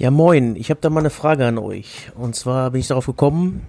Ja, 0.00 0.10
moin. 0.10 0.56
Ich 0.56 0.70
habe 0.70 0.80
da 0.80 0.88
mal 0.88 1.00
eine 1.00 1.10
Frage 1.10 1.44
an 1.44 1.58
euch. 1.58 2.10
Und 2.14 2.34
zwar 2.34 2.70
bin 2.70 2.80
ich 2.80 2.88
darauf 2.88 3.04
gekommen, 3.04 3.66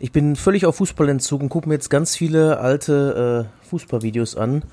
ich 0.00 0.10
bin 0.10 0.34
völlig 0.34 0.66
auf 0.66 0.74
Fußballentzug 0.78 1.40
und 1.40 1.48
gucke 1.48 1.68
mir 1.68 1.76
jetzt 1.76 1.90
ganz 1.90 2.16
viele 2.16 2.58
alte 2.58 3.46
äh, 3.64 3.68
Fußballvideos 3.68 4.36
an. 4.36 4.64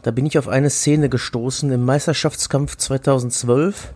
Da 0.00 0.12
bin 0.12 0.24
ich 0.24 0.38
auf 0.38 0.48
eine 0.48 0.70
Szene 0.70 1.10
gestoßen 1.10 1.70
im 1.70 1.84
Meisterschaftskampf 1.84 2.78
2012, 2.78 3.92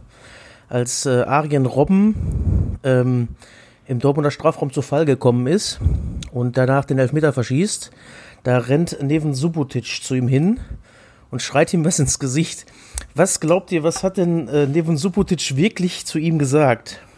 als 0.69 1.07
äh, 1.07 1.23
Arjen 1.23 1.65
Robben 1.65 2.79
ähm, 2.85 3.29
im 3.87 3.99
Dortmunder 4.01 4.31
Strafraum 4.31 4.71
zu 4.71 4.83
Fall 4.83 5.07
gekommen 5.07 5.47
ist 5.47 5.81
und 6.31 6.59
danach 6.59 6.85
den 6.85 6.99
Elfmeter 6.99 7.33
verschießt. 7.33 7.91
Da 8.43 8.59
rennt 8.59 9.03
Neven 9.03 9.33
Subotic 9.33 10.03
zu 10.03 10.15
ihm 10.15 10.29
hin 10.29 10.61
und 11.31 11.41
schreit 11.41 11.73
ihm 11.73 11.87
was 11.87 11.99
ins 11.99 12.19
Gesicht. 12.19 12.67
Was 13.15 13.39
glaubt 13.39 13.71
ihr, 13.71 13.85
was 13.85 14.03
hat 14.03 14.17
denn 14.17 14.49
äh, 14.49 14.67
Neven 14.67 14.97
Subotic 14.97 15.57
wirklich 15.57 16.05
zu 16.07 16.19
ihm 16.19 16.39
gesagt? 16.39 17.01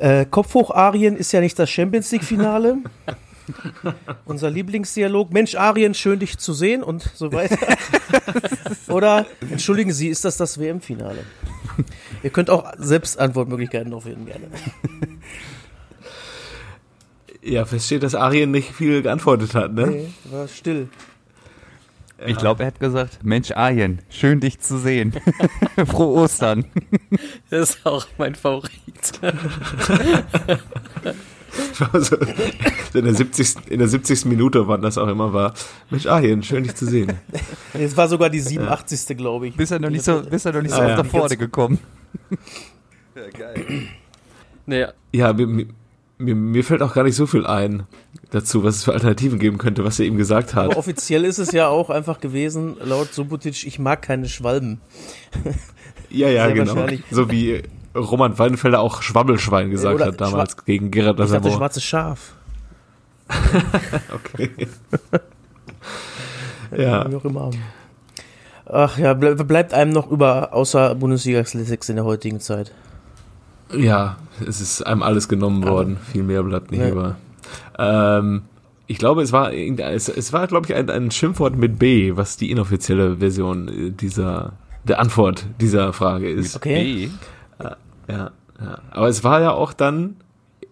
Äh, 0.00 0.24
Kopf 0.24 0.54
hoch, 0.54 0.72
Arien 0.72 1.16
ist 1.16 1.30
ja 1.30 1.40
nicht 1.40 1.56
das 1.56 1.70
Champions 1.70 2.10
League-Finale. 2.10 2.78
Unser 4.24 4.50
Lieblingsdialog. 4.50 5.32
Mensch, 5.32 5.54
Arien, 5.54 5.94
schön 5.94 6.18
dich 6.18 6.38
zu 6.38 6.52
sehen 6.52 6.82
und 6.82 7.02
so 7.14 7.32
weiter. 7.32 7.58
Oder, 8.88 9.26
entschuldigen 9.48 9.92
Sie, 9.92 10.08
ist 10.08 10.24
das 10.24 10.38
das 10.38 10.58
WM-Finale? 10.58 11.24
Ihr 12.24 12.30
könnt 12.30 12.50
auch 12.50 12.72
selbst 12.78 13.20
Antwortmöglichkeiten 13.20 13.92
aufheben, 13.92 14.26
gerne. 14.26 14.48
Ja, 17.42 17.64
feststeht, 17.64 18.02
dass 18.02 18.14
Arien 18.16 18.50
nicht 18.50 18.72
viel 18.72 19.02
geantwortet 19.02 19.54
hat, 19.54 19.72
ne? 19.72 19.86
Nee, 19.86 20.08
war 20.24 20.48
still. 20.48 20.88
Ich 22.26 22.36
glaube, 22.36 22.62
er 22.64 22.66
hat 22.68 22.80
gesagt, 22.80 23.20
Mensch 23.22 23.50
Arjen, 23.52 24.00
schön 24.10 24.40
dich 24.40 24.60
zu 24.60 24.78
sehen. 24.78 25.12
Frohe 25.86 26.22
Ostern. 26.22 26.64
Das 27.50 27.70
ist 27.70 27.86
auch 27.86 28.06
mein 28.18 28.34
Favorit. 28.34 28.70
Also, 31.92 32.16
in, 32.94 33.04
der 33.04 33.14
70. 33.14 33.70
in 33.70 33.80
der 33.80 33.88
70. 33.88 34.24
Minute, 34.26 34.68
wann 34.68 34.82
das 34.82 34.96
auch 34.98 35.08
immer 35.08 35.32
war. 35.32 35.52
Mensch, 35.90 36.06
Arjen, 36.06 36.44
schön 36.44 36.62
dich 36.62 36.76
zu 36.76 36.86
sehen. 36.86 37.14
Es 37.74 37.96
war 37.96 38.06
sogar 38.06 38.30
die 38.30 38.38
87. 38.38 39.16
glaube 39.16 39.48
ich. 39.48 39.56
Bist 39.56 39.72
er 39.72 39.80
noch 39.80 39.90
nicht 39.90 40.04
so, 40.04 40.22
bist 40.22 40.46
er 40.46 40.52
noch 40.52 40.62
nicht 40.62 40.72
so 40.72 40.80
Ah, 40.80 40.84
auf 40.84 40.90
ja. 40.90 40.96
der 40.96 41.04
Pforte 41.04 41.36
gekommen. 41.36 41.80
Ja, 43.16 43.28
geil. 43.36 43.64
Nee, 44.66 44.86
Ja, 45.12 45.32
mir, 45.32 45.66
mir, 46.20 46.34
mir 46.34 46.64
fällt 46.64 46.82
auch 46.82 46.94
gar 46.94 47.04
nicht 47.04 47.16
so 47.16 47.26
viel 47.26 47.46
ein 47.46 47.84
dazu, 48.30 48.62
was 48.62 48.76
es 48.76 48.84
für 48.84 48.92
Alternativen 48.92 49.38
geben 49.38 49.58
könnte, 49.58 49.84
was 49.84 49.98
er 49.98 50.06
ihm 50.06 50.16
gesagt 50.16 50.54
hat. 50.54 50.66
Aber 50.66 50.76
offiziell 50.76 51.24
ist 51.24 51.38
es 51.38 51.52
ja 51.52 51.68
auch 51.68 51.90
einfach 51.90 52.20
gewesen, 52.20 52.76
laut 52.82 53.12
Subotic, 53.12 53.66
ich 53.66 53.78
mag 53.78 54.02
keine 54.02 54.28
Schwalben. 54.28 54.80
Ja, 56.10 56.28
ja, 56.28 56.46
Sehr 56.46 56.54
genau. 56.54 56.86
So 57.10 57.30
wie 57.30 57.62
Roman 57.94 58.38
Weidenfelder 58.38 58.80
auch 58.80 59.02
Schwabbelschwein 59.02 59.70
gesagt 59.70 59.94
Oder 59.94 60.06
hat 60.06 60.20
damals 60.20 60.64
gegen 60.64 60.90
Gerard 60.90 61.18
Ich 61.20 61.30
dachte, 61.30 61.50
schwarzes 61.50 61.84
Schaf. 61.84 62.34
Okay. 64.12 64.50
ja, 66.76 67.08
Wie 67.08 67.14
auch 67.14 67.24
immer. 67.24 67.50
Ach 68.66 68.98
ja, 68.98 69.14
ble 69.14 69.36
bleibt 69.36 69.72
einem 69.72 69.92
noch 69.92 70.10
über, 70.10 70.52
außer 70.52 70.94
Bundesliga 70.96 71.42
Classics 71.42 71.88
in 71.88 71.96
der 71.96 72.04
heutigen 72.04 72.40
Zeit. 72.40 72.72
Ja, 73.76 74.16
es 74.46 74.60
ist 74.60 74.82
einem 74.86 75.02
alles 75.02 75.28
genommen 75.28 75.66
worden. 75.66 75.96
Viel 76.12 76.22
mehr 76.22 76.42
bleibt 76.42 76.70
nicht 76.70 76.80
Ja. 76.80 76.88
über. 76.88 77.16
Ähm, 77.78 78.42
ich 78.86 78.98
glaube, 78.98 79.22
es 79.22 79.32
war, 79.32 79.52
es, 79.52 80.08
es 80.08 80.32
war, 80.32 80.46
glaube 80.46 80.66
ich, 80.66 80.74
ein, 80.74 80.90
ein 80.90 81.10
Schimpfwort 81.10 81.56
mit 81.56 81.78
B, 81.78 82.16
was 82.16 82.36
die 82.36 82.50
inoffizielle 82.50 83.18
Version 83.18 83.68
äh, 83.68 83.90
dieser, 83.90 84.52
der 84.84 84.98
Antwort 85.00 85.46
dieser 85.60 85.92
Frage 85.92 86.28
ist. 86.30 86.56
Okay. 86.56 87.08
B. 87.58 87.64
Ja, 87.64 87.76
ja. 88.08 88.30
Aber 88.90 89.08
es 89.08 89.22
war 89.24 89.40
ja 89.40 89.52
auch 89.52 89.72
dann 89.72 90.16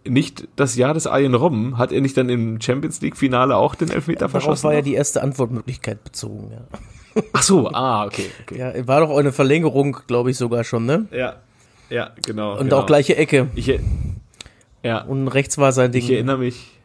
nicht 0.07 0.49
das 0.57 0.77
Jahr 0.77 0.95
des 0.95 1.07
Arjen 1.07 1.35
Robben. 1.35 1.79
Hat 1.79 1.93
er 1.93 2.01
nicht 2.01 2.17
dann 2.17 2.29
im 2.29 2.61
Champions 2.61 3.01
League 3.01 3.17
Finale 3.17 3.57
auch 3.57 3.75
den 3.75 3.91
Elfmeter 3.91 4.21
Darauf 4.21 4.33
verschossen? 4.33 4.65
war 4.65 4.75
ja 4.75 4.83
die 4.83 4.95
erste 4.95 5.23
Antwortmöglichkeit 5.23 6.03
bezogen. 6.05 6.51
Ja, 6.53 7.23
Ach 7.33 7.43
so, 7.43 7.69
ah, 7.73 8.05
okay, 8.07 8.27
okay. 8.43 8.59
ja 8.59 8.87
war 8.87 9.01
doch 9.01 9.17
eine 9.17 9.33
Verlängerung, 9.33 9.99
glaube 10.07 10.31
ich 10.31 10.37
sogar 10.37 10.65
schon, 10.65 10.87
ne? 10.87 11.07
Ja, 11.13 11.37
ja, 11.91 12.11
genau. 12.25 12.53
Und 12.53 12.65
genau. 12.65 12.81
auch 12.81 12.87
gleiche 12.87 13.17
Ecke. 13.17 13.49
Ich, 13.55 13.73
ja, 14.83 15.03
Und 15.03 15.29
rechts 15.29 15.59
war 15.59 15.73
sein 15.73 15.93
Ding. 15.93 16.03
ich 16.03 16.11
erinnere 16.11 16.39
mich. 16.39 16.79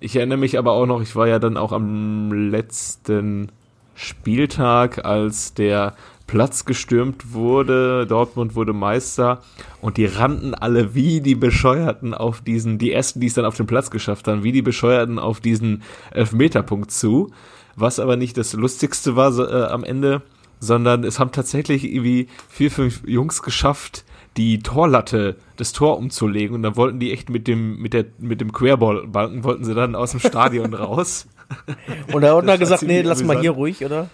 Ich 0.00 0.16
erinnere 0.16 0.38
mich 0.38 0.58
aber 0.58 0.72
auch 0.72 0.86
noch, 0.86 1.02
ich 1.02 1.14
war 1.14 1.28
ja 1.28 1.38
dann 1.38 1.56
auch 1.56 1.72
am 1.72 2.32
letzten 2.32 3.52
Spieltag, 3.94 5.04
als 5.04 5.52
der 5.52 5.94
Platz 6.26 6.64
gestürmt 6.64 7.32
wurde, 7.32 8.06
Dortmund 8.06 8.54
wurde 8.54 8.72
Meister 8.72 9.42
und 9.80 9.96
die 9.96 10.06
rannten 10.06 10.54
alle 10.54 10.94
wie 10.94 11.20
die 11.20 11.34
Bescheuerten 11.34 12.14
auf 12.14 12.40
diesen, 12.40 12.78
die 12.78 12.92
ersten, 12.92 13.18
die 13.18 13.26
es 13.26 13.34
dann 13.34 13.44
auf 13.44 13.56
den 13.56 13.66
Platz 13.66 13.90
geschafft 13.90 14.28
haben, 14.28 14.44
wie 14.44 14.52
die 14.52 14.62
Bescheuerten 14.62 15.18
auf 15.18 15.40
diesen 15.40 15.82
Elfmeterpunkt 16.12 16.92
zu. 16.92 17.32
Was 17.74 17.98
aber 17.98 18.16
nicht 18.16 18.36
das 18.36 18.52
Lustigste 18.52 19.16
war 19.16 19.36
äh, 19.38 19.64
am 19.72 19.82
Ende, 19.82 20.22
sondern 20.60 21.04
es 21.04 21.18
haben 21.18 21.32
tatsächlich 21.32 21.84
irgendwie 21.84 22.28
vier, 22.48 22.70
fünf 22.70 23.02
Jungs 23.06 23.42
geschafft, 23.42 24.04
die 24.36 24.60
Torlatte, 24.60 25.36
das 25.56 25.72
Tor 25.72 25.98
umzulegen 25.98 26.54
und 26.54 26.62
dann 26.62 26.76
wollten 26.76 27.00
die 27.00 27.12
echt 27.12 27.30
mit 27.30 27.48
dem, 27.48 27.78
mit 27.78 27.92
der, 27.92 28.06
mit 28.18 28.40
dem 28.40 28.52
Querbalken 28.52 29.44
wollten 29.44 29.64
sie 29.64 29.74
dann 29.74 29.94
aus 29.94 30.12
dem 30.12 30.20
Stadion 30.20 30.74
raus. 30.74 31.26
Und 32.12 32.22
da 32.22 32.36
hat 32.36 32.46
war 32.46 32.58
gesagt, 32.58 32.82
nee, 32.82 33.02
lass 33.02 33.24
mal 33.24 33.40
hier 33.40 33.50
ruhig, 33.50 33.84
oder? 33.84 34.08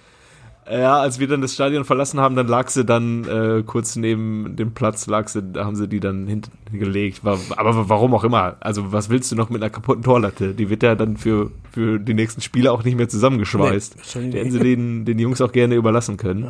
Ja, 0.69 0.99
als 0.99 1.21
wir 1.21 1.29
dann 1.29 1.41
das 1.43 1.55
Stadion 1.55 1.85
verlassen 1.85 2.19
haben, 2.19 2.35
dann 2.35 2.49
lag 2.49 2.69
sie 2.71 2.85
dann 2.85 3.25
äh, 3.25 3.63
kurz 3.65 3.95
neben 3.95 4.57
dem 4.57 4.73
Platz, 4.73 5.07
lag 5.07 5.29
sie, 5.29 5.43
da 5.43 5.65
haben 5.65 5.77
sie 5.77 5.87
die 5.87 6.01
dann 6.01 6.27
hingelegt. 6.71 7.25
War, 7.25 7.39
aber 7.57 7.89
warum 7.89 8.15
auch 8.15 8.25
immer. 8.25 8.57
Also 8.59 8.93
was 8.93 9.09
willst 9.09 9.31
du 9.31 9.37
noch 9.37 9.49
mit 9.49 9.63
einer 9.63 9.71
kaputten 9.71 10.03
Torlatte? 10.03 10.55
Die 10.55 10.69
wird 10.69 10.83
ja 10.83 10.97
dann 10.97 11.17
für, 11.19 11.53
für 11.71 12.01
die 12.01 12.15
nächsten 12.15 12.41
Spiele 12.41 12.73
auch 12.73 12.83
nicht 12.83 12.97
mehr 12.97 13.09
zusammengeschweißt. 13.09 14.17
Nee, 14.17 14.31
die 14.31 14.39
hätten 14.39 14.51
sie 14.51 14.59
den, 14.59 15.05
den 15.05 15.19
Jungs 15.21 15.41
auch 15.41 15.53
gerne 15.53 15.77
überlassen 15.77 16.17
können. 16.17 16.49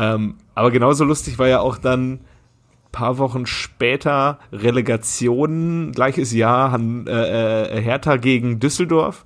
Ähm, 0.00 0.34
aber 0.54 0.70
genauso 0.70 1.04
lustig 1.04 1.38
war 1.38 1.48
ja 1.48 1.60
auch 1.60 1.76
dann 1.76 2.20
paar 2.92 3.18
Wochen 3.18 3.44
später 3.46 4.38
Relegation, 4.52 5.92
gleiches 5.92 6.32
Jahr, 6.32 6.72
Han, 6.72 7.06
äh, 7.06 7.64
äh, 7.78 7.80
Hertha 7.82 8.16
gegen 8.16 8.58
Düsseldorf. 8.60 9.24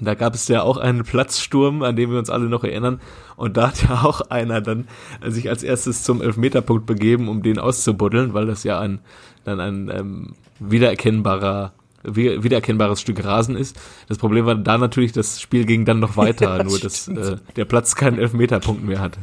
Da 0.00 0.14
gab 0.14 0.34
es 0.34 0.48
ja 0.48 0.62
auch 0.62 0.78
einen 0.78 1.04
Platzsturm, 1.04 1.82
an 1.82 1.94
den 1.96 2.10
wir 2.10 2.18
uns 2.18 2.30
alle 2.30 2.46
noch 2.46 2.64
erinnern. 2.64 3.00
Und 3.36 3.56
da 3.56 3.68
hat 3.68 3.82
ja 3.82 4.02
auch 4.02 4.20
einer 4.30 4.60
dann 4.60 4.88
sich 5.24 5.48
als 5.48 5.62
erstes 5.62 6.02
zum 6.02 6.22
Elfmeterpunkt 6.22 6.86
begeben, 6.86 7.28
um 7.28 7.42
den 7.42 7.58
auszubuddeln, 7.58 8.34
weil 8.34 8.46
das 8.46 8.64
ja 8.64 8.80
ein, 8.80 9.00
dann 9.44 9.60
ein 9.60 9.90
ähm, 9.94 10.32
wiedererkennbarer 10.58 11.72
wie- 12.04 12.42
wiedererkennbares 12.42 13.00
Stück 13.00 13.22
Rasen 13.24 13.56
ist. 13.56 13.78
Das 14.08 14.18
Problem 14.18 14.44
war 14.46 14.56
da 14.56 14.76
natürlich, 14.78 15.12
das 15.12 15.40
Spiel 15.40 15.66
ging 15.66 15.84
dann 15.84 16.00
noch 16.00 16.16
weiter, 16.16 16.56
Ja, 16.58 16.64
nur 16.64 16.78
dass 16.80 17.06
äh, 17.08 17.36
der 17.56 17.64
Platz 17.64 17.94
keinen 17.94 18.18
Elfmeterpunkt 18.18 18.82
mehr 18.84 19.00
hatte. 19.00 19.20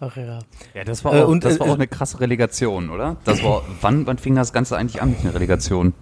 Ach 0.00 0.16
ja. 0.16 0.40
Ja, 0.74 0.84
das 0.84 1.04
war 1.04 1.14
Äh, 1.14 1.22
auch, 1.22 1.28
und, 1.28 1.44
das 1.44 1.56
äh, 1.56 1.60
war 1.60 1.68
auch 1.68 1.74
eine 1.74 1.86
krasse 1.86 2.20
Relegation, 2.20 2.90
oder? 2.90 3.16
Das 3.24 3.42
war, 3.42 3.62
wann, 3.80 4.06
wann 4.06 4.18
fing 4.18 4.34
das 4.34 4.52
Ganze 4.52 4.76
eigentlich 4.76 5.00
an 5.00 5.10
mit 5.10 5.20
einer 5.20 5.34
Relegation? 5.34 5.94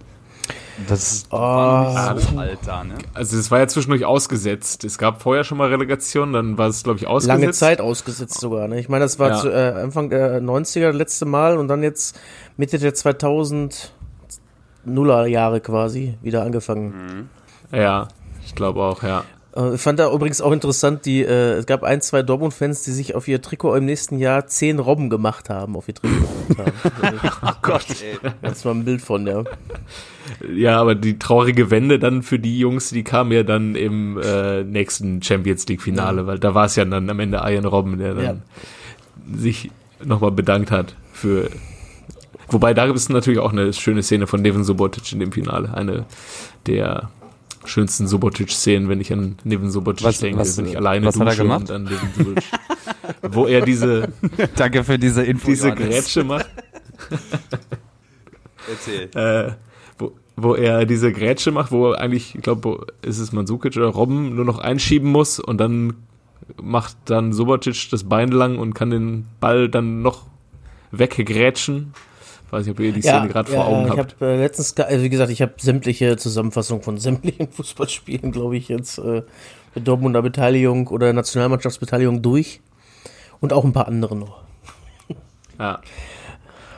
Das 0.87 1.27
war 1.29 1.93
noch 2.09 2.15
nicht 2.15 2.29
so 2.29 2.37
alt 2.39 2.59
da, 2.65 2.83
ne? 2.83 2.95
Also 3.13 3.37
es 3.37 3.51
war 3.51 3.59
ja 3.59 3.67
zwischendurch 3.67 4.05
ausgesetzt. 4.05 4.83
Es 4.83 4.97
gab 4.97 5.21
vorher 5.21 5.43
schon 5.43 5.59
mal 5.59 5.69
Relegation, 5.69 6.33
dann 6.33 6.57
war 6.57 6.67
es, 6.67 6.83
glaube 6.83 6.97
ich, 6.97 7.05
ausgesetzt. 7.05 7.39
Lange 7.41 7.51
Zeit 7.53 7.79
ausgesetzt 7.79 8.39
sogar. 8.39 8.67
Ne? 8.67 8.79
Ich 8.79 8.89
meine, 8.89 9.05
das 9.05 9.19
war 9.19 9.29
Ja. 9.29 9.37
zu, 9.37 9.49
äh, 9.49 9.73
Anfang 9.83 10.09
der 10.09 10.41
90er 10.41 10.87
das 10.87 10.95
letzte 10.95 11.25
Mal 11.25 11.57
und 11.59 11.67
dann 11.67 11.83
jetzt 11.83 12.19
Mitte 12.57 12.79
der 12.79 12.93
2000 12.95 13.93
Nuller 14.85 15.27
Jahre 15.27 15.61
quasi 15.61 16.17
wieder 16.21 16.43
angefangen. 16.43 17.29
Ja, 17.71 18.07
ich 18.45 18.55
glaube 18.55 18.81
auch, 18.81 19.01
ja. 19.03 19.23
Äh, 19.55 19.75
Ich 19.75 19.81
fand 19.81 19.99
da 19.99 20.11
übrigens 20.11 20.41
auch 20.41 20.51
interessant, 20.51 21.05
die, 21.05 21.21
äh, 21.23 21.53
es 21.53 21.65
gab 21.65 21.83
ein, 21.83 22.01
zwei 22.01 22.23
Dortmund-Fans, 22.23 22.83
die 22.83 22.91
sich 22.91 23.15
auf 23.15 23.27
ihr 23.27 23.41
Trikot 23.41 23.75
im 23.75 23.85
nächsten 23.85 24.17
Jahr 24.19 24.47
zehn 24.47 24.79
Robben 24.79 25.09
gemacht 25.09 25.49
haben, 25.49 25.75
auf 25.75 25.87
ihr 25.87 25.95
Trikot. 25.95 26.15
gemacht 26.49 26.67
haben. 27.01 27.19
Oh 27.45 27.51
Gott, 27.61 27.85
ey. 28.01 28.17
Das 28.41 28.63
war 28.65 28.73
ein 28.73 28.85
Bild 28.85 29.01
von, 29.01 29.27
ja. 29.27 29.43
Ja, 30.53 30.79
aber 30.79 30.95
die 30.95 31.19
traurige 31.19 31.69
Wende 31.71 31.99
dann 31.99 32.23
für 32.23 32.39
die 32.39 32.57
Jungs, 32.59 32.89
die 32.89 33.03
kam 33.03 33.31
ja 33.31 33.43
dann 33.43 33.75
im 33.75 34.17
äh, 34.23 34.63
nächsten 34.63 35.21
Champions 35.21 35.67
League 35.67 35.81
Finale, 35.81 36.25
weil 36.27 36.39
da 36.39 36.53
war 36.55 36.65
es 36.65 36.75
ja 36.75 36.85
dann 36.85 37.09
am 37.09 37.19
Ende 37.19 37.41
Ian 37.45 37.65
Robben, 37.65 37.97
der 37.99 38.13
dann 38.13 38.23
Ja. 38.23 38.35
sich 39.37 39.69
nochmal 40.03 40.31
bedankt 40.31 40.71
hat 40.71 40.95
für. 41.11 41.49
Wobei 42.49 42.73
da 42.73 42.85
gibt 42.85 42.97
es 42.97 43.09
natürlich 43.09 43.39
auch 43.39 43.51
eine 43.51 43.73
schöne 43.73 44.03
Szene 44.03 44.27
von 44.27 44.41
Neven 44.41 44.63
Subotic 44.63 45.11
in 45.13 45.19
dem 45.19 45.31
Finale. 45.31 45.73
Eine 45.73 46.05
der 46.67 47.09
schönsten 47.65 48.07
Subotic-Szenen, 48.07 48.89
wenn 48.89 48.99
ich 49.01 49.11
an 49.13 49.37
Neven 49.43 49.69
Subotic 49.71 50.05
Was- 50.05 50.19
denke, 50.19 50.39
was- 50.39 50.57
wenn 50.57 50.65
ich 50.67 50.77
alleine 50.77 51.05
was 51.05 51.19
hat 51.19 51.27
er 51.27 51.35
gemacht? 51.35 51.61
und 51.61 51.71
an 51.71 51.83
Neven 51.83 52.09
Subotic. 52.17 52.43
wo 53.31 53.45
er 53.45 53.61
diese, 53.61 54.09
Danke 54.55 54.83
für 54.83 54.97
diese 54.99 55.23
Info. 55.23 55.47
diese 55.47 55.69
Johannes. 55.69 55.87
Grätsche 55.89 56.23
macht. 56.23 56.49
Erzähl. 58.69 59.09
äh, 59.15 59.53
wo, 59.97 60.13
wo 60.35 60.55
er 60.55 60.85
diese 60.85 61.11
Grätsche 61.11 61.51
macht, 61.51 61.71
wo 61.71 61.91
er 61.91 61.99
eigentlich, 61.99 62.35
ich 62.35 62.41
glaube, 62.41 62.87
ist 63.01 63.19
es 63.19 63.31
Mandzukic 63.33 63.75
oder 63.75 63.87
Robben, 63.87 64.35
nur 64.35 64.45
noch 64.45 64.59
einschieben 64.59 65.11
muss 65.11 65.39
und 65.39 65.57
dann 65.57 65.93
macht 66.61 66.95
dann 67.05 67.33
Subotic 67.33 67.89
das 67.91 68.03
Bein 68.05 68.29
lang 68.29 68.57
und 68.59 68.73
kann 68.73 68.89
den 68.89 69.25
Ball 69.39 69.69
dann 69.69 70.01
noch 70.01 70.25
weggrätschen. 70.91 71.93
Weiß 72.53 72.67
nicht, 72.67 72.77
ob 72.77 72.79
ihr 72.81 72.93
die 72.93 73.01
Szene 73.01 73.29
gerade 73.29 73.51
vor 73.51 73.65
Augen 73.65 73.85
ich 73.91 73.97
habt. 73.97 74.13
Ich 74.13 74.21
habe 74.21 74.33
äh, 74.33 74.37
letztens, 74.37 74.77
also 74.77 75.03
wie 75.03 75.09
gesagt, 75.09 75.31
ich 75.31 75.41
habe 75.41 75.53
sämtliche 75.57 76.17
Zusammenfassungen 76.17 76.83
von 76.83 76.97
sämtlichen 76.99 77.51
Fußballspielen, 77.51 78.31
glaube 78.31 78.57
ich, 78.57 78.67
jetzt 78.67 78.99
äh, 78.99 79.23
mit 79.73 79.87
Dortmunder 79.87 80.21
Beteiligung 80.21 80.87
oder 80.89 81.11
Nationalmannschaftsbeteiligung 81.13 82.21
durch. 82.21 82.61
Und 83.39 83.53
auch 83.53 83.65
ein 83.65 83.73
paar 83.73 83.87
andere 83.87 84.15
noch. 84.15 84.43
Ja. 85.59 85.81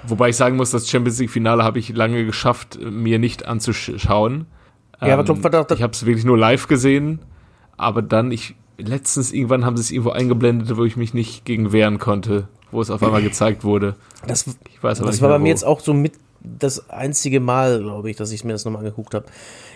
Wobei 0.07 0.29
ich 0.29 0.37
sagen 0.37 0.55
muss, 0.55 0.71
das 0.71 0.89
Champions 0.89 1.19
League-Finale 1.19 1.63
habe 1.63 1.77
ich 1.77 1.89
lange 1.89 2.25
geschafft, 2.25 2.79
mir 2.81 3.19
nicht 3.19 3.45
anzuschauen. 3.45 4.45
Ja, 5.01 5.13
aber 5.13 5.19
Ähm, 5.19 5.25
doch, 5.25 5.37
verdammt, 5.39 5.71
ich 5.71 5.83
habe 5.83 5.91
es 5.91 6.05
wirklich 6.05 6.23
nur 6.23 6.37
live 6.37 6.67
gesehen, 6.67 7.19
aber 7.75 8.01
dann, 8.01 8.31
ich 8.31 8.55
letztens 8.77 9.33
irgendwann 9.33 9.65
haben 9.65 9.75
sie 9.75 9.81
es 9.81 9.91
irgendwo 9.91 10.11
eingeblendet, 10.11 10.77
wo 10.77 10.85
ich 10.85 10.95
mich 10.95 11.13
nicht 11.13 11.43
gegen 11.43 11.73
wehren 11.73 11.99
konnte, 11.99 12.47
wo 12.71 12.81
es 12.81 12.89
auf 12.89 13.01
einmal 13.03 13.21
gezeigt 13.21 13.63
wurde. 13.63 13.95
Das, 14.27 14.45
Ich 14.73 14.83
weiß 14.83 14.99
aber 14.99 15.07
das 15.07 15.15
nicht 15.15 15.21
war 15.21 15.29
bei 15.29 15.39
mir 15.39 15.49
jetzt 15.49 15.65
auch 15.65 15.79
so 15.79 15.93
mit 15.93 16.13
das 16.41 16.89
einzige 16.89 17.39
Mal, 17.39 17.79
glaube 17.81 18.09
ich, 18.09 18.17
dass 18.17 18.31
ich 18.31 18.43
mir 18.43 18.53
das 18.53 18.65
nochmal 18.65 18.79
angeguckt 18.79 19.13
habe. 19.13 19.25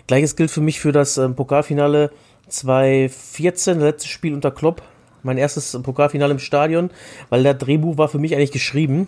Gleiches 0.07 0.35
gilt 0.35 0.51
für 0.51 0.61
mich 0.61 0.79
für 0.79 0.91
das 0.91 1.17
ähm, 1.17 1.35
Pokalfinale 1.35 2.11
2014, 2.47 3.79
letztes 3.79 4.09
Spiel 4.09 4.33
unter 4.33 4.51
Klopp. 4.51 4.81
Mein 5.23 5.37
erstes 5.37 5.73
äh, 5.73 5.79
Pokalfinale 5.79 6.31
im 6.31 6.39
Stadion, 6.39 6.89
weil 7.29 7.43
der 7.43 7.53
Drehbuch 7.53 7.97
war 7.97 8.07
für 8.07 8.19
mich 8.19 8.35
eigentlich 8.35 8.51
geschrieben. 8.51 9.07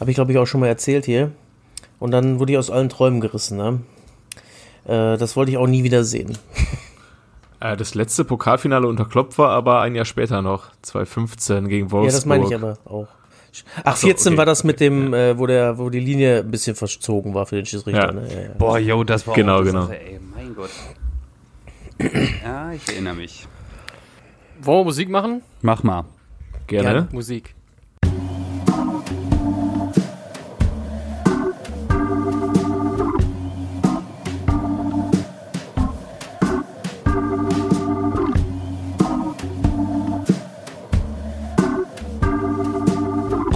Habe 0.00 0.10
ich, 0.10 0.14
glaube 0.14 0.32
ich, 0.32 0.38
auch 0.38 0.46
schon 0.46 0.60
mal 0.60 0.68
erzählt 0.68 1.04
hier. 1.04 1.32
Und 1.98 2.10
dann 2.10 2.38
wurde 2.38 2.52
ich 2.52 2.58
aus 2.58 2.70
allen 2.70 2.88
Träumen 2.88 3.20
gerissen. 3.20 3.56
Ne? 3.58 3.80
Äh, 4.86 5.18
das 5.18 5.36
wollte 5.36 5.50
ich 5.50 5.58
auch 5.58 5.66
nie 5.66 5.84
wieder 5.84 6.04
sehen. 6.04 6.36
Äh, 7.64 7.78
das 7.78 7.94
letzte 7.94 8.26
Pokalfinale 8.26 8.86
unter 8.86 9.06
Klopp 9.06 9.38
war 9.38 9.48
aber 9.50 9.80
ein 9.80 9.94
Jahr 9.94 10.04
später 10.04 10.42
noch, 10.42 10.70
2015 10.82 11.68
gegen 11.68 11.90
Wolfsburg. 11.90 12.12
Ja, 12.12 12.16
das 12.18 12.26
meine 12.26 12.44
ich 12.44 12.54
aber 12.54 12.76
auch. 12.84 13.08
Ach, 13.84 13.96
so, 13.96 14.08
14 14.08 14.32
okay. 14.32 14.38
war 14.38 14.44
das 14.44 14.64
mit 14.64 14.80
dem, 14.80 15.14
äh, 15.14 15.38
wo 15.38 15.46
der, 15.46 15.78
wo 15.78 15.88
die 15.88 16.00
Linie 16.00 16.40
ein 16.40 16.50
bisschen 16.50 16.76
verzogen 16.76 17.32
war 17.32 17.46
für 17.46 17.56
den 17.56 17.64
Schiedsrichter. 17.64 18.06
Ja. 18.08 18.12
Ne? 18.12 18.28
Ja, 18.28 18.40
ja. 18.40 18.48
Boah, 18.58 18.78
yo, 18.78 19.02
das 19.02 19.26
war 19.26 19.34
Genau, 19.34 19.54
auch 19.54 19.60
eine 19.60 19.66
genau. 19.66 19.82
Sache, 19.82 19.98
ey, 19.98 20.20
mein 20.34 20.54
Gott. 20.54 20.70
ja, 22.44 22.72
ich 22.72 22.86
erinnere 22.88 23.14
mich. 23.14 23.46
Wollen 24.60 24.80
wir 24.80 24.84
Musik 24.84 25.08
machen? 25.08 25.40
Mach 25.62 25.82
mal. 25.82 26.04
Gerne. 26.66 26.88
Gerne. 26.88 27.08
Musik. 27.12 27.53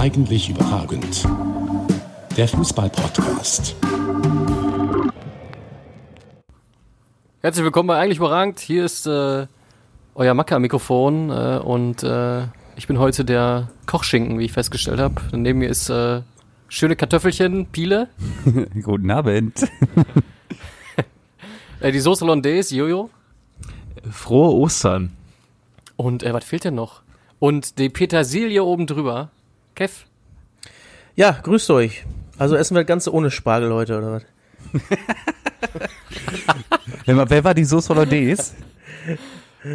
Eigentlich 0.08 0.48
überragend. 0.48 1.28
Der 2.34 2.48
Fußball-Podcast. 2.48 3.76
Herzlich 7.42 7.62
willkommen 7.62 7.88
bei 7.88 7.98
Eigentlich 7.98 8.16
Überragend. 8.16 8.58
Hier 8.58 8.86
ist 8.86 9.06
äh, 9.06 9.46
euer 10.14 10.32
Macker-Mikrofon 10.32 11.28
äh, 11.28 11.58
und 11.62 12.04
äh, 12.04 12.44
ich 12.76 12.86
bin 12.86 12.98
heute 12.98 13.26
der 13.26 13.68
Kochschinken, 13.84 14.38
wie 14.38 14.46
ich 14.46 14.52
festgestellt 14.52 14.98
habe. 14.98 15.20
Neben 15.36 15.58
mir 15.58 15.68
ist 15.68 15.90
äh, 15.90 16.22
schöne 16.68 16.96
Kartoffelchen, 16.96 17.66
Piele, 17.66 18.08
Guten 18.82 19.10
Abend. 19.10 19.62
äh, 21.80 21.92
die 21.92 22.00
Soße 22.00 22.24
Hollandaise, 22.24 22.74
Jojo 22.74 23.10
Frohe 24.10 24.54
Ostern. 24.54 25.12
und 25.96 26.22
äh, 26.22 26.32
was 26.32 26.44
fehlt 26.44 26.64
denn 26.64 26.76
noch? 26.76 27.02
Und 27.40 27.78
die 27.78 27.90
Petersilie 27.90 28.64
oben 28.64 28.86
drüber. 28.86 29.28
Kev, 29.78 29.92
Ja, 31.14 31.30
grüßt 31.40 31.70
euch. 31.70 32.04
Also 32.36 32.56
essen 32.56 32.74
wir 32.74 32.82
das 32.82 32.88
Ganze 32.88 33.14
ohne 33.14 33.30
Spargel 33.30 33.72
heute, 33.72 33.96
oder 33.96 34.12
was? 34.12 34.22
Wer, 37.06 37.16
war- 37.16 37.30
wer 37.30 37.44
war 37.44 37.54
die 37.54 37.64
Sauce 37.64 37.88
Hollandaise? 37.88 38.54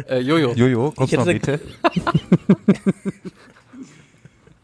äh, 0.08 0.18
Jojo. 0.20 0.52
Jojo, 0.52 0.92
komm 0.94 1.06
Ich 1.06 1.16
mal 1.16 1.26
hätte- 1.26 1.58
bitte. 1.58 1.60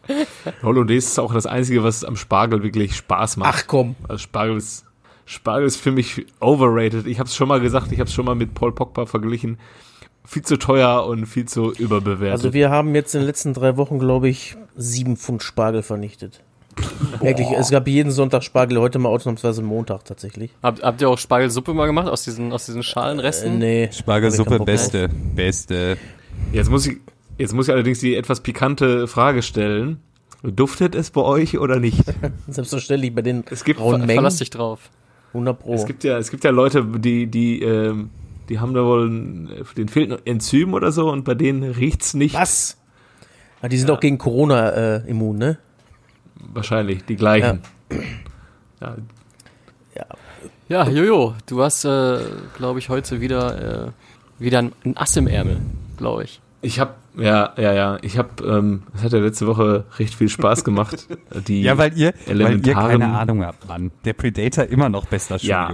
Hollandaise 0.62 1.06
ist 1.06 1.18
auch 1.18 1.32
das 1.32 1.46
Einzige, 1.46 1.82
was 1.84 2.04
am 2.04 2.16
Spargel 2.16 2.62
wirklich 2.62 2.96
Spaß 2.96 3.36
macht. 3.38 3.54
Ach 3.62 3.66
komm. 3.66 3.96
Also 4.08 4.18
Spargel 4.18 4.56
ist, 4.58 4.84
Spargel 5.24 5.66
ist 5.66 5.76
für 5.76 5.92
mich 5.92 6.26
overrated. 6.40 7.06
Ich 7.06 7.18
habe 7.18 7.28
es 7.28 7.34
schon 7.36 7.48
mal 7.48 7.60
gesagt, 7.60 7.92
ich 7.92 7.98
habe 8.00 8.08
es 8.08 8.14
schon 8.14 8.24
mal 8.26 8.34
mit 8.34 8.52
Paul 8.54 8.72
Pogba 8.74 9.06
verglichen. 9.06 9.58
Viel 10.24 10.42
zu 10.42 10.56
teuer 10.58 11.06
und 11.06 11.26
viel 11.26 11.46
zu 11.46 11.72
überbewertet. 11.72 12.32
Also 12.32 12.52
wir 12.52 12.70
haben 12.70 12.94
jetzt 12.94 13.14
in 13.14 13.20
den 13.22 13.26
letzten 13.26 13.52
drei 13.54 13.76
Wochen, 13.76 13.98
glaube 13.98 14.28
ich, 14.28 14.56
sieben 14.76 15.16
Pfund 15.16 15.42
Spargel 15.42 15.82
vernichtet. 15.82 16.42
Wirklich, 17.20 17.48
es 17.50 17.70
gab 17.70 17.88
jeden 17.88 18.10
Sonntag 18.12 18.42
Spargel, 18.44 18.78
heute 18.78 18.98
mal 18.98 19.08
ausnahmsweise 19.08 19.60
Montag 19.62 20.04
tatsächlich. 20.04 20.50
Habt, 20.62 20.82
habt 20.82 21.00
ihr 21.02 21.08
auch 21.10 21.18
Spargelsuppe 21.18 21.74
mal 21.74 21.86
gemacht 21.86 22.08
aus 22.08 22.22
diesen, 22.22 22.52
aus 22.52 22.66
diesen 22.66 22.80
Äh, 22.80 22.84
Schalenresten? 22.84 23.58
nee. 23.58 23.90
Spargelsuppe, 23.92 24.58
Hab 24.60 24.66
beste. 24.66 25.08
Beste. 25.34 25.96
jetzt 26.52 26.70
muss 26.70 26.86
ich, 26.86 26.98
jetzt 27.36 27.52
muss 27.52 27.66
ich 27.68 27.74
allerdings 27.74 27.98
die 27.98 28.14
etwas 28.14 28.40
pikante 28.40 29.08
Frage 29.08 29.42
stellen. 29.42 30.00
Duftet 30.42 30.94
es 30.94 31.10
bei 31.10 31.20
euch 31.22 31.58
oder 31.58 31.80
nicht? 31.80 32.02
Selbstverständlich 32.48 33.14
bei 33.14 33.22
den 33.22 33.44
Es 33.50 33.64
gibt, 33.64 33.80
rauen 33.80 34.00
Mengen. 34.00 34.14
Verlass 34.14 34.36
dich 34.36 34.50
drauf. 34.50 34.90
100 35.34 35.58
Pro. 35.58 35.74
es 35.74 35.84
gibt 35.86 36.02
ja, 36.04 36.18
es 36.18 36.30
gibt 36.30 36.44
ja 36.44 36.50
Leute, 36.50 36.84
die, 36.84 37.26
die, 37.26 37.62
ähm, 37.62 38.10
die 38.50 38.58
haben 38.60 38.74
da 38.74 38.84
wohl, 38.84 39.08
ein- 39.08 39.48
denen 39.76 39.88
fehlt 39.88 40.12
ein 40.12 40.18
Enzym 40.26 40.74
oder 40.74 40.92
so 40.92 41.10
und 41.10 41.24
bei 41.24 41.34
denen 41.34 41.62
riecht's 41.62 42.12
nicht. 42.12 42.34
Was? 42.34 42.76
Ja, 43.62 43.68
die 43.68 43.78
sind 43.78 43.90
auch 43.90 44.00
gegen 44.00 44.18
Corona 44.18 44.70
äh, 44.70 45.08
immun, 45.08 45.38
ne? 45.38 45.58
Wahrscheinlich, 46.52 47.04
die 47.04 47.16
gleichen. 47.16 47.60
Ja. 48.80 48.96
Ja, 50.68 50.88
Jojo, 50.88 51.34
du 51.46 51.62
hast, 51.62 51.84
äh, 51.84 52.18
glaube 52.56 52.78
ich, 52.78 52.88
heute 52.90 53.20
wieder, 53.20 53.86
äh, 53.88 53.90
wieder 54.38 54.60
ein, 54.60 54.72
Ass 54.94 55.16
im 55.16 55.26
Ärmel, 55.26 55.56
glaube 55.96 56.22
ich. 56.22 56.40
Ich 56.62 56.78
habe, 56.78 56.94
ja, 57.16 57.52
ja, 57.56 57.72
ja, 57.72 57.98
ich 58.02 58.16
habe, 58.18 58.28
ähm, 58.44 58.84
es 58.94 59.02
hat 59.02 59.12
ja 59.12 59.18
letzte 59.18 59.48
Woche 59.48 59.84
recht 59.98 60.14
viel 60.14 60.28
Spaß 60.28 60.62
gemacht. 60.62 61.08
Die 61.48 61.62
Ja, 61.64 61.76
weil 61.76 61.98
ihr, 61.98 62.14
weil 62.26 62.64
ihr 62.64 62.72
keine 62.74 63.08
Ahnung 63.18 63.44
habt, 63.44 63.66
Mann. 63.66 63.90
Der 64.04 64.12
Predator 64.12 64.64
immer 64.66 64.88
noch 64.88 65.06
bester 65.06 65.38
Ja. 65.38 65.68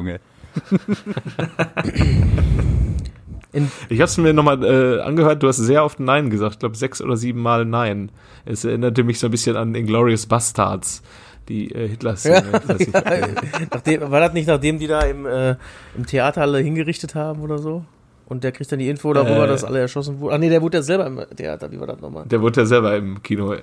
Ich 3.88 4.00
habe 4.00 4.05
es 4.05 4.19
mir 4.19 4.32
nochmal 4.35 4.62
äh, 4.64 5.00
angehört, 5.00 5.43
du 5.43 5.49
hast 5.49 5.56
sehr 5.56 5.82
oft 5.85 5.99
Nein 5.99 6.29
gesagt, 6.29 6.55
ich 6.55 6.58
glaube 6.58 6.76
sechs 6.76 7.00
oder 7.00 7.17
sieben 7.17 7.41
Mal 7.41 7.64
Nein. 7.64 8.11
Es 8.44 8.64
erinnerte 8.64 9.03
mich 9.03 9.19
so 9.19 9.29
ein 9.29 9.31
bisschen 9.31 9.56
an 9.56 9.75
Inglourious 9.75 10.26
Bastards, 10.26 11.03
die 11.49 11.70
äh, 11.73 11.88
Hitler-Szene. 11.88 12.44
ich, 12.78 12.95
äh, 12.95 13.28
Nachdem, 13.73 14.11
war 14.11 14.21
das 14.21 14.35
nicht, 14.35 14.47
nachdem 14.49 14.78
die 14.78 14.87
da 14.88 15.00
im, 15.00 15.25
äh, 15.25 15.57
im 15.97 16.04
Theater 16.07 16.42
alle 16.42 16.59
hingerichtet 16.59 17.14
haben 17.14 17.40
oder 17.40 17.59
so? 17.59 17.85
Und 18.28 18.42
der 18.42 18.50
kriegt 18.50 18.71
dann 18.73 18.80
die 18.80 18.88
Info 18.88 19.12
darüber, 19.14 19.45
Äh. 19.45 19.49
dass 19.49 19.62
alle 19.62 19.78
erschossen 19.78 20.19
wurden. 20.19 20.35
Ach 20.35 20.38
nee, 20.38 20.49
der 20.49 20.61
wurde 20.61 20.78
ja 20.78 20.83
selber 20.83 21.07
im 21.07 21.21
Theater. 21.37 21.71
Wie 21.71 21.78
war 21.78 21.87
das 21.87 22.00
nochmal? 22.00 22.25
der 22.26 22.40
wurde 22.42 22.61
ja 22.62 22.66
selber 22.66 22.97
im 22.97 23.23
Kino 23.23 23.52
äh, 23.52 23.61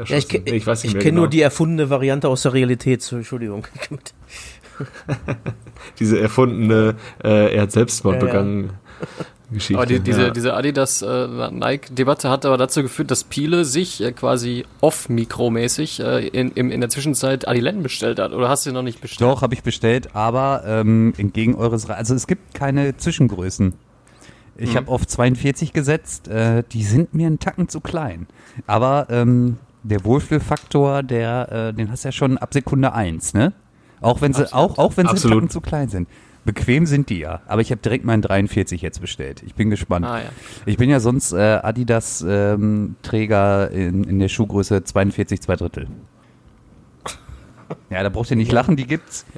erschossen. 0.00 0.12
Ja, 0.32 0.38
ich, 0.40 0.44
Nee, 0.44 0.56
ich 0.56 0.66
weiß 0.66 0.82
nicht 0.82 0.90
ich 0.90 0.94
mehr 0.94 1.02
kenne 1.02 1.12
genau. 1.12 1.20
nur 1.22 1.30
die 1.30 1.40
erfundene 1.40 1.88
Variante 1.90 2.28
aus 2.28 2.42
der 2.42 2.52
Realität. 2.52 3.10
Entschuldigung. 3.12 3.66
Diese 5.98 6.20
erfundene, 6.20 6.96
äh, 7.22 7.54
er 7.54 7.62
hat 7.62 7.72
Selbstmord 7.72 8.16
Ja, 8.16 8.20
ja. 8.20 8.26
begangen 8.26 8.70
Geschichte. 9.52 9.76
Aber 9.76 9.86
die, 9.86 10.00
diese, 10.00 10.22
ja. 10.22 10.30
diese 10.30 10.54
Adidas-Nike-Debatte 10.54 12.30
hat 12.30 12.46
aber 12.46 12.56
dazu 12.56 12.82
geführt, 12.82 13.10
dass 13.10 13.24
Piele 13.24 13.64
sich 13.64 14.00
äh, 14.00 14.12
quasi 14.12 14.64
off-mikromäßig 14.80 16.00
äh, 16.00 16.28
in, 16.28 16.52
im, 16.52 16.70
in 16.70 16.80
der 16.80 16.90
Zwischenzeit 16.90 17.48
Adiletten 17.48 17.82
bestellt 17.82 18.18
hat. 18.18 18.32
Oder 18.32 18.48
hast 18.48 18.66
du 18.66 18.72
noch 18.72 18.82
nicht 18.82 19.00
bestellt? 19.00 19.28
Doch, 19.28 19.42
habe 19.42 19.54
ich 19.54 19.62
bestellt, 19.62 20.14
aber 20.14 20.62
ähm, 20.66 21.14
entgegen 21.16 21.54
eures... 21.54 21.88
Ra 21.88 21.94
also 21.94 22.14
es 22.14 22.26
gibt 22.26 22.54
keine 22.54 22.96
Zwischengrößen. 22.96 23.74
Ich 24.56 24.76
habe 24.76 24.88
auf 24.88 25.06
42 25.06 25.72
gesetzt, 25.72 26.28
äh, 26.28 26.62
die 26.70 26.82
sind 26.82 27.14
mir 27.14 27.26
einen 27.26 27.38
Tacken 27.38 27.68
zu 27.68 27.80
klein. 27.80 28.26
Aber 28.66 29.06
ähm, 29.08 29.56
der 29.82 30.04
Wohlfühlfaktor, 30.04 31.02
der, 31.02 31.70
äh, 31.70 31.74
den 31.74 31.90
hast 31.90 32.04
du 32.04 32.08
ja 32.08 32.12
schon 32.12 32.36
ab 32.36 32.52
Sekunde 32.52 32.92
1, 32.92 33.32
ne? 33.32 33.54
Auch 34.00 34.20
wenn 34.20 34.32
sie, 34.32 34.52
auch, 34.52 34.78
auch 34.78 34.96
wenn 34.96 35.06
sie. 35.08 35.28
Tacken 35.28 35.50
zu 35.50 35.60
klein 35.60 35.88
sind. 35.88 36.08
Bequem 36.44 36.86
sind 36.86 37.10
die 37.10 37.18
ja. 37.18 37.42
Aber 37.46 37.60
ich 37.60 37.70
habe 37.70 37.82
direkt 37.82 38.04
meinen 38.04 38.22
43 38.22 38.80
jetzt 38.80 39.00
bestellt. 39.00 39.42
Ich 39.44 39.54
bin 39.54 39.68
gespannt. 39.68 40.06
Ah 40.06 40.20
ja. 40.20 40.30
Ich 40.64 40.78
bin 40.78 40.88
ja 40.88 40.98
sonst 40.98 41.32
äh, 41.32 41.60
Adidas-Träger 41.62 43.70
in, 43.70 44.04
in 44.04 44.18
der 44.18 44.28
Schuhgröße 44.28 44.82
42, 44.82 45.42
zwei 45.42 45.56
Drittel. 45.56 45.88
Ja, 47.90 48.02
da 48.02 48.08
braucht 48.08 48.30
ihr 48.30 48.36
nicht 48.36 48.52
lachen, 48.52 48.76
die 48.76 48.86
gibt's. 48.86 49.26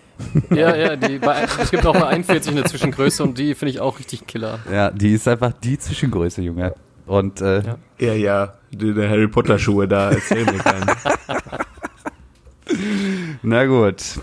Ja, 0.50 0.76
ja, 0.76 0.95
die, 0.95 1.19
bei, 1.19 1.49
es 1.61 1.73
gibt 1.73 1.85
auch 1.85 1.95
mal 1.95 2.07
41 2.07 2.52
eine 2.52 2.62
Zwischengröße 2.62 3.25
und 3.25 3.38
die 3.38 3.57
finde 3.57 3.73
ich 3.73 3.81
auch 3.81 3.99
richtig 3.99 4.25
killer. 4.28 4.61
Ja, 4.71 4.92
die 4.92 5.14
ist 5.14 5.26
einfach 5.26 5.52
die 5.52 5.76
Zwischengröße, 5.76 6.42
Junge. 6.42 6.75
Und 7.07 7.40
äh, 7.40 7.61
Ja. 7.64 7.78
Ja, 7.99 8.12
ja, 8.12 8.54
die, 8.71 8.95
die 8.95 9.09
Harry 9.09 9.26
Potter 9.26 9.59
Schuhe 9.59 9.88
da, 9.88 10.12
erzähl 10.12 10.45
mir 10.45 10.59
keinen. 10.59 10.87
na 13.42 13.66
gut. 13.66 14.21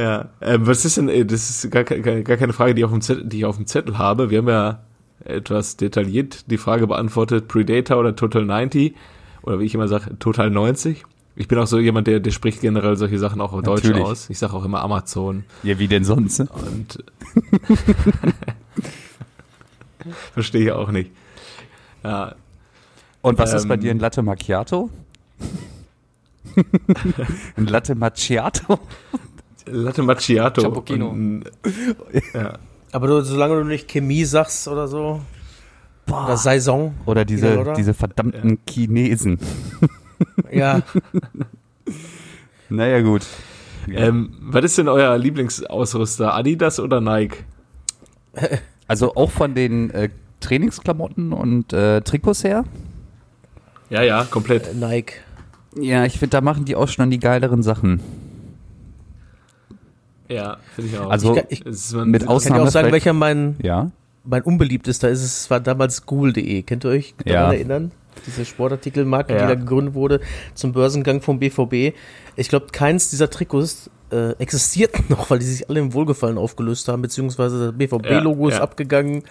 Ja, 0.00 0.28
ähm, 0.40 0.66
was 0.66 0.84
ist 0.84 0.96
denn, 0.96 1.08
äh, 1.08 1.24
das 1.26 1.50
ist 1.50 1.70
gar, 1.70 1.84
keine- 1.84 2.22
gar 2.22 2.36
keine 2.38 2.52
Frage, 2.54 2.74
die, 2.74 2.84
auf 2.84 2.90
dem 2.90 3.02
Zettel, 3.02 3.24
die 3.26 3.38
ich 3.38 3.44
auf 3.44 3.56
dem 3.56 3.66
Zettel 3.66 3.98
habe. 3.98 4.30
Wir 4.30 4.38
haben 4.38 4.48
ja 4.48 4.80
etwas 5.24 5.76
detailliert 5.76 6.50
die 6.50 6.56
Frage 6.58 6.86
beantwortet, 6.86 7.48
Predator 7.48 7.98
oder 7.98 8.16
Total 8.16 8.44
90, 8.44 8.94
oder 9.42 9.58
wie 9.60 9.64
ich 9.64 9.74
immer 9.74 9.88
sage, 9.88 10.18
Total 10.18 10.48
90. 10.48 11.04
Ich 11.36 11.48
bin 11.48 11.58
auch 11.58 11.66
so 11.66 11.78
jemand, 11.78 12.06
der, 12.06 12.20
der 12.20 12.30
spricht 12.30 12.60
generell 12.62 12.96
solche 12.96 13.18
Sachen 13.18 13.40
auch 13.42 13.52
auf 13.52 13.62
Deutsch 13.62 13.84
Natürlich. 13.84 14.04
aus. 14.06 14.30
Ich 14.30 14.38
sage 14.38 14.54
auch 14.54 14.64
immer 14.64 14.80
Amazon. 14.82 15.44
Ja, 15.62 15.78
wie 15.78 15.88
denn 15.88 16.04
sonst? 16.04 16.40
Und 16.40 17.04
verstehe 20.32 20.62
ich 20.64 20.72
auch 20.72 20.90
nicht. 20.90 21.10
Ja, 22.02 22.34
Und 23.22 23.38
was 23.38 23.52
ist 23.52 23.68
bei 23.68 23.74
Ähm. 23.74 23.80
dir 23.80 23.90
ein 23.90 23.98
Latte 23.98 24.22
Macchiato? 24.22 24.88
ein 27.56 27.66
Latte 27.66 27.94
Macchiato? 27.94 28.78
Latte 29.66 30.02
Macchiato. 30.02 30.62
Cappuccino. 30.62 31.08
Und, 31.08 31.44
ja. 32.34 32.58
Aber 32.92 33.06
du, 33.06 33.20
solange 33.22 33.54
du 33.56 33.64
nicht 33.64 33.88
Chemie 33.88 34.24
sagst 34.24 34.66
oder 34.68 34.88
so, 34.88 35.20
oder 36.08 36.36
Saison, 36.36 36.94
Oder 37.06 37.24
diese, 37.24 37.60
oder? 37.60 37.74
diese 37.74 37.94
verdammten 37.94 38.58
Chinesen. 38.68 39.38
ja, 40.50 40.82
Naja, 42.68 43.00
gut. 43.00 43.26
Ähm, 43.88 44.32
was 44.40 44.64
ist 44.64 44.78
denn 44.78 44.88
euer 44.88 45.16
Lieblingsausrüster? 45.18 46.34
Adidas 46.34 46.78
oder 46.78 47.00
Nike? 47.00 47.44
Also 48.86 49.14
auch 49.16 49.30
von 49.30 49.54
den 49.54 49.90
äh, 49.90 50.10
Trainingsklamotten 50.40 51.32
und 51.32 51.72
äh, 51.72 52.00
Trikots 52.02 52.44
her? 52.44 52.64
Ja, 53.88 54.02
ja, 54.02 54.24
komplett. 54.24 54.76
Nike. 54.76 55.14
Ja, 55.76 56.04
ich 56.04 56.18
finde, 56.18 56.36
da 56.36 56.40
machen 56.40 56.64
die 56.64 56.76
auch 56.76 56.88
schon 56.88 57.10
die 57.10 57.18
geileren 57.18 57.62
Sachen. 57.62 58.00
Ja, 60.30 60.58
finde 60.74 60.90
ich 60.90 60.98
auch. 60.98 61.10
Also 61.10 61.30
Ich 61.34 61.36
kann- 61.36 61.46
ich- 61.50 61.64
mit 62.06 62.22
Ich 62.22 62.26
kann 62.26 62.28
Ausnahme 62.36 62.62
auch 62.62 62.68
sagen, 62.68 62.92
welcher 62.92 63.12
mein, 63.12 63.56
Ja. 63.62 63.90
mein 64.24 64.42
unbeliebtester 64.42 65.08
ist. 65.08 65.22
Es 65.22 65.50
war 65.50 65.60
damals 65.60 66.06
Google.de. 66.06 66.62
Kennt 66.62 66.84
ihr 66.84 66.90
euch 66.90 67.14
Ja. 67.24 67.34
daran 67.34 67.54
erinnern? 67.54 67.90
Diese 68.26 68.44
Sportartikelmarke, 68.44 69.32
Ja. 69.34 69.40
die 69.42 69.46
da 69.48 69.54
gegründet 69.54 69.94
wurde 69.94 70.20
zum 70.54 70.72
Börsengang 70.72 71.20
vom 71.22 71.38
BVB. 71.38 71.94
Ich 72.36 72.48
glaube, 72.48 72.66
keins 72.72 73.10
dieser 73.10 73.28
Trikots 73.30 73.90
äh, 74.12 74.32
existiert 74.40 74.92
noch, 75.08 75.30
weil 75.30 75.38
die 75.38 75.44
sich 75.46 75.70
alle 75.70 75.78
im 75.80 75.94
Wohlgefallen 75.94 76.36
aufgelöst 76.36 76.88
haben, 76.88 77.00
beziehungsweise 77.02 77.66
das 77.66 77.78
BVB-Logo 77.78 78.48
Ja, 78.48 78.54
ist 78.54 78.58
ja. 78.58 78.62
abgegangen. 78.64 79.22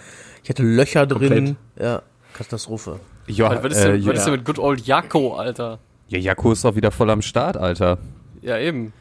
Ich 0.44 0.50
hatte 0.50 0.64
Löcher 0.64 1.06
drin. 1.06 1.20
Komplett. 1.20 1.56
Ja, 1.82 2.02
Katastrophe. 2.34 3.00
Ja, 3.28 3.50
was, 3.50 3.64
was, 3.64 3.72
ist 3.74 3.84
denn, 3.84 3.96
äh, 4.02 4.06
was 4.06 4.14
ist 4.14 4.20
ja. 4.20 4.24
denn 4.26 4.34
mit 4.36 4.46
Good 4.46 4.58
Old 4.60 4.82
Jakko, 4.88 5.34
Alter? 5.36 5.80
ja, 6.08 6.18
Jakko 6.18 6.54
ist 6.54 6.64
doch 6.64 6.76
wieder 6.78 6.92
voll 6.92 7.10
am 7.10 7.22
Start, 7.22 7.58
Alter. 7.58 7.98
Ja, 8.42 8.58
eben. 8.58 8.94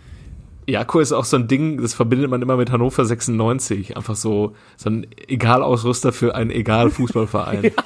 Jako 0.68 1.00
ist 1.00 1.12
auch 1.12 1.24
so 1.24 1.36
ein 1.36 1.48
Ding, 1.48 1.80
das 1.80 1.94
verbindet 1.94 2.30
man 2.30 2.42
immer 2.42 2.56
mit 2.56 2.70
Hannover 2.70 3.04
96. 3.04 3.96
Einfach 3.96 4.14
so, 4.16 4.54
so 4.76 4.90
ein 4.90 5.06
Egalausrüster 5.26 6.12
für 6.12 6.34
einen 6.34 6.50
Egal-Fußballverein. 6.50 7.72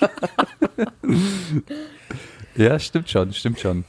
Ja, 2.54 2.78
stimmt 2.78 3.08
schon, 3.08 3.32
stimmt 3.32 3.60
schon. 3.60 3.84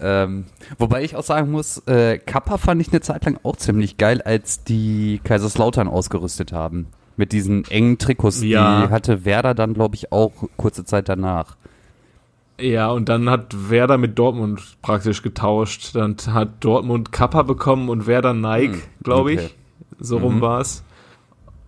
Ähm, 0.00 0.44
wobei 0.78 1.02
ich 1.04 1.16
auch 1.16 1.22
sagen 1.24 1.50
muss, 1.50 1.78
äh, 1.86 2.18
Kappa 2.18 2.56
fand 2.56 2.80
ich 2.80 2.88
eine 2.90 3.00
Zeit 3.00 3.24
lang 3.26 3.38
auch 3.42 3.56
ziemlich 3.56 3.96
geil, 3.98 4.22
als 4.22 4.64
die 4.64 5.20
Kaiserslautern 5.24 5.88
ausgerüstet 5.88 6.52
haben. 6.52 6.86
Mit 7.16 7.32
diesen 7.32 7.64
engen 7.68 7.98
Trikots, 7.98 8.42
Ja. 8.42 8.86
die 8.86 8.92
hatte 8.92 9.24
Werder 9.24 9.54
dann, 9.54 9.74
glaube 9.74 9.96
ich, 9.96 10.12
auch 10.12 10.32
kurze 10.56 10.84
Zeit 10.84 11.08
danach. 11.08 11.56
Ja, 12.60 12.90
und 12.90 13.08
dann 13.08 13.30
hat 13.30 13.70
Werder 13.70 13.98
mit 13.98 14.18
Dortmund 14.18 14.60
praktisch 14.82 15.22
getauscht. 15.22 15.94
Dann 15.94 16.16
hat 16.30 16.64
Dortmund 16.64 17.12
Kappa 17.12 17.42
bekommen 17.42 17.88
und 17.88 18.06
Werder 18.06 18.34
Nike, 18.34 18.72
Hm, 18.74 18.82
glaube 19.04 19.32
okay. 19.32 19.44
ich. 19.44 19.54
So 20.00 20.18
rum 20.18 20.36
Mhm. 20.36 20.40
war's. 20.40 20.84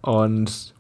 Und 0.03 0.75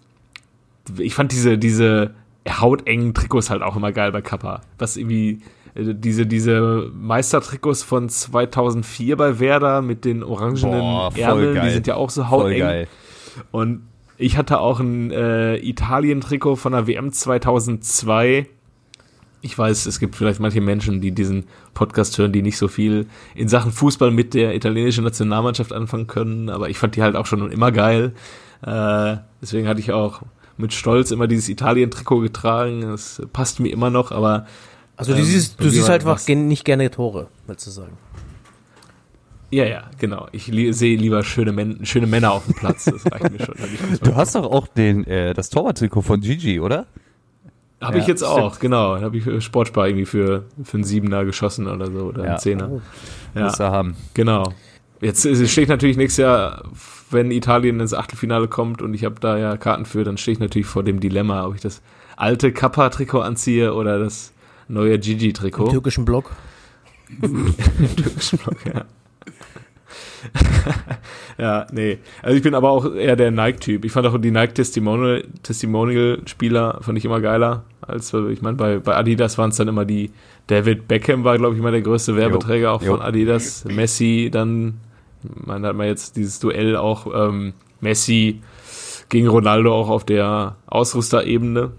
ich 0.99 1.14
fand 1.14 1.31
diese, 1.33 1.59
diese 1.59 2.14
hautengen 2.49 3.14
Trikots 3.14 3.50
halt 3.50 3.62
auch 3.62 3.76
immer 3.76 3.93
geil 3.93 4.11
bei 4.12 4.23
Kappa. 4.23 4.62
Was 4.79 4.97
irgendwie, 4.97 5.40
äh, 5.75 5.95
diese, 5.95 6.26
diese 6.26 6.90
Meistertrikots 6.95 7.83
von 7.83 8.09
2004 8.09 9.17
bei 9.17 9.38
Werder 9.38 9.83
mit 9.83 10.05
den 10.05 10.23
orangenen 10.25 10.81
Boah, 10.81 11.12
Ärmeln, 11.17 11.61
die 11.62 11.71
sind 11.71 11.87
ja 11.87 11.95
auch 11.97 12.11
so 12.11 12.31
hauteng. 12.31 12.87
Und 13.52 13.83
ich 14.17 14.37
hatte 14.37 14.59
auch 14.61 14.81
ein 14.81 15.11
äh, 15.12 15.57
Italien-Trikot 15.57 16.57
von 16.57 16.73
der 16.73 16.87
WM 16.87 17.12
2002. 17.12 18.47
Ich 19.42 19.56
weiß, 19.56 19.87
es 19.87 19.99
gibt 20.00 20.16
vielleicht 20.16 20.38
manche 20.40 20.61
Menschen, 20.61 21.00
die 21.00 21.12
diesen 21.12 21.44
Podcast 21.73 22.18
hören, 22.18 22.32
die 22.32 22.42
nicht 22.42 22.59
so 22.59 22.68
viel 22.68 23.06
in 23.35 23.49
Sachen 23.49 23.73
Fußball 23.73 24.11
mit 24.11 24.35
der 24.35 24.54
italienischen 24.54 25.04
Nationalmannschaft 25.04 25.73
anfangen 25.73 26.06
können, 26.06 26.50
aber 26.50 26.68
ich 26.68 26.78
fand 26.78 26.97
die 26.97 27.02
halt 27.02 27.16
auch 27.16 27.25
schon 27.26 27.50
immer 27.50 27.73
geil. 27.73 28.12
Äh, 28.62 29.16
deswegen 29.40 29.66
hatte 29.66 29.80
ich 29.80 29.92
auch 29.92 30.20
mit 30.59 30.75
Stolz 30.75 31.11
immer 31.11 31.26
dieses 31.26 31.49
Italien-Trikot 31.49 32.20
getragen. 32.20 32.82
Das 32.82 33.23
passt 33.32 33.61
mir 33.61 33.73
immer 33.73 33.88
noch, 33.88 34.12
aber 34.12 34.47
Also 34.97 35.12
du 35.14 35.20
Ähm, 35.20 35.25
siehst, 35.25 35.59
du 35.59 35.70
siehst 35.70 35.88
halt 35.88 36.02
einfach 36.06 36.26
nicht 36.28 36.66
gerne 36.66 36.90
Tore, 36.90 37.28
willst 37.47 37.66
du 37.66 37.70
sagen. 37.70 37.97
ja, 39.50 39.64
ja, 39.64 39.85
genau. 39.99 40.28
Ich 40.32 40.49
li 40.49 40.73
sehe 40.75 40.97
lieber 40.99 41.25
schöne, 41.25 41.52
Män 41.52 41.87
schöne 41.87 42.06
Männer 42.06 42.32
auf 42.32 42.44
dem 42.44 42.54
Platz. 42.54 42.85
Das 42.85 43.11
reicht 43.11 43.32
mir 43.32 43.44
schon. 43.44 43.54
Du 44.02 44.14
hast 44.14 44.35
doch 44.35 44.44
auch 44.44 44.68
den, 44.68 45.04
äh, 45.06 45.32
das 45.32 45.49
Torwarttrikot 45.49 46.02
von 46.02 46.20
Gigi, 46.20 46.61
oder? 46.61 46.87
Habe 47.80 47.96
Ja, 47.96 48.02
ich 48.02 48.08
jetzt 48.08 48.20
stimmt. 48.25 48.32
auch, 48.40 48.58
genau. 48.58 48.96
Da 48.96 49.02
habe 49.02 49.16
ich 49.16 49.25
für 49.25 49.40
Sportspar 49.40 49.87
irgendwie 49.88 50.04
für, 50.06 50.44
für 50.62 50.75
einen 50.76 50.84
Siebener 50.84 51.25
geschossen 51.25 51.66
oder 51.66 51.87
so 51.90 51.99
oder 52.06 52.25
Ja. 52.25 52.30
einen 52.30 52.38
Zehner. 52.38 52.80
Ja, 53.34 53.44
Muss 53.44 53.58
er 53.58 53.70
haben. 53.70 53.96
genau. 54.14 54.52
Jetzt 55.00 55.25
es 55.25 55.50
steht 55.50 55.70
natürlich 55.70 55.96
nächstes 55.96 56.22
Jahr, 56.22 56.62
wenn 57.10 57.30
Italien 57.30 57.80
ins 57.80 57.94
Achtelfinale 57.94 58.49
kommt 58.49 58.82
und 58.82 58.92
ich 58.92 59.04
habe 59.06 59.14
da 59.18 59.38
ja 59.38 59.56
Karten 59.56 59.87
für, 59.87 60.04
dann 60.04 60.18
stehe 60.18 60.34
ich 60.34 60.40
natürlich 60.40 60.66
vor 60.66 60.82
dem 60.82 61.00
Dilemma, 61.00 61.46
ob 61.46 61.54
ich 61.54 61.62
das 61.62 61.80
alte 62.16 62.52
Kappa-Trikot 62.52 63.20
anziehe 63.20 63.72
oder 63.72 63.99
das 63.99 64.34
neue 64.68 64.94
Im 64.96 65.00
Gigi-Trikot. 65.00 65.70
türkischen 65.70 66.04
Block. 66.04 66.30
Türkischen 67.96 68.38
Block, 68.38 68.56
ja. 68.66 68.84
ja, 71.39 71.67
nee. 71.73 71.99
Also 72.23 72.37
ich 72.37 72.43
bin 72.43 72.55
aber 72.55 72.71
auch 72.71 72.95
eher 72.95 73.17
der 73.17 73.31
Nike-Typ. 73.31 73.85
Ich 73.85 73.93
fand 73.93 74.07
auch 74.07 74.19
die 74.19 74.31
Nike 74.31 74.55
Testimonial- 74.55 75.25
Testimonial-Spieler 75.43 76.79
fand 76.83 76.99
ich 76.99 77.05
immer 77.05 77.21
geiler. 77.21 77.65
Als, 77.81 78.12
ich 78.12 78.43
meine, 78.43 78.57
bei, 78.57 78.79
bei 78.79 78.97
Adidas 78.97 79.39
waren 79.39 79.50
es 79.50 79.57
dann 79.57 79.69
immer 79.69 79.85
die, 79.85 80.11
David 80.47 80.89
Beckham 80.89 81.25
war, 81.25 81.39
glaube 81.39 81.55
ich, 81.55 81.61
immer 81.61 81.71
der 81.71 81.83
größte 81.83 82.17
Werbeträger 82.17 82.73
auch 82.73 82.83
jo. 82.83 82.93
von 82.93 83.03
Adidas. 83.03 83.65
Messi 83.65 84.31
dann, 84.33 84.81
man 85.23 85.65
hat 85.65 85.77
man 85.77 85.87
jetzt 85.87 86.17
dieses 86.17 86.41
Duell 86.41 86.77
auch 86.77 87.07
ähm, 87.15 87.53
Messi 87.81 88.43
gegen 89.09 89.29
Ronaldo 89.29 89.75
auch 89.75 89.89
auf 89.89 90.05
der 90.05 90.57
Ausrüsterebene. 90.67 91.73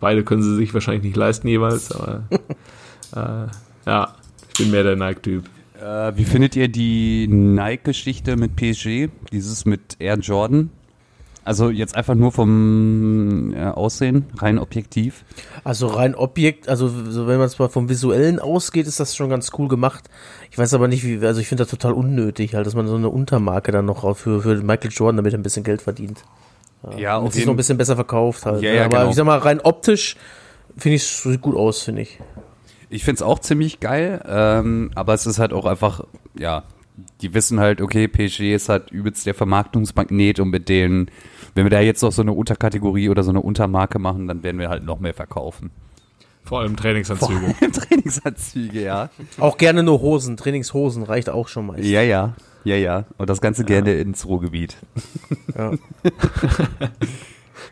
Beide 0.00 0.24
können 0.24 0.42
sie 0.42 0.56
sich 0.56 0.74
wahrscheinlich 0.74 1.04
nicht 1.04 1.16
leisten 1.16 1.48
jeweils, 1.48 1.92
aber 1.92 2.24
äh, 3.16 3.46
ja, 3.86 4.14
ich 4.48 4.58
bin 4.58 4.70
mehr 4.70 4.82
der 4.82 4.96
Nike-Typ. 4.96 5.44
Äh, 5.80 6.16
wie 6.16 6.24
findet 6.24 6.56
ihr 6.56 6.68
die 6.68 7.26
Nike-Geschichte 7.28 8.36
mit 8.36 8.56
PSG? 8.56 9.08
Dieses 9.32 9.64
mit 9.64 9.96
Air 9.98 10.18
Jordan? 10.18 10.70
Also 11.44 11.68
jetzt 11.68 11.94
einfach 11.94 12.14
nur 12.14 12.32
vom 12.32 13.52
äh, 13.54 13.64
Aussehen, 13.66 14.24
rein 14.38 14.58
objektiv. 14.58 15.24
Also 15.62 15.88
rein 15.88 16.14
Objekt, 16.14 16.68
also 16.70 16.88
so 16.88 17.26
wenn 17.26 17.36
man 17.36 17.46
es 17.46 17.58
mal 17.58 17.68
vom 17.68 17.90
Visuellen 17.90 18.38
ausgeht, 18.38 18.86
ist 18.86 18.98
das 18.98 19.14
schon 19.14 19.28
ganz 19.28 19.50
cool 19.58 19.68
gemacht. 19.68 20.08
Ich 20.50 20.56
weiß 20.56 20.72
aber 20.72 20.88
nicht, 20.88 21.04
wie, 21.04 21.24
also 21.24 21.40
ich 21.42 21.48
finde 21.48 21.64
das 21.64 21.70
total 21.70 21.92
unnötig, 21.92 22.54
halt, 22.54 22.66
dass 22.66 22.74
man 22.74 22.86
so 22.86 22.94
eine 22.94 23.10
Untermarke 23.10 23.72
dann 23.72 23.84
noch 23.84 24.16
für, 24.16 24.40
für 24.40 24.62
Michael 24.62 24.90
Jordan 24.90 25.16
damit 25.18 25.34
er 25.34 25.38
ein 25.38 25.42
bisschen 25.42 25.64
Geld 25.64 25.82
verdient. 25.82 26.24
Ja, 26.96 27.18
Und 27.18 27.32
sich 27.32 27.44
noch 27.44 27.52
ein 27.52 27.56
bisschen 27.56 27.78
besser 27.78 27.94
verkauft 27.94 28.46
halt. 28.46 28.62
Ja, 28.62 28.70
ne? 28.70 28.76
ja, 28.76 28.84
aber 28.86 28.98
genau. 28.98 29.10
ich 29.10 29.16
sag 29.16 29.24
mal, 29.24 29.38
rein 29.38 29.60
optisch 29.60 30.16
finde 30.76 30.96
ich 30.96 31.02
es 31.02 31.22
sieht 31.22 31.40
gut 31.40 31.56
aus, 31.56 31.82
finde 31.82 32.02
ich. 32.02 32.20
Ich 32.90 33.04
find's 33.04 33.22
auch 33.22 33.38
ziemlich 33.38 33.80
geil, 33.80 34.22
ähm, 34.26 34.90
aber 34.94 35.14
es 35.14 35.26
ist 35.26 35.38
halt 35.38 35.52
auch 35.52 35.66
einfach, 35.66 36.04
ja, 36.38 36.64
die 37.20 37.34
wissen 37.34 37.60
halt, 37.60 37.80
okay, 37.80 38.08
PSG 38.08 38.54
ist 38.54 38.68
halt 38.68 38.90
übelst 38.90 39.26
der 39.26 39.34
Vermarktungsmagnet 39.34 40.40
und 40.40 40.50
mit 40.50 40.68
denen, 40.68 41.10
wenn 41.54 41.64
wir 41.64 41.70
da 41.70 41.80
jetzt 41.80 42.02
noch 42.02 42.12
so 42.12 42.22
eine 42.22 42.32
Unterkategorie 42.32 43.08
oder 43.08 43.22
so 43.22 43.30
eine 43.30 43.40
Untermarke 43.40 43.98
machen, 43.98 44.28
dann 44.28 44.42
werden 44.42 44.58
wir 44.58 44.68
halt 44.68 44.84
noch 44.84 45.00
mehr 45.00 45.14
verkaufen. 45.14 45.70
Vor 46.44 46.60
allem 46.60 46.76
Trainingsanzüge. 46.76 47.54
Trainingsanzüge, 47.72 48.82
ja. 48.82 49.08
Auch 49.38 49.56
gerne 49.56 49.82
nur 49.82 50.00
Hosen, 50.02 50.36
Trainingshosen 50.36 51.02
reicht 51.02 51.30
auch 51.30 51.48
schon 51.48 51.66
mal. 51.66 51.84
Ja, 51.84 52.02
ja, 52.02 52.34
ja, 52.64 52.76
ja. 52.76 53.04
Und 53.16 53.30
das 53.30 53.40
Ganze 53.40 53.64
gerne 53.64 53.94
ins 53.94 54.26
Ruhrgebiet. 54.26 54.76
Ja. 55.56 55.72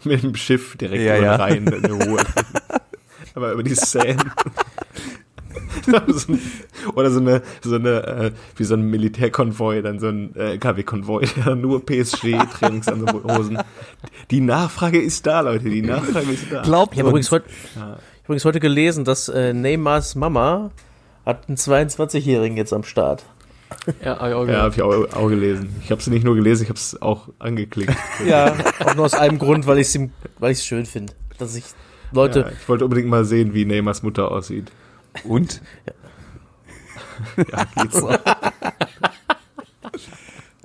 Mit 0.04 0.22
dem 0.22 0.34
Schiff 0.34 0.76
direkt 0.76 1.04
Ja, 1.04 1.16
ja. 1.16 1.36
den 1.36 1.40
Rhein 1.40 1.66
in 1.66 1.92
Ruhe. 1.92 2.22
Aber 3.34 3.52
über 3.52 3.62
die 3.62 3.74
Seine. 3.74 4.16
so 6.08 6.32
ein, 6.32 6.40
oder 6.94 7.10
so 7.10 7.20
eine, 7.20 7.42
so 7.62 7.74
eine, 7.74 8.06
äh, 8.06 8.32
wie 8.56 8.64
so 8.64 8.74
ein 8.74 8.82
Militärkonvoi, 8.82 9.82
dann 9.82 9.98
so 9.98 10.08
ein 10.08 10.34
äh, 10.36 10.58
KW-Konvoi, 10.58 11.26
der 11.44 11.54
nur 11.54 11.84
PSG-Trainingsanhosen. 11.84 13.58
Die 14.30 14.40
Nachfrage 14.40 15.00
ist 15.00 15.26
da, 15.26 15.40
Leute, 15.40 15.68
die 15.70 15.82
Nachfrage 15.82 16.30
ist 16.30 16.46
da. 16.50 16.62
Glaubt 16.62 16.94
Ich 16.94 17.00
habe 17.00 17.10
übrigens, 17.10 17.30
heut, 17.30 17.44
ich 17.46 17.80
hab 17.80 18.00
übrigens 18.24 18.44
heute 18.44 18.60
gelesen, 18.60 19.04
dass 19.04 19.28
äh, 19.28 19.52
Neymars 19.52 20.14
Mama 20.14 20.70
hat 21.24 21.48
einen 21.48 21.56
22-Jährigen 21.56 22.56
jetzt 22.56 22.72
am 22.72 22.84
Start. 22.84 23.24
Ja, 24.04 24.18
hab 24.18 24.28
ich 24.28 24.34
auch 24.34 24.46
Ja, 24.46 24.62
habe 24.62 24.74
ich 24.74 24.82
auch, 24.82 25.16
auch 25.16 25.28
gelesen. 25.28 25.74
Ich 25.82 25.90
habe 25.90 26.00
es 26.00 26.06
nicht 26.06 26.24
nur 26.24 26.34
gelesen, 26.34 26.64
ich 26.64 26.68
habe 26.68 26.78
es 26.78 27.00
auch 27.00 27.28
angeklickt. 27.38 27.94
Ja, 28.26 28.54
auch 28.84 28.94
nur 28.94 29.06
aus 29.06 29.14
einem 29.14 29.38
Grund, 29.38 29.66
weil 29.66 29.78
ich 29.78 29.96
es 29.96 30.64
schön 30.64 30.86
finde. 30.86 31.14
Dass 31.38 31.56
ich 31.56 31.64
Leute, 32.12 32.40
Ja, 32.40 32.48
ich 32.50 32.68
wollte 32.68 32.84
unbedingt 32.84 33.08
mal 33.08 33.24
sehen, 33.24 33.54
wie 33.54 33.64
Neymars 33.64 34.02
Mutter 34.02 34.30
aussieht. 34.30 34.70
Und? 35.24 35.62
Ja, 37.36 37.64
geht 37.82 37.92
so. 37.92 38.10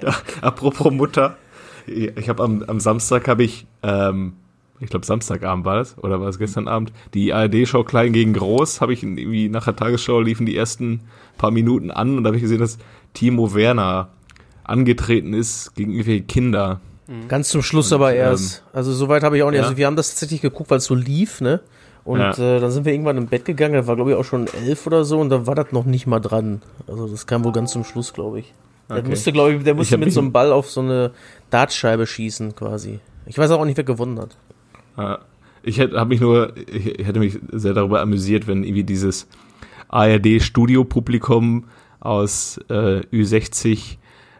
ja, 0.02 0.16
apropos 0.42 0.92
Mutter. 0.92 1.38
Ich 1.86 2.28
habe 2.30 2.44
am, 2.44 2.64
am 2.64 2.80
Samstag 2.80 3.28
habe 3.28 3.44
ich, 3.44 3.68
ähm, 3.84 4.34
ich 4.80 4.90
glaube 4.90 5.06
Samstagabend 5.06 5.66
war 5.66 5.80
es, 5.80 5.98
oder 5.98 6.20
war 6.20 6.28
es 6.28 6.38
gestern 6.38 6.68
Abend, 6.68 6.92
die 7.14 7.34
ARD-Show 7.34 7.84
Klein 7.84 8.14
gegen 8.14 8.34
Groß, 8.34 8.82
habe 8.82 8.94
ich 8.94 9.04
irgendwie 9.04 9.50
nach 9.50 9.66
der 9.66 9.76
Tagesschau 9.76 10.20
liefen 10.20 10.46
die 10.46 10.58
ersten 10.58 11.02
paar 11.38 11.52
Minuten 11.52 11.92
an 11.92 12.18
und 12.18 12.24
da 12.24 12.30
habe 12.30 12.38
ich 12.38 12.44
gesehen, 12.44 12.60
dass 12.60 12.78
Timo 13.14 13.54
Werner 13.54 14.10
angetreten 14.64 15.34
ist 15.34 15.76
gegen 15.76 15.94
irgendwelche 15.94 16.24
Kinder. 16.24 16.82
Ganz 17.28 17.50
zum 17.50 17.62
Schluss 17.62 17.92
Und, 17.92 17.96
aber 18.00 18.12
ähm, 18.14 18.18
erst. 18.18 18.64
Also 18.74 18.94
soweit 18.94 19.24
habe 19.24 19.38
ich 19.38 19.44
auch 19.44 19.50
nicht. 19.52 19.60
ja. 19.60 19.64
Also 19.66 19.78
wir 19.78 19.86
haben 19.86 19.96
das 19.96 20.10
tatsächlich 20.10 20.42
geguckt, 20.42 20.70
weil 20.70 20.80
es 20.80 20.86
so 20.86 20.96
lief, 20.96 21.40
ne? 21.42 21.62
Und 22.04 22.20
Ja. 22.20 22.32
äh, 22.32 22.60
dann 22.60 22.72
sind 22.72 22.86
wir 22.86 22.94
irgendwann 22.94 23.18
im 23.18 23.28
Bett 23.28 23.46
gegangen, 23.46 23.74
da 23.76 23.88
war 23.88 23.96
glaube 23.96 24.12
ich 24.12 24.18
auch 24.18 24.24
schon 24.26 24.48
elf 24.48 24.86
oder 24.88 25.04
so 25.06 25.20
und 25.20 25.30
da 25.30 25.46
war 25.48 25.56
das 25.56 25.72
noch 25.72 25.86
nicht 25.86 26.08
mal 26.08 26.20
dran. 26.20 26.62
Also 26.88 27.08
das 27.08 27.28
kam 27.28 27.44
wohl 27.44 27.52
ganz 27.54 27.72
zum 27.72 27.84
Schluss, 27.84 28.14
glaube 28.14 28.40
ich. 28.40 28.54
Der 28.90 28.98
Okay. 29.00 29.10
musste, 29.10 29.32
glaube 29.34 29.54
ich, 29.56 29.64
der 29.64 29.74
musste 29.76 29.94
hab 29.96 30.00
mit 30.00 30.14
so 30.14 30.22
einem 30.22 30.32
Ball 30.32 30.52
auf 30.54 30.70
so 30.72 30.80
eine 30.82 31.12
Dartscheibe 31.50 32.08
schießen, 32.08 32.56
quasi. 32.56 33.00
Ich 33.26 33.38
weiß 33.38 33.52
auch 33.52 33.66
nicht, 33.66 33.76
wer 33.78 33.84
gewonnen 33.84 34.20
hat. 34.20 34.38
Ja. 34.98 35.20
Ich 35.64 35.80
hätte 35.80 36.04
mich 36.06 36.22
nur, 36.22 36.54
ich, 36.56 36.98
ich 37.00 37.06
hätte 37.06 37.20
mich 37.20 37.38
sehr 37.52 37.74
darüber 37.74 38.00
amüsiert, 38.00 38.48
wenn 38.48 38.64
irgendwie 38.64 38.86
dieses 38.86 39.28
ARD-Studiopublikum 39.90 41.66
aus 42.00 42.60
äh, 42.70 43.02
Ü60 43.12 43.98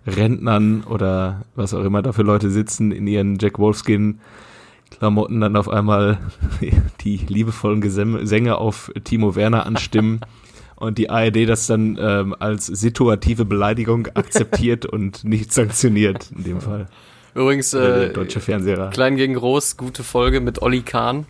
Rentnern 0.08 0.84
oder 0.84 1.44
was 1.56 1.74
auch 1.74 1.84
immer 1.84 2.02
da 2.02 2.14
für 2.14 2.24
Leute 2.24 2.50
sitzen 2.50 2.92
in 2.92 3.06
ihren 3.08 3.38
Jack 3.40 3.60
Wolfskin 3.60 4.20
Klamotten 4.90 5.42
dann 5.42 5.56
auf 5.56 5.70
einmal 5.70 6.18
die 7.02 7.18
liebevollen 7.28 7.84
Sänger 8.26 8.58
auf 8.60 8.92
Timo 9.04 9.36
Werner 9.36 9.66
anstimmen 9.66 10.22
und 10.76 10.98
die 10.98 11.10
ARD 11.10 11.48
das 11.48 11.68
dann 11.68 11.98
ähm, 12.00 12.36
als 12.40 12.68
situative 12.68 13.46
Beleidigung 13.46 14.08
akzeptiert 14.14 14.86
und 14.92 15.24
nicht 15.24 15.52
sanktioniert 15.54 16.32
in 16.36 16.44
dem 16.44 16.62
Fall. 16.62 16.88
Übrigens, 17.36 17.74
äh, 17.74 18.10
deutsche 18.10 18.40
Fernseher. 18.40 18.90
Klein 18.92 19.16
gegen 19.16 19.36
Groß, 19.36 19.78
gute 19.78 20.04
Folge 20.04 20.42
mit 20.42 20.62
Olli 20.62 20.82
Kahn. 20.82 21.28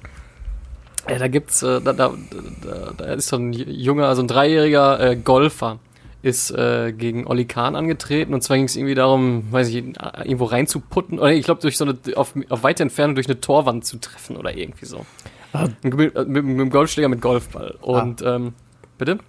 Äh, 1.06 1.20
da 1.20 1.28
gibt's, 1.28 1.64
äh, 1.64 1.82
da, 1.82 1.92
da, 1.94 2.14
da, 2.62 2.94
da 2.96 3.06
ist 3.14 3.28
so 3.28 3.38
ein 3.38 3.52
junger, 3.52 4.08
also 4.08 4.22
ein 4.22 4.28
dreijähriger 4.28 5.00
äh, 5.00 5.16
Golfer, 5.18 5.80
ist 6.22 6.52
äh, 6.52 6.92
gegen 6.94 7.28
Olli 7.28 7.46
Kahn 7.46 7.76
angetreten 7.76 8.34
und 8.34 8.42
zwar 8.42 8.58
ging 8.58 8.66
es 8.66 8.76
irgendwie 8.76 8.96
darum, 8.96 9.52
weiß 9.52 9.70
ich, 9.70 9.76
irgendwo 9.76 10.46
reinzuputten 10.46 11.20
oder 11.20 11.32
ich 11.32 11.46
glaube 11.46 11.62
durch 11.62 11.78
so 11.78 11.86
eine 11.86 11.98
auf, 12.16 12.34
auf 12.50 12.64
weite 12.64 12.84
Entfernung 12.84 13.16
durch 13.16 13.28
eine 13.28 13.40
Torwand 13.40 13.86
zu 13.86 13.98
treffen 13.98 14.36
oder 14.36 14.56
irgendwie 14.56 14.86
so. 14.86 15.06
Ah. 15.54 15.68
Mit, 15.84 15.96
mit, 15.96 16.28
mit 16.28 16.60
dem 16.60 16.70
Golfschläger 16.70 17.08
mit 17.10 17.22
Golfball. 17.22 17.76
Und 17.82 18.22
ähm, 18.22 18.54
bitte? 18.98 19.20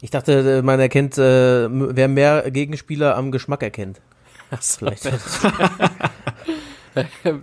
Ich 0.00 0.10
dachte, 0.10 0.58
äh, 0.58 0.62
man 0.62 0.80
erkennt, 0.80 1.18
äh, 1.18 1.68
wer 1.70 2.08
mehr 2.08 2.50
Gegenspieler 2.50 3.16
am 3.16 3.30
Geschmack 3.30 3.62
erkennt. 3.62 4.00
Vielleicht. 4.60 5.04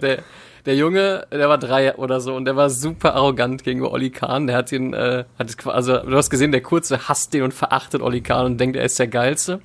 der, 0.01 0.23
der 0.67 0.75
Junge, 0.75 1.25
der 1.31 1.47
war 1.47 1.57
drei 1.57 1.95
oder 1.95 2.19
so 2.19 2.35
und 2.35 2.43
der 2.43 2.57
war 2.57 2.69
super 2.69 3.15
arrogant 3.15 3.63
gegenüber 3.63 3.93
Olli 3.93 4.09
Kahn. 4.09 4.47
Der 4.47 4.57
hat 4.57 4.69
ihn, 4.73 4.93
äh, 4.93 5.23
hat 5.39 5.55
also 5.65 5.97
du 5.99 6.15
hast 6.17 6.29
gesehen, 6.29 6.51
der 6.51 6.61
Kurze 6.61 7.07
hasst 7.07 7.33
den 7.33 7.43
und 7.43 7.53
verachtet 7.53 8.01
Olli 8.01 8.19
Kahn 8.19 8.45
und 8.45 8.59
denkt, 8.59 8.75
er 8.75 8.83
ist 8.83 8.99
der 8.99 9.07
Geilste. 9.07 9.61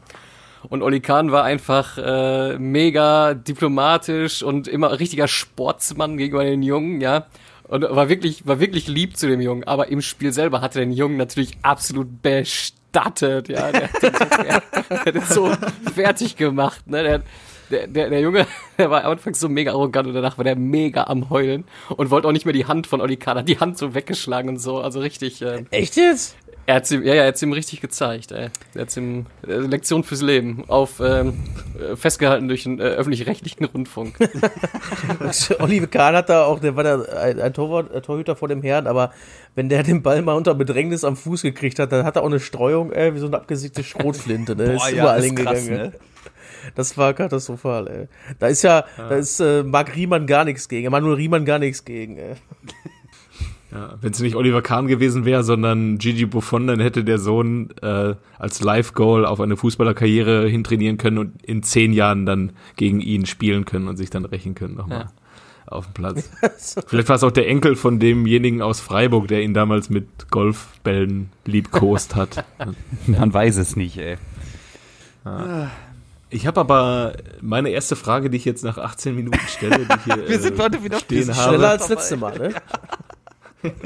Und 0.68 0.80
Olli 0.80 1.00
Kahn 1.00 1.32
war 1.32 1.42
einfach 1.42 1.98
äh, 1.98 2.56
mega 2.56 3.34
diplomatisch 3.34 4.44
und 4.44 4.68
immer 4.68 5.00
richtiger 5.00 5.26
Sportsmann 5.26 6.16
gegenüber 6.16 6.44
den 6.44 6.62
Jungen, 6.62 7.00
ja. 7.00 7.26
Und 7.64 7.82
war 7.82 8.08
wirklich, 8.08 8.46
war 8.46 8.60
wirklich 8.60 8.86
lieb 8.86 9.16
zu 9.16 9.26
dem 9.26 9.40
Jungen. 9.40 9.64
Aber 9.64 9.88
im 9.88 10.02
Spiel 10.02 10.32
selber 10.32 10.60
hatte 10.60 10.78
den 10.78 10.92
Jungen 10.92 11.16
natürlich 11.16 11.58
absolut 11.62 12.22
bestattet, 12.22 13.48
ja. 13.48 13.72
Der, 13.72 13.88
der, 14.00 14.10
der, 14.10 14.62
der 14.88 15.04
hat 15.04 15.14
ihn 15.16 15.22
so 15.22 15.52
fertig 15.92 16.36
gemacht, 16.36 16.86
ne. 16.86 17.02
Der, 17.02 17.22
der, 17.72 17.86
der, 17.86 18.10
der 18.10 18.20
Junge, 18.20 18.46
der 18.78 18.90
war 18.90 19.04
am 19.04 19.12
Anfang 19.12 19.34
so 19.34 19.48
mega 19.48 19.72
arrogant 19.72 20.06
und 20.06 20.14
danach 20.14 20.38
war 20.38 20.44
der 20.44 20.56
mega 20.56 21.04
am 21.04 21.30
Heulen 21.30 21.64
und 21.96 22.10
wollte 22.10 22.28
auch 22.28 22.32
nicht 22.32 22.44
mehr 22.44 22.52
die 22.52 22.66
Hand 22.66 22.86
von 22.86 23.00
Olli 23.00 23.16
Kahn, 23.16 23.38
hat 23.38 23.48
die 23.48 23.58
Hand 23.58 23.78
so 23.78 23.94
weggeschlagen 23.94 24.50
und 24.50 24.58
so, 24.58 24.80
also 24.80 25.00
richtig, 25.00 25.42
äh, 25.42 25.64
Echt 25.70 25.96
jetzt? 25.96 26.36
er 26.66 26.76
hat's 26.76 26.90
ihm, 26.92 27.02
ja, 27.02 27.14
ja, 27.14 27.22
er 27.22 27.28
hat's 27.28 27.42
ihm 27.42 27.52
richtig 27.52 27.80
gezeigt, 27.80 28.30
ey. 28.30 28.48
Er 28.74 28.80
hat's 28.80 28.96
ihm, 28.96 29.26
äh, 29.46 29.54
Lektion 29.54 30.04
fürs 30.04 30.22
Leben, 30.22 30.64
auf, 30.68 31.00
ähm, 31.00 31.34
äh, 31.78 31.96
festgehalten 31.96 32.46
durch 32.46 32.62
den 32.62 32.78
äh, 32.78 32.84
öffentlich-rechtlichen 32.84 33.64
Rundfunk. 33.64 34.14
Oliver 35.58 35.88
Kahn 35.88 36.14
hat 36.14 36.28
da 36.28 36.44
auch, 36.44 36.60
der 36.60 36.76
war 36.76 36.84
da 36.84 37.02
ein, 37.02 37.40
ein 37.40 37.52
Torwart, 37.52 37.92
ein 37.92 38.02
Torhüter 38.02 38.36
vor 38.36 38.48
dem 38.48 38.62
Herrn, 38.62 38.86
aber 38.86 39.12
wenn 39.54 39.68
der 39.68 39.82
den 39.82 40.02
Ball 40.02 40.22
mal 40.22 40.34
unter 40.34 40.54
Bedrängnis 40.54 41.04
am 41.04 41.16
Fuß 41.16 41.42
gekriegt 41.42 41.78
hat, 41.78 41.90
dann 41.90 42.04
hat 42.04 42.16
er 42.16 42.22
auch 42.22 42.26
eine 42.26 42.40
Streuung, 42.40 42.92
ey, 42.92 43.14
wie 43.14 43.18
so 43.18 43.26
eine 43.26 43.36
abgesiegte 43.36 43.82
Schrotflinte, 43.82 44.54
ne? 44.54 44.74
ist 44.74 44.92
überall 44.92 45.22
hingegangen. 45.22 45.66
ne? 45.66 45.92
Das 46.74 46.96
war 46.98 47.12
katastrophal, 47.14 47.88
ey. 47.88 48.08
Da 48.38 48.46
ist 48.48 48.62
ja, 48.62 48.84
da 48.96 49.10
ist 49.16 49.40
äh, 49.40 49.62
Marc 49.62 49.94
Riemann 49.96 50.26
gar 50.26 50.44
nichts 50.44 50.68
gegen, 50.68 50.86
Emanuel 50.86 51.14
Riemann 51.14 51.44
gar 51.44 51.58
nichts 51.58 51.84
gegen, 51.84 52.16
ey. 52.18 52.34
Ja, 53.70 53.94
wenn 54.02 54.12
es 54.12 54.20
nicht 54.20 54.36
Oliver 54.36 54.60
Kahn 54.60 54.86
gewesen 54.86 55.24
wäre, 55.24 55.42
sondern 55.44 55.96
Gigi 55.96 56.26
Buffon, 56.26 56.66
dann 56.66 56.78
hätte 56.78 57.04
der 57.04 57.18
Sohn 57.18 57.70
äh, 57.80 58.14
als 58.38 58.62
Live-Goal 58.62 59.24
auf 59.24 59.40
eine 59.40 59.56
Fußballerkarriere 59.56 60.46
hintrainieren 60.46 60.98
können 60.98 61.16
und 61.16 61.42
in 61.42 61.62
zehn 61.62 61.94
Jahren 61.94 62.26
dann 62.26 62.52
gegen 62.76 63.00
ihn 63.00 63.24
spielen 63.24 63.64
können 63.64 63.88
und 63.88 63.96
sich 63.96 64.10
dann 64.10 64.26
rächen 64.26 64.54
können 64.54 64.74
nochmal 64.74 65.06
Ja. 65.06 65.12
auf 65.64 65.86
dem 65.86 65.94
Platz. 65.94 66.28
Vielleicht 66.86 67.08
war 67.08 67.16
es 67.16 67.24
auch 67.24 67.30
der 67.30 67.48
Enkel 67.48 67.74
von 67.74 67.98
demjenigen 67.98 68.60
aus 68.60 68.80
Freiburg, 68.80 69.28
der 69.28 69.42
ihn 69.42 69.54
damals 69.54 69.88
mit 69.88 70.30
Golfbällen 70.30 71.30
liebkost 71.46 72.14
hat. 72.14 72.44
Man 73.06 73.32
weiß 73.32 73.56
es 73.56 73.74
nicht, 73.74 73.96
ey. 73.96 74.18
Ich 76.32 76.46
habe 76.46 76.60
aber 76.60 77.12
meine 77.42 77.68
erste 77.68 77.94
Frage, 77.94 78.30
die 78.30 78.38
ich 78.38 78.46
jetzt 78.46 78.64
nach 78.64 78.78
18 78.78 79.14
Minuten 79.14 79.38
stelle, 79.48 79.80
die 79.84 80.04
hier 80.04 80.16
Wir 80.28 80.40
sind 80.40 80.58
äh, 80.58 80.62
heute 80.62 80.82
wieder 80.82 80.98
stehen 80.98 81.24
schneller 81.24 81.34
Schneller 81.34 81.68
habe. 81.68 81.80
als 81.80 81.88
letzte 81.88 82.16
Mal, 82.16 82.38
ne? 82.38 82.54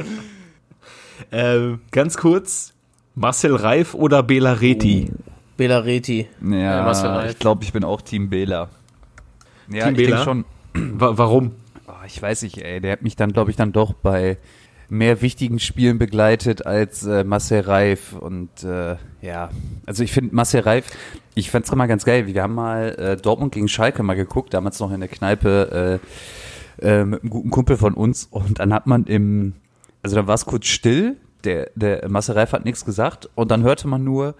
Äh, 1.31 1.79
ganz 1.93 2.19
kurz, 2.19 2.75
Marcel 3.15 3.57
Reif 3.57 3.95
oder 3.95 4.23
Bela 4.23 4.53
Reti? 4.53 5.11
Bela 5.57 5.79
Reti. 5.79 6.29
Ja, 6.43 6.85
Marcel 6.85 7.09
Reif. 7.09 7.31
ich 7.33 7.39
glaube, 7.39 7.65
ich 7.65 7.73
bin 7.73 7.85
auch 7.85 8.03
Team 8.03 8.29
Bela. 8.29 8.69
Ja, 9.73 9.87
Team 9.87 9.95
ich 9.95 10.07
Bela? 10.07 10.23
schon. 10.23 10.45
Wa 10.75 11.17
warum? 11.17 11.53
Oh, 11.89 11.93
ich 12.07 12.21
weiß 12.21 12.43
nicht, 12.43 12.59
ey. 12.59 12.81
Der 12.81 12.93
hat 12.93 13.03
mich 13.03 13.17
dann, 13.17 13.33
glaube 13.33 13.51
ich, 13.51 13.57
dann 13.57 13.73
doch 13.73 13.95
bei 13.95 14.37
mehr 14.89 15.23
wichtigen 15.23 15.59
Spielen 15.59 15.99
begleitet 15.99 16.67
als 16.67 17.05
äh, 17.05 17.25
Marcel 17.25 17.61
Reif. 17.61 18.13
Und 18.13 18.63
äh, 18.63 18.97
ja, 19.23 19.51
also 19.87 20.03
ich 20.03 20.13
finde 20.13 20.35
Marcel 20.35 20.61
Reif, 20.61 20.87
ich 21.35 21.51
fand's 21.51 21.71
immer 21.71 21.87
ganz 21.87 22.05
geil. 22.05 22.27
Wir 22.27 22.43
haben 22.43 22.55
mal 22.55 22.95
äh, 22.99 23.17
Dortmund 23.17 23.53
gegen 23.53 23.69
Schalke 23.69 24.03
mal 24.03 24.15
geguckt, 24.15 24.55
damals 24.55 24.81
noch 24.81 24.93
in 24.93 25.01
der 25.01 25.09
Kneipe 25.09 26.01
äh, 26.81 26.87
äh, 26.87 27.05
mit 27.05 27.23
einem 27.23 27.31
guten 27.31 27.51
Kumpel 27.51 27.77
von 27.77 27.95
uns. 27.95 28.27
Und 28.31 28.61
dann 28.61 28.73
hat 28.73 28.87
man 28.87 29.05
im, 29.05 29.55
also 30.03 30.17
dann 30.17 30.27
war 30.27 30.35
es 30.35 30.47
kurz 30.47 30.67
still. 30.67 31.17
Der, 31.45 31.71
der 31.75 32.09
Marcel 32.09 32.35
Reif 32.35 32.53
hat 32.53 32.65
nichts 32.65 32.85
gesagt. 32.85 33.29
Und 33.35 33.51
dann 33.51 33.63
hörte 33.63 33.89
man 33.89 34.05
nur, 34.05 34.35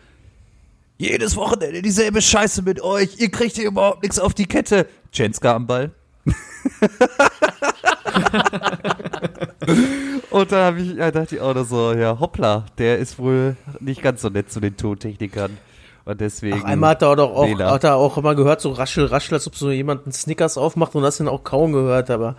jedes 0.99 1.37
Wochenende 1.37 1.83
dieselbe 1.83 2.23
Scheiße 2.23 2.63
mit 2.63 2.81
euch. 2.81 3.19
Ihr 3.19 3.31
kriegt 3.31 3.57
hier 3.57 3.67
überhaupt 3.67 4.03
nichts 4.03 4.19
auf 4.19 4.33
die 4.33 4.47
Kette. 4.47 4.87
Jenska 5.13 5.55
am 5.55 5.67
Ball. 5.67 5.91
Und 10.31 10.53
da 10.53 10.67
hab 10.67 10.77
ich, 10.77 10.95
ja, 10.95 11.11
dachte 11.11 11.37
ich 11.37 11.41
auch 11.41 11.55
noch 11.55 11.65
so, 11.65 11.93
ja, 11.93 12.19
hoppla, 12.19 12.67
der 12.79 12.99
ist 12.99 13.19
wohl 13.19 13.57
nicht 13.81 14.03
ganz 14.03 14.23
so 14.23 14.29
nett 14.29 14.51
zu 14.51 14.61
den 14.61 14.77
Tontechnikern. 14.77 15.57
Und 16.05 16.21
deswegen. 16.21 16.61
Ach, 16.63 16.65
einmal 16.65 16.91
hat 16.91 17.03
er 17.03 17.19
auch, 17.19 17.45
Bela. 17.45 17.71
hat 17.71 17.85
er 17.85 17.97
auch 17.97 18.17
immer 18.17 18.35
gehört, 18.35 18.61
so 18.61 18.71
raschel, 18.71 19.07
raschel, 19.07 19.35
als 19.35 19.47
ob 19.47 19.57
so 19.57 19.71
jemand 19.71 20.05
einen 20.05 20.13
Snickers 20.13 20.57
aufmacht 20.57 20.95
und 20.95 21.03
das 21.03 21.17
dann 21.17 21.29
auch 21.29 21.43
kaum 21.43 21.73
gehört, 21.73 22.11
aber, 22.11 22.37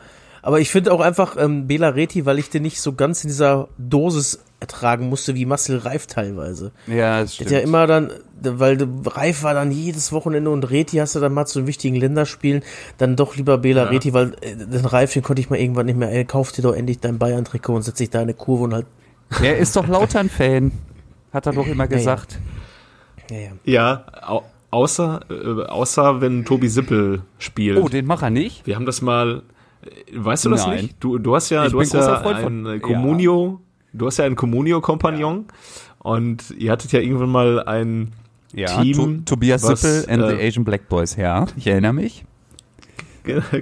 aber 0.47 0.61
ich 0.61 0.71
finde 0.71 0.93
auch 0.93 1.01
einfach 1.01 1.35
ähm, 1.37 1.67
Bela 1.67 1.89
Reti, 1.89 2.25
weil 2.25 2.39
ich 2.39 2.49
den 2.49 2.63
nicht 2.63 2.79
so 2.79 2.93
ganz 2.93 3.23
in 3.23 3.27
dieser 3.27 3.67
Dosis 3.77 4.39
ertragen 4.61 5.09
musste 5.09 5.35
wie 5.35 5.45
Marcel 5.45 5.77
Reif 5.77 6.07
teilweise. 6.07 6.71
ja, 6.87 7.21
das 7.21 7.35
stimmt. 7.35 7.51
ja 7.51 7.59
immer 7.59 7.85
dann, 7.85 8.11
weil 8.41 8.77
Reif 9.05 9.43
war 9.43 9.53
dann 9.53 9.71
jedes 9.71 10.11
Wochenende 10.13 10.49
und 10.49 10.63
Reti 10.69 10.97
hast 10.97 11.15
du 11.15 11.19
dann 11.19 11.33
mal 11.33 11.45
zu 11.45 11.59
den 11.59 11.67
wichtigen 11.67 11.95
Länderspielen, 11.95 12.63
dann 12.97 13.15
doch 13.17 13.35
lieber 13.35 13.57
Bela 13.57 13.83
Ja. 13.83 13.89
Reti, 13.89 14.13
weil 14.13 14.35
äh, 14.41 14.55
den 14.55 14.85
Reif, 14.85 15.13
den 15.13 15.21
konnte 15.21 15.41
ich 15.41 15.49
mal 15.49 15.59
irgendwann 15.59 15.85
nicht 15.85 15.97
mehr, 15.97 16.11
ey, 16.11 16.23
kauf 16.25 16.51
dir 16.53 16.61
doch 16.61 16.73
endlich 16.73 16.99
dein 16.99 17.19
Bayern-Trikot 17.19 17.75
und 17.75 17.81
setz 17.83 17.97
dich 17.97 18.09
da 18.09 18.19
in 18.19 18.23
eine 18.23 18.33
Kurve 18.33 18.63
und 18.63 18.73
halt, 18.73 18.85
er 19.43 19.57
ist 19.57 19.75
doch 19.75 19.85
Lautern-Fan. 19.87 20.71
Hat 21.33 21.45
er 21.45 21.51
doch 21.53 21.67
immer 21.67 21.83
Ja, 21.83 21.91
ja. 21.91 21.97
gesagt. 21.97 22.39
ja, 23.29 23.37
ja. 23.37 23.51
Ja, 23.65 24.05
au 24.25 24.43
außer, 24.71 25.19
äh, 25.29 25.63
außer 25.67 26.19
wenn 26.21 26.45
Tobi 26.45 26.67
Sippel 26.69 27.21
spielt. 27.37 27.77
Oh, 27.79 27.89
den 27.89 28.05
macht 28.05 28.23
er 28.23 28.29
nicht. 28.29 28.65
Wir 28.65 28.75
haben 28.75 28.85
das 28.85 29.01
mal, 29.01 29.41
weißt 30.13 30.45
du 30.45 30.49
das 30.49 30.65
Nein. 30.65 30.83
nicht? 30.83 30.95
Du, 30.99 31.17
du 31.17 31.35
hast 31.35 31.49
ja, 31.49 31.65
Ich 31.65 31.71
du 31.71 31.79
hast 31.79 31.93
ja 31.93 32.21
ein 32.21 32.65
äh, 32.65 32.73
ja. 32.73 32.79
Communio, 32.79 33.61
du 33.93 34.07
hast 34.07 34.17
ja 34.17 34.25
einen 34.25 34.35
Communio-Kompagnon 34.35 35.45
und 35.99 36.51
ihr 36.57 36.71
hattet 36.71 36.91
ja 36.91 36.99
irgendwann 36.99 37.29
mal 37.29 37.63
ein 37.63 38.11
Ja, 38.53 38.81
Team, 38.81 39.25
To 39.25 39.35
Tobias 39.35 39.63
was, 39.63 39.81
Sippel 39.81 40.13
and 40.13 40.27
the 40.29 40.41
äh, 40.41 40.47
Asian 40.47 40.63
Black 40.65 40.89
Boys, 40.89 41.15
ja. 41.15 41.45
Ich 41.57 41.67
erinnere 41.67 41.93
mich. 41.93 42.25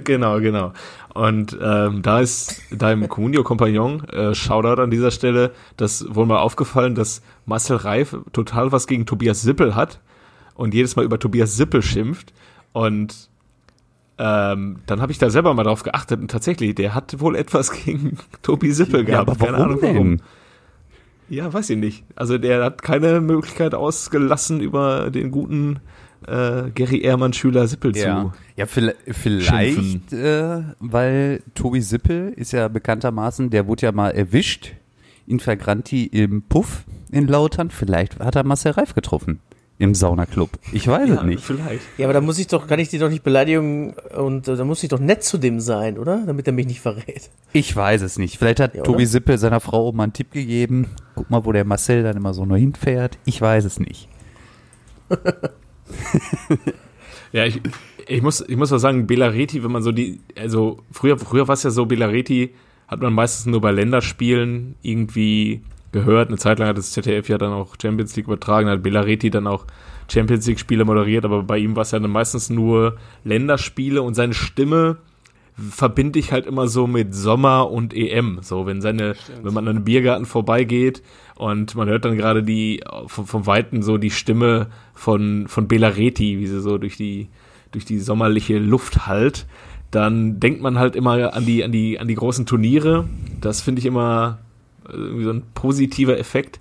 genau, 0.04 0.40
genau. 0.40 0.72
Und 1.14 1.56
ähm, 1.62 2.02
da 2.02 2.20
ist 2.20 2.60
deinem 2.70 3.08
Comunio-Kompagnon, 3.08 4.04
äh, 4.10 4.34
Shoutout 4.34 4.82
an 4.82 4.90
dieser 4.90 5.10
Stelle, 5.10 5.52
das 5.76 6.04
wohl 6.14 6.26
mal 6.26 6.38
aufgefallen, 6.38 6.94
dass 6.94 7.22
Marcel 7.46 7.76
Reif 7.78 8.16
total 8.32 8.70
was 8.70 8.86
gegen 8.86 9.06
Tobias 9.06 9.40
Sippel 9.40 9.74
hat 9.74 10.00
und 10.54 10.74
jedes 10.74 10.94
Mal 10.94 11.04
über 11.04 11.18
Tobias 11.18 11.56
Sippel 11.56 11.80
schimpft. 11.82 12.34
Und 12.72 13.30
ähm, 14.18 14.78
dann 14.86 15.00
habe 15.00 15.12
ich 15.12 15.18
da 15.18 15.28
selber 15.30 15.52
mal 15.54 15.64
drauf 15.64 15.82
geachtet 15.82 16.20
und 16.20 16.30
tatsächlich, 16.30 16.74
der 16.74 16.94
hat 16.94 17.20
wohl 17.20 17.36
etwas 17.36 17.70
gegen 17.84 18.18
Tobi 18.42 18.72
Sippel 18.72 19.00
Ja, 19.00 19.24
gehabt. 19.24 19.42
aber 19.42 19.52
warum 19.58 19.80
denn? 19.80 20.22
Ja, 21.28 21.52
weiß 21.52 21.70
ich 21.70 21.76
nicht. 21.78 22.04
Also 22.14 22.38
der 22.38 22.62
hat 22.64 22.82
keine 22.82 23.20
Möglichkeit 23.20 23.74
ausgelassen, 23.74 24.60
über 24.60 25.10
den 25.10 25.30
guten 25.32 25.80
äh, 26.26 26.70
Gary 26.74 27.00
Ehrmann 27.00 27.32
Schüler 27.32 27.66
Sippel 27.66 27.96
Ja, 27.96 28.22
zu. 28.22 28.32
ja 28.56 28.66
vielleicht, 28.66 28.98
vielleicht 29.10 30.12
äh, 30.12 30.62
weil 30.78 31.42
Tobi 31.54 31.80
Sippel 31.80 32.32
ist 32.36 32.52
ja 32.52 32.68
bekanntermaßen, 32.68 33.50
der 33.50 33.66
wurde 33.66 33.82
ja 33.86 33.92
mal 33.92 34.10
erwischt 34.10 34.72
in 35.26 35.40
Flagranti 35.40 36.04
im 36.06 36.42
Puff 36.42 36.84
in 37.10 37.26
Lautern. 37.26 37.70
Vielleicht 37.70 38.18
hat 38.20 38.36
er 38.36 38.44
Marcel 38.44 38.72
Reif 38.72 38.94
getroffen 38.94 39.40
im 39.78 39.94
Saunaclub. 39.94 40.50
Ich 40.72 40.88
weiß 40.88 41.10
es 41.10 41.22
nicht. 41.22 41.44
vielleicht. 41.44 41.82
Ja, 41.98 42.06
aber 42.06 42.14
da 42.14 42.20
muss 42.20 42.38
ich 42.38 42.46
doch, 42.46 42.66
kann 42.66 42.78
ich 42.78 42.88
die 42.88 42.98
doch 42.98 43.10
nicht 43.10 43.22
beleidigen 43.22 43.94
und 44.16 44.48
äh, 44.48 44.56
da 44.56 44.64
muss 44.64 44.82
ich 44.82 44.88
doch 44.88 45.00
nett 45.00 45.22
zu 45.22 45.36
dem 45.38 45.60
sein, 45.60 45.98
oder? 45.98 46.22
Damit 46.26 46.46
er 46.46 46.52
mich 46.54 46.66
nicht 46.66 46.80
verrät. 46.80 47.30
Ich 47.52 47.74
weiß 47.76 48.02
es 48.02 48.18
nicht. 48.18 48.38
Vielleicht 48.38 48.60
hat 48.60 48.74
Ja? 48.74 48.82
Tobi 48.82 49.04
Sippel 49.06 49.36
seiner 49.38 49.60
Frau 49.60 49.92
mal 49.92 50.04
einen 50.04 50.12
Tipp 50.12 50.32
gegeben. 50.32 50.88
Guck 51.14 51.28
mal, 51.30 51.44
wo 51.44 51.52
der 51.52 51.64
Marcel 51.64 52.02
dann 52.02 52.16
immer 52.16 52.32
so 52.32 52.46
nur 52.46 52.58
hinfährt. 52.58 53.18
Ich 53.26 53.40
weiß 53.40 53.64
es 53.64 53.78
nicht. 53.78 54.08
Ja, 57.32 57.44
ich, 57.44 57.60
ich 58.08 58.22
muss, 58.22 58.40
ich 58.46 58.56
muss 58.56 58.72
auch 58.72 58.78
sagen, 58.78 59.06
Belareti, 59.06 59.62
wenn 59.62 59.72
man 59.72 59.82
so 59.82 59.92
die, 59.92 60.20
also 60.38 60.78
früher, 60.90 61.18
früher 61.18 61.46
war 61.48 61.54
es 61.54 61.64
ja 61.64 61.70
so, 61.70 61.84
Belareti 61.84 62.54
hat 62.88 63.00
man 63.02 63.12
meistens 63.12 63.46
nur 63.46 63.60
bei 63.60 63.72
Länderspielen 63.72 64.76
irgendwie 64.80 65.60
gehört. 65.92 66.28
Eine 66.28 66.38
Zeit 66.38 66.58
lang 66.58 66.68
hat 66.68 66.78
das 66.78 66.92
ZDF 66.92 67.28
ja 67.28 67.38
dann 67.38 67.52
auch 67.52 67.74
Champions 67.80 68.14
League 68.16 68.26
übertragen, 68.26 68.68
hat 68.68 68.82
Belareti 68.82 69.30
dann 69.30 69.46
auch 69.46 69.66
Champions 70.08 70.46
League 70.46 70.60
Spiele 70.60 70.84
moderiert, 70.84 71.24
aber 71.24 71.42
bei 71.42 71.58
ihm 71.58 71.74
war 71.76 71.82
es 71.82 71.90
ja 71.90 71.98
dann 71.98 72.10
meistens 72.10 72.50
nur 72.50 72.96
Länderspiele 73.24 74.02
und 74.02 74.14
seine 74.14 74.34
Stimme 74.34 74.98
verbinde 75.58 76.18
ich 76.18 76.32
halt 76.32 76.46
immer 76.46 76.68
so 76.68 76.86
mit 76.86 77.14
Sommer 77.14 77.70
und 77.70 77.94
EM. 77.94 78.40
So, 78.42 78.66
wenn 78.66 78.82
seine, 78.82 79.14
wenn 79.42 79.54
man 79.54 79.66
an 79.66 79.76
einem 79.76 79.84
Biergarten 79.84 80.26
vorbeigeht 80.26 81.02
und 81.34 81.74
man 81.74 81.88
hört 81.88 82.04
dann 82.04 82.16
gerade 82.16 82.42
die, 82.42 82.82
vom, 83.06 83.26
vom 83.26 83.46
Weiten 83.46 83.82
so 83.82 83.96
die 83.96 84.10
Stimme 84.10 84.66
von, 84.94 85.46
von 85.48 85.66
Belareti, 85.66 86.38
wie 86.38 86.46
sie 86.46 86.60
so 86.60 86.76
durch 86.76 86.96
die, 86.96 87.28
durch 87.72 87.86
die 87.86 87.98
sommerliche 87.98 88.58
Luft 88.58 89.06
halt, 89.06 89.46
dann 89.90 90.40
denkt 90.40 90.60
man 90.60 90.78
halt 90.78 90.94
immer 90.94 91.32
an 91.34 91.46
die, 91.46 91.64
an 91.64 91.72
die, 91.72 91.98
an 91.98 92.06
die 92.06 92.16
großen 92.16 92.44
Turniere. 92.44 93.08
Das 93.40 93.62
finde 93.62 93.80
ich 93.80 93.86
immer 93.86 94.38
äh, 94.88 94.92
irgendwie 94.92 95.24
so 95.24 95.30
ein 95.30 95.42
positiver 95.54 96.18
Effekt. 96.18 96.60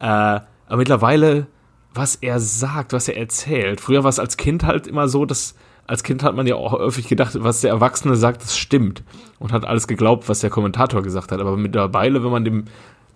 Äh, 0.00 0.04
aber 0.06 0.76
mittlerweile, 0.76 1.46
was 1.94 2.16
er 2.16 2.40
sagt, 2.40 2.92
was 2.92 3.08
er 3.08 3.16
erzählt. 3.16 3.80
Früher 3.80 4.04
war 4.04 4.10
es 4.10 4.18
als 4.18 4.36
Kind 4.36 4.64
halt 4.64 4.86
immer 4.86 5.08
so, 5.08 5.24
dass 5.24 5.54
als 5.86 6.02
Kind 6.02 6.22
hat 6.22 6.34
man 6.34 6.46
ja 6.46 6.56
auch 6.56 6.72
häufig 6.72 7.06
gedacht, 7.06 7.36
was 7.38 7.60
der 7.60 7.70
Erwachsene 7.70 8.16
sagt, 8.16 8.42
das 8.42 8.58
stimmt. 8.58 9.04
Und 9.38 9.52
hat 9.52 9.64
alles 9.64 9.86
geglaubt, 9.86 10.28
was 10.28 10.40
der 10.40 10.50
Kommentator 10.50 11.02
gesagt 11.02 11.30
hat. 11.30 11.40
Aber 11.40 11.56
mittlerweile, 11.56 12.24
wenn 12.24 12.30
man 12.30 12.44
dem, 12.44 12.64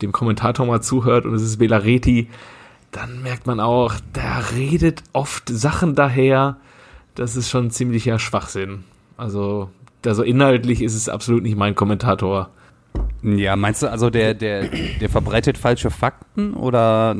dem 0.02 0.12
Kommentator 0.12 0.66
mal 0.66 0.80
zuhört 0.80 1.26
und 1.26 1.34
es 1.34 1.42
ist 1.42 1.58
Belareti, 1.58 2.28
dann 2.92 3.22
merkt 3.22 3.46
man 3.46 3.60
auch, 3.60 3.94
der 4.14 4.52
redet 4.56 5.02
oft 5.12 5.48
Sachen 5.48 5.94
daher. 5.94 6.58
Das 7.14 7.36
ist 7.36 7.50
schon 7.50 7.70
ziemlicher 7.70 8.18
Schwachsinn. 8.18 8.84
Also, 9.16 9.70
also 10.06 10.22
inhaltlich 10.22 10.80
ist 10.82 10.94
es 10.94 11.08
absolut 11.08 11.42
nicht 11.42 11.56
mein 11.56 11.74
Kommentator. 11.74 12.50
Ja, 13.22 13.54
meinst 13.56 13.82
du 13.82 13.90
also, 13.90 14.08
der, 14.10 14.34
der, 14.34 14.68
der 14.68 15.08
verbreitet 15.10 15.58
falsche 15.58 15.90
Fakten 15.90 16.54
oder 16.54 17.14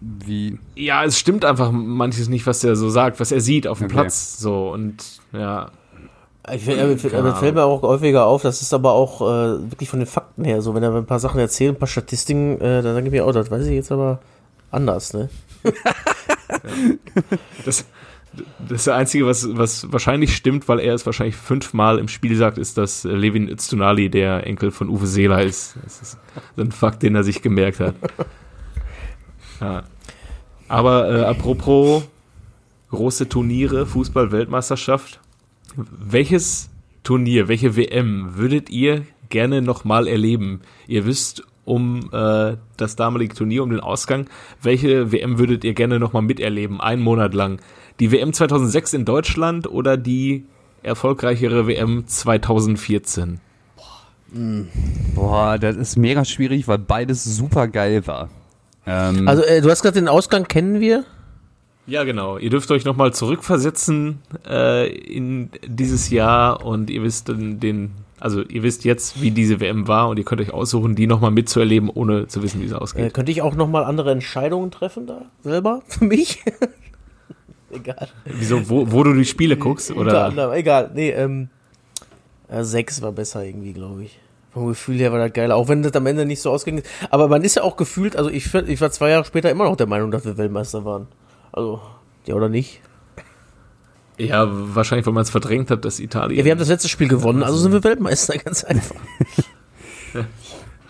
wie? 0.00 0.58
Ja, 0.74 1.04
es 1.04 1.18
stimmt 1.18 1.44
einfach 1.44 1.70
manches 1.72 2.28
nicht, 2.28 2.46
was 2.46 2.64
er 2.64 2.74
so 2.76 2.88
sagt, 2.90 3.20
was 3.20 3.32
er 3.32 3.40
sieht 3.40 3.66
auf 3.66 3.78
dem 3.78 3.86
Okay. 3.86 3.94
Platz. 3.94 4.38
So 4.38 4.70
und 4.72 4.96
ja, 5.32 5.70
Ich, 6.52 6.64
find- 6.64 6.80
aber 6.80 6.96
fällt- 6.96 7.14
aber 7.14 7.36
fällt 7.36 7.54
mir 7.54 7.64
auch 7.64 7.82
häufiger 7.82 8.24
auf, 8.26 8.42
das 8.42 8.62
ist 8.62 8.72
aber 8.74 8.92
auch 8.92 9.20
äh, 9.20 9.70
wirklich 9.70 9.88
von 9.90 9.98
den 10.00 10.06
Fakten 10.06 10.44
her 10.44 10.62
so. 10.62 10.74
Wenn 10.74 10.82
er 10.82 10.94
ein 10.94 11.06
paar 11.06 11.20
Sachen 11.20 11.38
erzählt, 11.38 11.76
ein 11.76 11.78
paar 11.78 11.86
Statistiken, 11.86 12.60
äh, 12.60 12.82
dann 12.82 12.94
sage 12.94 13.06
ich 13.06 13.12
mir, 13.12 13.26
oh, 13.26 13.32
das 13.32 13.50
weiß 13.50 13.66
ich 13.66 13.74
jetzt 13.74 13.92
aber 13.92 14.20
anders, 14.70 15.12
ne? 15.12 15.28
das, 17.64 17.84
das 18.68 18.86
Einzige, 18.88 19.26
was, 19.26 19.56
was 19.56 19.92
wahrscheinlich 19.92 20.36
stimmt, 20.36 20.68
weil 20.68 20.78
er 20.78 20.94
es 20.94 21.04
wahrscheinlich 21.04 21.36
fünfmal 21.36 21.98
im 21.98 22.08
Spiel 22.08 22.36
sagt, 22.36 22.58
ist, 22.58 22.78
dass 22.78 23.04
Levin 23.04 23.48
Öztunali 23.48 24.08
der 24.08 24.46
Enkel 24.46 24.70
von 24.70 24.88
Uwe 24.88 25.06
Seeler 25.06 25.42
ist. 25.42 25.76
Das 25.82 26.00
ist 26.00 26.18
so 26.56 26.62
ein 26.62 26.72
Fakt, 26.72 27.02
den 27.02 27.14
er 27.14 27.24
sich 27.24 27.42
gemerkt 27.42 27.80
hat. 27.80 27.94
Ja. 29.60 29.82
Aber 30.68 31.10
äh, 31.10 31.24
apropos 31.24 32.04
große 32.88 33.28
Turniere, 33.28 33.84
Fußball-Weltmeisterschaft, 33.84 35.20
welches 35.76 36.70
Turnier, 37.02 37.48
welche 37.48 37.76
WM 37.76 38.36
würdet 38.36 38.70
ihr 38.70 39.04
gerne 39.28 39.60
nochmal 39.60 40.08
erleben? 40.08 40.60
Ihr 40.86 41.04
wisst 41.04 41.44
um 41.64 42.10
äh, 42.12 42.56
das 42.76 42.96
damalige 42.96 43.34
Turnier, 43.34 43.62
um 43.62 43.70
den 43.70 43.80
Ausgang. 43.80 44.28
Welche 44.62 45.12
WM 45.12 45.38
würdet 45.38 45.64
ihr 45.64 45.74
gerne 45.74 45.98
nochmal 45.98 46.22
miterleben, 46.22 46.80
einen 46.80 47.02
Monat 47.02 47.34
lang? 47.34 47.60
Die 48.00 48.10
WM 48.12 48.32
2006 48.32 48.94
in 48.94 49.04
Deutschland 49.04 49.66
oder 49.70 49.96
die 49.96 50.44
erfolgreichere 50.82 51.66
WM 51.66 52.06
2014? 52.06 53.40
Boah, 55.14 55.58
das 55.58 55.76
ist 55.76 55.96
mega 55.96 56.24
schwierig, 56.24 56.68
weil 56.68 56.78
beides 56.78 57.24
super 57.24 57.68
geil 57.68 58.06
war. 58.06 58.30
Ähm, 58.86 59.26
Also, 59.28 59.42
äh, 59.42 59.60
du 59.60 59.68
hast 59.70 59.82
gesagt, 59.82 59.96
den 59.96 60.08
Ausgang 60.08 60.44
kennen 60.46 60.80
wir. 60.80 61.04
Ja, 61.86 62.04
genau. 62.04 62.38
Ihr 62.38 62.50
dürft 62.50 62.70
euch 62.70 62.84
nochmal 62.84 63.12
zurückversetzen 63.12 64.20
äh, 64.48 64.88
in 64.88 65.50
dieses 65.66 66.10
Jahr 66.10 66.64
und 66.64 66.88
ihr 66.90 67.02
wisst 67.02 67.28
dann 67.28 67.58
den, 67.58 67.90
also 68.20 68.42
ihr 68.42 68.62
wisst 68.62 68.84
jetzt, 68.84 69.20
wie 69.20 69.32
diese 69.32 69.58
WM 69.60 69.88
war 69.88 70.08
und 70.08 70.16
ihr 70.18 70.24
könnt 70.24 70.40
euch 70.40 70.52
aussuchen, 70.52 70.94
die 70.94 71.08
nochmal 71.08 71.32
mitzuerleben, 71.32 71.90
ohne 71.90 72.28
zu 72.28 72.42
wissen, 72.44 72.60
wie 72.60 72.66
es 72.66 72.72
Äh, 72.72 72.76
ausgeht. 72.76 73.12
könnte 73.14 73.32
ich 73.32 73.42
auch 73.42 73.56
nochmal 73.56 73.82
andere 73.84 74.12
Entscheidungen 74.12 74.70
treffen 74.70 75.06
da 75.08 75.22
selber 75.42 75.82
für 75.88 76.04
mich? 76.04 76.44
Egal. 77.72 78.08
Wieso, 78.24 78.68
wo, 78.68 78.90
wo 78.90 79.02
du 79.02 79.14
die 79.14 79.24
Spiele 79.24 79.56
guckst? 79.56 79.90
Unter 79.90 80.02
Oder? 80.02 80.24
anderem, 80.26 80.52
egal. 80.52 80.90
Nee, 80.94 81.10
ähm, 81.10 81.48
ja, 82.50 82.64
sechs 82.64 83.02
war 83.02 83.12
besser 83.12 83.44
irgendwie, 83.44 83.72
glaube 83.72 84.04
ich. 84.04 84.18
Vom 84.52 84.66
Gefühl 84.66 84.96
her 84.98 85.12
war 85.12 85.20
das 85.20 85.32
geil, 85.32 85.52
auch 85.52 85.68
wenn 85.68 85.82
das 85.82 85.92
am 85.94 86.06
Ende 86.06 86.26
nicht 86.26 86.42
so 86.42 86.50
ausging. 86.50 86.78
ist. 86.78 86.86
Aber 87.10 87.28
man 87.28 87.42
ist 87.42 87.54
ja 87.54 87.62
auch 87.62 87.76
gefühlt, 87.76 88.16
also 88.16 88.30
ich, 88.30 88.52
ich 88.52 88.80
war 88.80 88.90
zwei 88.90 89.10
Jahre 89.10 89.24
später 89.24 89.50
immer 89.50 89.64
noch 89.64 89.76
der 89.76 89.86
Meinung, 89.86 90.10
dass 90.10 90.24
wir 90.24 90.36
Weltmeister 90.36 90.84
waren. 90.84 91.06
Also, 91.52 91.80
ja 92.26 92.34
oder 92.34 92.48
nicht? 92.48 92.80
Ja, 94.18 94.46
wahrscheinlich, 94.50 95.06
weil 95.06 95.14
man 95.14 95.22
es 95.22 95.30
verdrängt 95.30 95.70
hat, 95.70 95.84
dass 95.84 95.98
Italien. 96.00 96.38
Ja, 96.38 96.44
wir 96.44 96.52
haben 96.52 96.58
das 96.58 96.68
letzte 96.68 96.88
Spiel 96.88 97.08
gewonnen, 97.08 97.42
also 97.42 97.56
sind 97.58 97.72
wir 97.72 97.82
Weltmeister, 97.84 98.36
ganz 98.44 98.64
einfach. 98.64 98.96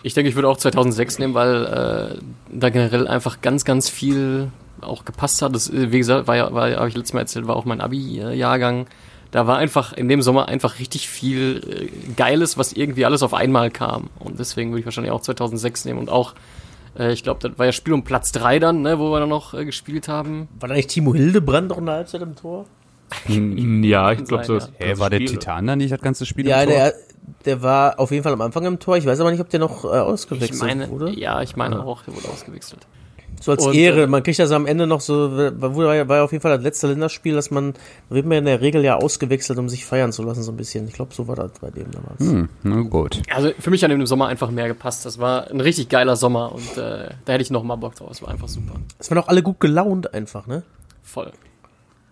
Ich 0.03 0.15
denke, 0.15 0.29
ich 0.29 0.35
würde 0.35 0.49
auch 0.49 0.57
2006 0.57 1.19
nehmen, 1.19 1.33
weil 1.35 1.65
äh, 1.65 2.21
da 2.51 2.69
generell 2.69 3.07
einfach 3.07 3.41
ganz, 3.41 3.63
ganz 3.63 3.87
viel 3.87 4.51
auch 4.83 5.05
gepasst 5.05 5.41
hat. 5.41 5.53
Das, 5.55 5.71
wie 5.73 5.97
gesagt, 5.97 6.27
war 6.27 6.35
ja, 6.35 6.53
war, 6.53 6.69
ja, 6.69 6.77
habe 6.77 6.89
ich 6.89 6.95
letztes 6.95 7.13
Mal 7.13 7.21
erzählt, 7.21 7.47
war 7.47 7.55
auch 7.55 7.65
mein 7.65 7.81
Abi-Jahrgang. 7.81 8.87
Da 9.31 9.47
war 9.47 9.57
einfach 9.57 9.93
in 9.93 10.09
dem 10.09 10.21
Sommer 10.21 10.47
einfach 10.49 10.79
richtig 10.79 11.07
viel 11.07 11.89
äh, 11.89 12.11
Geiles, 12.17 12.57
was 12.57 12.73
irgendwie 12.73 13.05
alles 13.05 13.23
auf 13.23 13.33
einmal 13.33 13.71
kam. 13.71 14.09
Und 14.19 14.39
deswegen 14.39 14.71
würde 14.71 14.81
ich 14.81 14.85
wahrscheinlich 14.85 15.11
auch 15.13 15.21
2006 15.21 15.85
nehmen. 15.85 15.99
Und 15.99 16.09
auch, 16.09 16.33
äh, 16.99 17.13
ich 17.13 17.23
glaube, 17.23 17.47
das 17.47 17.57
war 17.57 17.65
ja 17.65 17.71
Spiel 17.71 17.93
um 17.93 18.03
Platz 18.03 18.33
drei 18.33 18.59
dann, 18.59 18.81
ne, 18.81 18.99
wo 18.99 19.09
wir 19.11 19.19
dann 19.21 19.29
noch 19.29 19.53
äh, 19.53 19.63
gespielt 19.63 20.09
haben. 20.09 20.49
War 20.59 20.67
da 20.67 20.75
nicht 20.75 20.89
Timo 20.89 21.13
Hildebrand 21.15 21.69
noch 21.69 21.77
in 21.77 21.85
der 21.85 21.95
Halbzeit 21.95 22.21
im 22.21 22.35
Tor? 22.35 22.65
Ja, 23.27 24.11
ich 24.11 24.23
glaube 24.25 24.43
so. 24.45 24.59
Hä, 24.59 24.89
das 24.91 24.99
war 24.99 25.09
der 25.09 25.17
Spiel- 25.17 25.29
Titan 25.31 25.67
da 25.67 25.75
nicht 25.75 25.91
das 25.91 26.01
ganze 26.01 26.25
Spiel 26.25 26.47
Ja, 26.47 26.61
im 26.63 26.69
Tor? 26.69 26.77
der, 26.77 26.93
der 27.45 27.61
war 27.61 27.99
auf 27.99 28.11
jeden 28.11 28.23
Fall 28.23 28.33
am 28.33 28.41
Anfang 28.41 28.65
im 28.65 28.79
Tor. 28.79 28.97
Ich 28.97 29.05
weiß 29.05 29.19
aber 29.19 29.31
nicht, 29.31 29.41
ob 29.41 29.49
der 29.49 29.59
noch 29.59 29.83
äh, 29.85 29.87
Ich 29.87 29.93
ausgewechselt 29.93 30.59
meine, 30.61 30.89
wurde. 30.89 31.17
ja, 31.17 31.41
ich 31.41 31.55
meine 31.55 31.83
auch, 31.85 32.03
der 32.03 32.15
wurde 32.15 32.27
ausgewechselt. 32.29 32.85
So 33.41 33.51
als 33.51 33.65
Und, 33.65 33.73
Ehre. 33.73 34.03
äh, 34.03 34.07
Man 34.07 34.23
kriegt 34.23 34.39
das 34.39 34.51
am 34.51 34.65
Ende 34.67 34.85
noch 34.87 35.01
so, 35.01 35.31
war 35.35 35.95
ja, 35.95 36.07
war 36.07 36.17
ja 36.17 36.23
auf 36.23 36.31
jeden 36.31 36.41
Fall 36.41 36.55
das 36.55 36.63
letzte 36.63 36.87
Länderspiel, 36.87 37.33
dass 37.33 37.49
man, 37.51 37.73
da 38.09 38.15
wird 38.15 38.25
man 38.25 38.37
in 38.37 38.45
der 38.45 38.61
Regel 38.61 38.83
ja 38.83 38.95
ausgewechselt, 38.97 39.57
um 39.59 39.67
sich 39.67 39.83
feiern 39.85 40.11
zu 40.13 40.21
lassen, 40.23 40.43
so 40.43 40.51
ein 40.51 40.57
bisschen. 40.57 40.87
Ich 40.87 40.93
glaube, 40.93 41.13
so 41.13 41.27
war 41.27 41.35
das 41.35 41.51
bei 41.59 41.71
dem 41.71 41.89
damals. 41.91 42.19
Hm, 42.19 42.49
na 42.63 42.81
gut. 42.81 43.21
Also 43.33 43.51
für 43.59 43.71
mich 43.71 43.83
hat 43.83 43.91
im 43.91 44.05
Sommer 44.05 44.27
einfach 44.27 44.51
mehr 44.51 44.67
gepasst. 44.67 45.05
Das 45.05 45.17
war 45.19 45.49
ein 45.49 45.59
richtig 45.59 45.89
geiler 45.89 46.15
Sommer 46.15 46.51
und 46.53 46.77
äh, 46.77 47.09
da 47.25 47.33
hätte 47.33 47.41
ich 47.41 47.49
noch 47.51 47.63
mal 47.63 47.75
Bock 47.77 47.95
drauf. 47.95 48.09
Es 48.11 48.21
war 48.21 48.29
einfach 48.29 48.47
super. 48.47 48.75
Es 48.99 49.09
waren 49.11 49.17
auch 49.17 49.27
alle 49.27 49.41
gut 49.43 49.59
gelaunt 49.59 50.13
einfach, 50.13 50.45
ne? 50.47 50.63
Voll. 51.03 51.31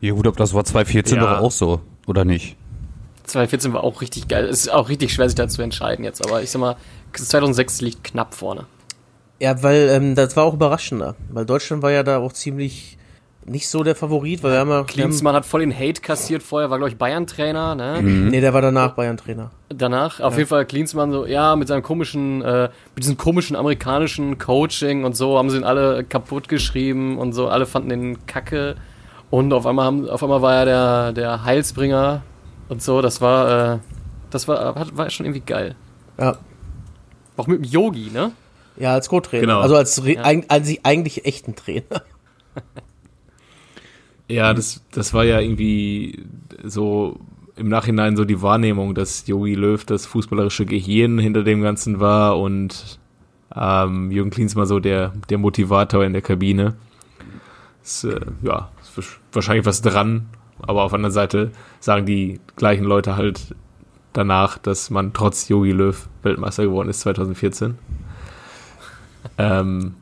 Ja 0.02 0.13
gut, 0.13 0.26
ob 0.28 0.36
das 0.38 0.54
war 0.54 0.63
2014 0.63 1.18
Ja. 1.18 1.36
doch 1.36 1.42
auch 1.44 1.52
so, 1.52 1.82
oder 2.08 2.26
nicht? 2.26 2.56
2014 3.26 3.74
war 3.74 3.84
auch 3.84 4.02
richtig 4.02 4.28
geil. 4.28 4.46
Es 4.46 4.62
ist 4.62 4.70
auch 4.74 4.89
richtig 4.89 5.13
schwer, 5.13 5.30
sich 5.30 5.36
da 5.36 5.48
zu 5.48 5.62
entscheiden 5.62 6.04
jetzt. 6.04 6.26
Aber 6.26 6.42
ich 6.42 6.50
sag 6.50 6.60
mal, 6.60 6.76
2006 7.13 7.82
liegt 7.82 8.04
knapp 8.04 8.34
vorne. 8.34 8.65
Ja, 9.39 9.63
weil 9.63 9.89
ähm, 9.89 10.15
das 10.15 10.36
war 10.36 10.43
auch 10.43 10.54
überraschender. 10.54 11.15
Weil 11.30 11.45
Deutschland 11.45 11.82
war 11.82 11.91
ja 11.91 12.04
da 12.04 12.17
auch 12.17 12.34
ziemlich 12.34 12.97
nicht 13.45 13.67
so 13.67 13.84
der 13.84 13.95
Favorit, 13.95 14.43
weil 14.43 14.52
wir 14.52 14.60
haben 14.60 14.69
ja. 14.69 14.84
Klinsmann 14.84 15.34
hat 15.34 15.45
voll 15.45 15.62
den 15.62 15.73
Hate 15.73 16.02
kassiert 16.02 16.43
vorher, 16.43 16.69
war, 16.69 16.78
glaube 16.78 16.91
ich, 16.91 16.97
Bayern-Trainer, 16.97 17.73
ne? 17.75 17.95
haben, 17.95 18.28
nee, 18.28 18.41
der 18.41 18.54
war 18.54 18.62
danach 18.62 18.93
Bayern-Trainer. 18.93 19.49
Danach, 19.69 20.19
auf 20.19 20.38
jeden 20.38 20.47
Fall 20.47 20.65
Klinsmann 20.65 21.12
so, 21.12 21.25
ja, 21.25 21.56
mit 21.56 21.67
seinem 21.67 21.82
komischen, 21.82 22.41
äh, 22.41 22.69
mit 22.95 23.04
diesem 23.04 23.17
komischen 23.17 23.56
amerikanischen 23.56 24.38
Coaching 24.38 25.04
und 25.04 25.15
so, 25.15 25.38
haben 25.38 25.49
sie 25.49 25.58
ihn 25.58 25.63
alle 25.63 26.04
kaputt 26.04 26.47
geschrieben 26.47 27.17
und 27.17 27.34
so, 27.34 27.47
alle 27.47 27.65
fanden 27.65 27.89
den 27.89 28.25
kacke. 28.28 28.75
Und 29.32 29.54
auf 29.54 29.65
einmal 29.65 29.86
haben, 29.86 30.10
auf 30.10 30.21
einmal 30.21 30.41
war 30.41 30.56
er 30.56 30.65
der, 30.65 31.13
der 31.13 31.43
Heilsbringer 31.43 32.21
und 32.67 32.82
so, 32.82 33.02
das 33.02 33.21
war, 33.21 33.73
äh, 33.73 33.78
das 34.30 34.47
war 34.47 34.75
war 34.95 35.10
schon 35.10 35.25
irgendwie 35.25 35.43
geil. 35.45 35.75
Ja. 36.19 36.38
Auch 37.38 37.47
mit 37.47 37.63
dem 37.63 37.63
Yogi, 37.63 38.12
ne? 38.12 38.32
Ja, 38.80 38.94
als 38.94 39.10
Co-Trainer. 39.10 39.42
Genau. 39.42 39.60
Also 39.60 39.76
als, 39.76 40.02
Ja. 40.06 40.22
als 40.22 40.74
eigentlich 40.84 41.26
echten 41.26 41.56
Trainer. 41.56 42.02
Ja, 44.32 44.54
das, 44.54 44.84
das 44.92 45.13
war 45.15 45.24
ja 45.24 45.39
irgendwie 45.39 46.24
so 46.63 47.20
im 47.56 47.68
Nachhinein 47.68 48.15
so 48.15 48.26
die 48.26 48.44
Wahrnehmung, 48.44 48.94
dass 48.94 49.26
Jogi 49.26 49.56
Löw 49.56 49.84
das 49.84 50.06
fußballerische 50.06 50.68
Gehirn 50.68 51.18
hinter 51.18 51.44
dem 51.44 51.62
Ganzen 51.63 52.00
war 52.00 52.38
und 52.39 53.00
ähm, 53.56 54.12
Jürgen 54.12 54.30
Klinsmann 54.30 54.68
so 54.68 54.80
der, 54.80 55.13
der 55.32 55.39
Motivator 55.39 56.06
in 56.06 56.13
der 56.13 56.22
Kabine. 56.22 56.76
Ist, 57.84 58.04
äh, 58.04 58.20
ja, 58.44 58.70
ist 58.96 59.20
wahrscheinlich 59.34 59.65
was 59.65 59.82
dran, 59.82 60.28
aber 60.62 60.84
auf 60.84 60.92
der 60.92 60.98
anderen 60.98 61.13
Seite 61.13 61.52
sagen 61.80 62.06
die 62.06 62.39
gleichen 62.56 62.84
Leute 62.84 63.15
halt 63.15 63.56
danach, 64.13 64.60
dass 64.60 64.92
man 64.92 65.12
trotz 65.13 65.50
Jogi 65.50 65.72
Löw 65.72 66.08
Weltmeister 66.22 66.65
geworden 66.65 66.89
ist 66.89 67.00
2014. 67.02 67.80
Ähm, 69.38 69.95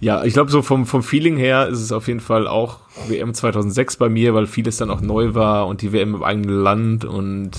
ja, 0.00 0.24
ich 0.24 0.32
glaube, 0.32 0.50
so 0.50 0.62
vom, 0.62 0.86
vom 0.86 1.02
Feeling 1.02 1.36
her 1.36 1.68
ist 1.68 1.80
es 1.80 1.90
auf 1.90 2.06
jeden 2.06 2.20
Fall 2.20 2.46
auch 2.46 2.78
WM 3.08 3.34
2006 3.34 3.96
bei 3.96 4.08
mir, 4.08 4.32
weil 4.34 4.46
vieles 4.46 4.76
dann 4.76 4.90
auch 4.90 5.00
neu 5.00 5.34
war 5.34 5.66
und 5.66 5.82
die 5.82 5.92
WM 5.92 6.14
im 6.14 6.22
eigenen 6.22 6.62
Land 6.62 7.04
und 7.04 7.50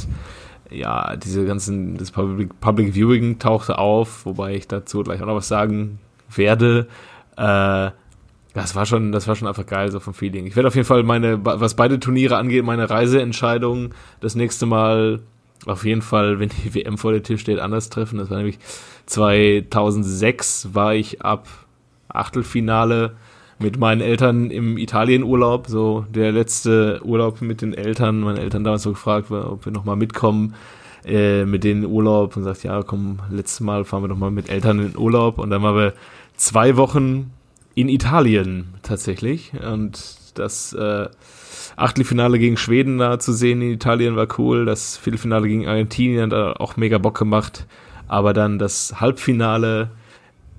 ja, 0.70 1.16
diese 1.16 1.46
ganzen, 1.46 1.98
das 1.98 2.12
Public, 2.12 2.60
Public 2.62 2.94
Viewing 2.94 3.40
tauchte 3.40 3.78
auf, 3.78 4.26
wobei 4.26 4.56
ich 4.56 4.68
dazu 4.68 5.04
gleich 5.04 5.22
auch 5.22 5.26
noch 5.26 5.36
was 5.36 5.48
sagen 5.48 6.00
werde. 6.34 6.88
Äh, 7.36 7.92
das 8.54 8.76
war 8.76 8.86
schon, 8.86 9.12
das 9.12 9.28
war 9.28 9.36
schon 9.36 9.48
einfach 9.48 9.66
geil, 9.66 9.92
so 9.92 10.00
vom 10.00 10.14
Feeling. 10.14 10.46
Ich 10.46 10.56
werde 10.56 10.68
auf 10.68 10.76
jeden 10.76 10.88
Fall 10.88 11.04
meine, 11.04 11.44
was 11.44 11.76
beide 11.76 12.00
Turniere 12.00 12.38
angeht, 12.38 12.64
meine 12.64 12.90
Reiseentscheidung 12.90 13.94
das 14.22 14.36
nächste 14.36 14.66
Mal 14.66 15.20
auf 15.66 15.86
jeden 15.86 16.02
Fall, 16.02 16.40
wenn 16.40 16.50
die 16.50 16.74
WM 16.74 16.98
vor 16.98 17.12
der 17.12 17.24
Tür 17.24 17.38
steht, 17.38 17.60
anders 17.60 17.90
treffen. 17.90 18.18
Das 18.18 18.30
war 18.30 18.38
nämlich 18.38 18.60
2006 19.10 20.70
war 20.74 20.94
ich 20.94 21.22
ab 21.22 21.48
Achtelfinale 22.08 23.16
mit 23.60 23.78
meinen 23.78 24.02
Eltern 24.02 24.52
im 24.52 24.78
Italienurlaub, 24.78 25.68
so 25.68 26.06
der 26.10 26.32
letzte 26.32 27.02
Urlaub 27.04 27.42
mit 27.42 27.62
den 27.62 27.74
Eltern. 27.74 28.22
Meine 28.22 28.40
Eltern 28.40 28.64
damals 28.64 28.84
so 28.84 28.92
gefragt, 28.92 29.32
ob 29.32 29.66
wir 29.66 29.72
nochmal 29.72 29.96
mitkommen 29.96 30.56
äh, 31.06 31.44
mit 31.46 31.66
in 31.66 31.86
Urlaub. 31.86 32.38
Und 32.38 32.44
sagt, 32.44 32.64
ja, 32.64 32.84
komm, 32.84 33.20
letztes 33.30 33.60
Mal 33.60 33.84
fahren 33.84 34.04
wir 34.04 34.08
doch 34.08 34.18
mal 34.18 34.32
mit 34.32 34.50
Eltern 34.50 34.80
in 34.80 34.92
den 34.92 34.98
Urlaub. 34.98 35.40
Und 35.40 35.50
dann 35.50 35.62
waren 35.62 35.76
wir 35.76 35.94
zwei 36.38 36.78
Wochen 36.78 37.32
in 37.76 37.90
Italien 37.90 38.76
tatsächlich. 38.84 39.52
Und 39.62 40.18
das 40.36 40.72
äh, 40.74 41.10
Achtelfinale 41.76 42.40
gegen 42.40 42.58
Schweden 42.58 42.98
da 42.98 43.20
zu 43.20 43.34
sehen 43.34 43.62
in 43.62 43.72
Italien 43.72 44.16
war 44.16 44.28
cool, 44.38 44.66
das 44.66 44.98
Viertelfinale 44.98 45.48
gegen 45.48 45.68
Argentinien 45.68 46.24
hat 46.24 46.32
da 46.32 46.54
auch 46.54 46.78
mega 46.78 46.98
Bock 46.98 47.18
gemacht, 47.18 47.66
aber 48.10 48.34
dann 48.34 48.60
das 48.60 49.00
Halbfinale 49.00 49.92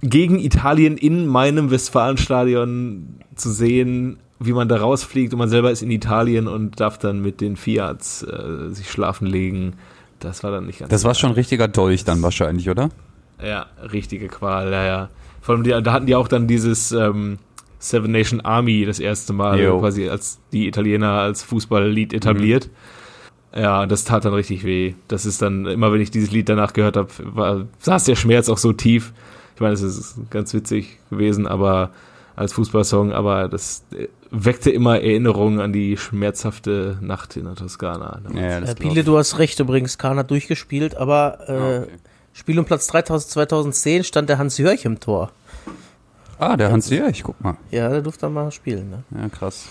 gegen 0.02 0.38
Italien 0.38 0.96
in 0.96 1.26
meinem 1.26 1.70
Westfalenstadion 1.70 3.20
zu 3.34 3.50
sehen, 3.50 4.18
wie 4.38 4.52
man 4.52 4.68
da 4.68 4.78
rausfliegt 4.78 5.34
und 5.34 5.38
man 5.38 5.50
selber 5.50 5.70
ist 5.70 5.82
in 5.82 5.90
Italien 5.90 6.48
und 6.48 6.80
darf 6.80 6.96
dann 6.98 7.20
mit 7.20 7.42
den 7.42 7.56
Fiats 7.56 8.22
äh, 8.22 8.70
sich 8.70 8.90
schlafen 8.90 9.26
legen. 9.26 9.74
Das 10.18 10.42
war 10.42 10.50
dann 10.50 10.66
nicht 10.66 10.78
ganz 10.78 10.90
Das 10.90 11.04
war 11.04 11.14
schon 11.14 11.30
ein 11.30 11.34
richtiger 11.34 11.68
Dolch 11.68 12.04
dann 12.04 12.22
wahrscheinlich, 12.22 12.70
oder? 12.70 12.88
ja, 13.42 13.66
richtige 13.92 14.28
Qual, 14.28 14.70
ja, 14.70 14.84
ja. 14.84 15.08
Vor 15.40 15.54
allem, 15.54 15.64
die, 15.64 15.70
da 15.70 15.92
hatten 15.92 16.04
die 16.04 16.14
auch 16.14 16.28
dann 16.28 16.46
dieses 16.46 16.92
ähm, 16.92 17.38
Seven 17.78 18.12
Nation 18.12 18.42
Army 18.42 18.84
das 18.84 18.98
erste 19.00 19.32
Mal 19.32 19.58
Jo. 19.58 19.78
quasi 19.80 20.08
als 20.10 20.38
die 20.52 20.68
Italiener 20.68 21.12
als 21.12 21.42
Fußballlied 21.42 22.12
etabliert. 22.12 22.68
Ja, 23.54 23.86
das 23.86 24.04
tat 24.04 24.24
dann 24.24 24.34
richtig 24.34 24.64
weh. 24.64 24.94
Das 25.08 25.26
ist 25.26 25.42
dann, 25.42 25.66
immer 25.66 25.92
wenn 25.92 26.00
ich 26.00 26.10
dieses 26.10 26.30
Lied 26.30 26.48
danach 26.48 26.72
gehört 26.72 26.96
habe, 26.96 27.08
war, 27.22 27.66
saß 27.80 28.04
der 28.04 28.16
Schmerz 28.16 28.48
auch 28.48 28.58
so 28.58 28.72
tief. 28.72 29.12
Ich 29.54 29.60
meine, 29.60 29.74
es 29.74 29.82
ist 29.82 30.16
ganz 30.30 30.54
witzig 30.54 30.98
gewesen, 31.10 31.46
aber 31.46 31.90
als 32.36 32.52
Fußballsong, 32.54 33.12
aber 33.12 33.48
das 33.48 33.84
äh, 33.92 34.06
weckte 34.30 34.70
immer 34.70 35.00
Erinnerungen 35.00 35.60
an 35.60 35.72
die 35.72 35.96
schmerzhafte 35.96 36.96
Nacht 37.00 37.36
in 37.36 37.44
der 37.44 37.56
Toskana. 37.56 38.20
Ja, 38.34 38.60
das 38.60 38.70
Äh, 38.70 38.74
Pile, 38.76 39.04
du 39.04 39.18
hast 39.18 39.38
recht 39.38 39.58
übrigens, 39.60 39.98
Kahn 39.98 40.16
hat 40.16 40.30
durchgespielt, 40.30 40.96
aber 40.96 41.38
äh, 41.48 41.52
Ah, 41.52 41.78
okay. 41.82 41.86
Spiel 42.32 42.58
um 42.60 42.64
Platz 42.64 42.86
3000 42.86 43.30
2010 43.32 44.04
stand 44.04 44.28
der 44.28 44.38
Hans 44.38 44.56
Jörch 44.56 44.84
im 44.84 45.00
Tor. 45.00 45.32
Ah, 46.38 46.56
der 46.56 46.72
Hans 46.72 46.88
Jörg, 46.88 47.22
guck 47.22 47.38
mal. 47.42 47.56
Ja, 47.70 47.88
der 47.90 48.00
durfte 48.00 48.30
mal 48.30 48.50
spielen. 48.52 48.88
Ne? 48.88 49.02
Ja, 49.20 49.28
krass. 49.28 49.66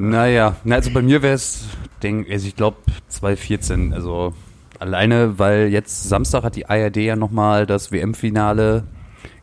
Naja, 0.00 0.56
na, 0.64 0.76
also 0.76 0.90
bei 0.90 1.02
mir 1.02 1.22
wäre 1.22 1.34
es, 1.34 1.64
also 2.02 2.46
ich 2.48 2.56
glaube 2.56 2.78
2014, 3.08 3.92
also 3.92 4.34
alleine, 4.78 5.38
weil 5.38 5.68
jetzt 5.68 6.08
Samstag 6.08 6.42
hat 6.42 6.56
die 6.56 6.66
ARD 6.66 6.96
ja 6.96 7.16
nochmal 7.16 7.66
das 7.66 7.92
WM-Finale 7.92 8.84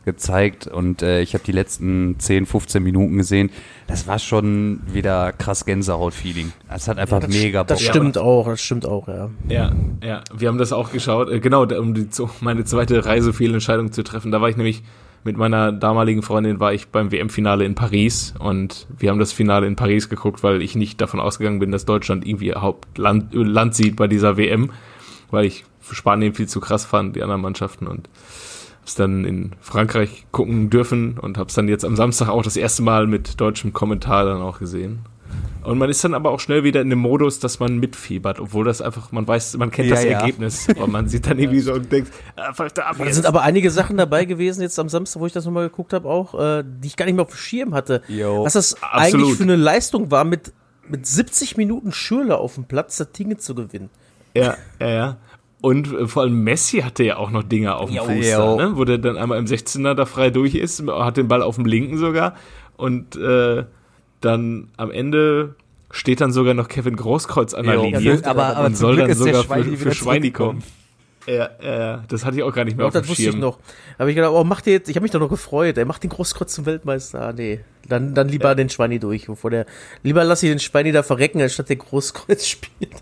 gezeigt 0.04 0.66
und 0.66 1.02
äh, 1.02 1.20
ich 1.20 1.34
habe 1.34 1.44
die 1.44 1.52
letzten 1.52 2.18
10, 2.18 2.46
15 2.46 2.82
Minuten 2.82 3.18
gesehen. 3.18 3.50
Das 3.86 4.06
war 4.06 4.18
schon 4.18 4.80
wieder 4.90 5.32
krass 5.32 5.66
Gänsehaut-Feeling. 5.66 6.52
Es 6.74 6.88
hat 6.88 6.98
einfach 6.98 7.20
das, 7.20 7.30
mega 7.30 7.62
Bock 7.62 7.68
Das 7.68 7.82
stimmt 7.82 8.16
auch, 8.16 8.46
das 8.46 8.62
stimmt 8.62 8.86
auch, 8.86 9.06
ja. 9.06 9.28
Ja, 9.48 9.72
ja, 10.02 10.22
wir 10.34 10.48
haben 10.48 10.56
das 10.56 10.72
auch 10.72 10.92
geschaut. 10.92 11.30
Äh, 11.30 11.40
genau, 11.40 11.64
um 11.64 11.92
die, 11.92 12.08
meine 12.40 12.64
zweite 12.64 13.04
Reisefehlentscheidung 13.04 13.92
zu 13.92 14.02
treffen. 14.02 14.32
Da 14.32 14.40
war 14.40 14.48
ich 14.48 14.56
nämlich 14.56 14.82
mit 15.24 15.36
meiner 15.36 15.72
damaligen 15.72 16.22
Freundin 16.22 16.60
war 16.60 16.72
ich 16.72 16.88
beim 16.88 17.12
WM-Finale 17.12 17.64
in 17.64 17.74
Paris 17.74 18.34
und 18.38 18.86
wir 18.96 19.10
haben 19.10 19.18
das 19.18 19.32
Finale 19.32 19.66
in 19.66 19.76
Paris 19.76 20.08
geguckt, 20.08 20.42
weil 20.42 20.62
ich 20.62 20.76
nicht 20.76 21.00
davon 21.00 21.20
ausgegangen 21.20 21.58
bin, 21.58 21.72
dass 21.72 21.84
Deutschland 21.84 22.26
irgendwie 22.26 22.52
Hauptland 22.54 23.34
äh, 23.34 23.38
Land 23.38 23.74
sieht 23.74 23.96
bei 23.96 24.06
dieser 24.06 24.36
WM, 24.36 24.70
weil 25.30 25.44
ich 25.44 25.64
Spanien 25.90 26.34
viel 26.34 26.48
zu 26.48 26.60
krass 26.60 26.84
fand, 26.84 27.16
die 27.16 27.22
anderen 27.22 27.42
Mannschaften 27.42 27.86
und 27.86 28.08
hab's 28.80 28.94
dann 28.94 29.24
in 29.24 29.52
Frankreich 29.60 30.26
gucken 30.32 30.70
dürfen 30.70 31.18
und 31.18 31.36
hab's 31.36 31.54
dann 31.54 31.68
jetzt 31.68 31.84
am 31.84 31.96
Samstag 31.96 32.28
auch 32.28 32.42
das 32.42 32.56
erste 32.56 32.82
Mal 32.82 33.06
mit 33.06 33.40
deutschem 33.40 33.72
Kommentar 33.72 34.24
dann 34.24 34.40
auch 34.40 34.58
gesehen. 34.58 35.00
Und 35.62 35.76
man 35.76 35.90
ist 35.90 36.02
dann 36.02 36.14
aber 36.14 36.30
auch 36.30 36.40
schnell 36.40 36.64
wieder 36.64 36.80
in 36.80 36.88
dem 36.88 37.00
Modus, 37.00 37.40
dass 37.40 37.60
man 37.60 37.78
mitfiebert, 37.78 38.40
obwohl 38.40 38.64
das 38.64 38.80
einfach, 38.80 39.12
man 39.12 39.26
weiß, 39.26 39.56
man 39.58 39.70
kennt 39.70 39.88
Ja, 39.88 39.96
das 39.96 40.04
ja. 40.04 40.10
Ergebnis, 40.12 40.66
aber 40.70 40.86
man 40.86 41.08
sieht 41.08 41.26
dann 41.26 41.38
irgendwie 41.38 41.60
so 41.60 41.74
und 41.74 41.92
denkt, 41.92 42.10
ah, 42.36 42.52
da 42.74 42.82
ab 42.84 42.96
jetzt. 43.00 43.16
sind 43.16 43.26
aber 43.26 43.42
einige 43.42 43.70
Sachen 43.70 43.96
dabei 43.96 44.24
gewesen, 44.24 44.62
jetzt 44.62 44.78
am 44.78 44.88
Samstag, 44.88 45.20
wo 45.20 45.26
ich 45.26 45.32
das 45.32 45.44
nochmal 45.44 45.68
geguckt 45.68 45.92
habe, 45.92 46.08
auch, 46.08 46.34
äh, 46.40 46.64
die 46.64 46.86
ich 46.86 46.96
gar 46.96 47.04
nicht 47.04 47.16
mehr 47.16 47.24
auf 47.24 47.30
dem 47.30 47.36
Schirm 47.36 47.74
hatte. 47.74 48.02
Jo. 48.08 48.44
Was 48.44 48.54
das 48.54 48.82
Absolut. 48.82 49.02
eigentlich 49.02 49.36
für 49.36 49.42
eine 49.42 49.56
Leistung 49.56 50.10
war, 50.10 50.24
mit, 50.24 50.52
mit 50.88 51.06
70 51.06 51.56
Minuten 51.56 51.92
Schürle 51.92 52.38
auf 52.38 52.54
dem 52.54 52.64
Platz 52.64 52.96
das 52.96 53.12
Ding 53.12 53.38
zu 53.38 53.54
gewinnen. 53.54 53.90
Ja, 54.34 54.56
ja, 54.80 54.88
ja. 54.88 55.16
Und 55.60 55.92
äh, 55.92 56.06
vor 56.06 56.22
allem 56.22 56.44
Messi 56.44 56.80
hatte 56.80 57.02
ja 57.04 57.16
auch 57.16 57.30
noch 57.30 57.42
Dinge 57.42 57.76
auf 57.76 57.90
dem. 57.90 57.98
Fuß, 57.98 58.30
da, 58.30 58.56
ne? 58.56 58.72
wo 58.76 58.84
der 58.84 58.98
dann 58.98 59.16
einmal 59.16 59.38
im 59.38 59.46
16er 59.46 59.94
da 59.94 60.06
frei 60.06 60.30
durch 60.30 60.54
ist, 60.54 60.82
hat 60.86 61.16
den 61.16 61.28
Ball 61.28 61.42
auf 61.42 61.56
dem 61.56 61.66
linken 61.66 61.98
sogar 61.98 62.34
und 62.76 63.16
äh, 63.16 63.64
dann 64.20 64.68
am 64.76 64.90
Ende 64.90 65.54
steht 65.90 66.20
dann 66.20 66.32
sogar 66.32 66.54
noch 66.54 66.68
Kevin 66.68 66.96
Großkreuz 66.96 67.54
an 67.54 67.64
der 67.66 67.76
Jo. 67.76 67.82
Linie 67.84 68.00
Ja, 68.00 68.24
aber, 68.24 68.56
aber 68.56 68.66
und 68.66 68.76
zum 68.76 68.80
soll 68.80 68.94
Glück 68.96 69.04
dann 69.06 69.10
ist 69.12 69.24
der 69.24 69.34
sogar 69.34 69.44
Schweini 69.44 69.76
für, 69.76 69.88
für 69.88 69.94
Schweini 69.94 70.30
kommen. 70.30 70.62
Ja, 71.26 71.50
ja, 71.62 71.78
ja, 71.78 72.04
das 72.08 72.24
hatte 72.24 72.38
ich 72.38 72.42
auch 72.42 72.54
gar 72.54 72.64
nicht 72.64 72.78
mehr 72.78 72.86
Auch 72.86 72.88
auf 72.88 72.94
das 72.94 73.02
dem 73.02 73.10
wusste 73.10 73.24
Schirm. 73.24 73.34
ich 73.34 73.40
noch. 73.40 73.58
Aber 73.98 74.08
ich 74.08 74.16
gedacht, 74.16 74.32
oh, 74.32 74.44
macht 74.44 74.66
jetzt, 74.66 74.88
ich 74.88 74.96
habe 74.96 75.02
mich 75.02 75.10
doch 75.10 75.20
noch 75.20 75.28
gefreut, 75.28 75.76
er 75.76 75.84
macht 75.84 76.02
den 76.02 76.08
Großkreuz 76.08 76.54
zum 76.54 76.64
Weltmeister. 76.64 77.20
Ah, 77.20 77.32
nee. 77.34 77.60
Dann, 77.86 78.14
dann 78.14 78.28
lieber 78.28 78.54
den 78.54 78.70
Schweini 78.70 78.98
durch, 78.98 79.26
bevor 79.26 79.50
der, 79.50 79.66
lieber 80.02 80.24
lass 80.24 80.42
ich 80.42 80.48
den 80.48 80.58
Schweini 80.58 80.90
da 80.90 81.02
verrecken, 81.02 81.42
anstatt 81.42 81.68
der 81.68 81.76
Großkreuz 81.76 82.46
spielt. 82.48 82.94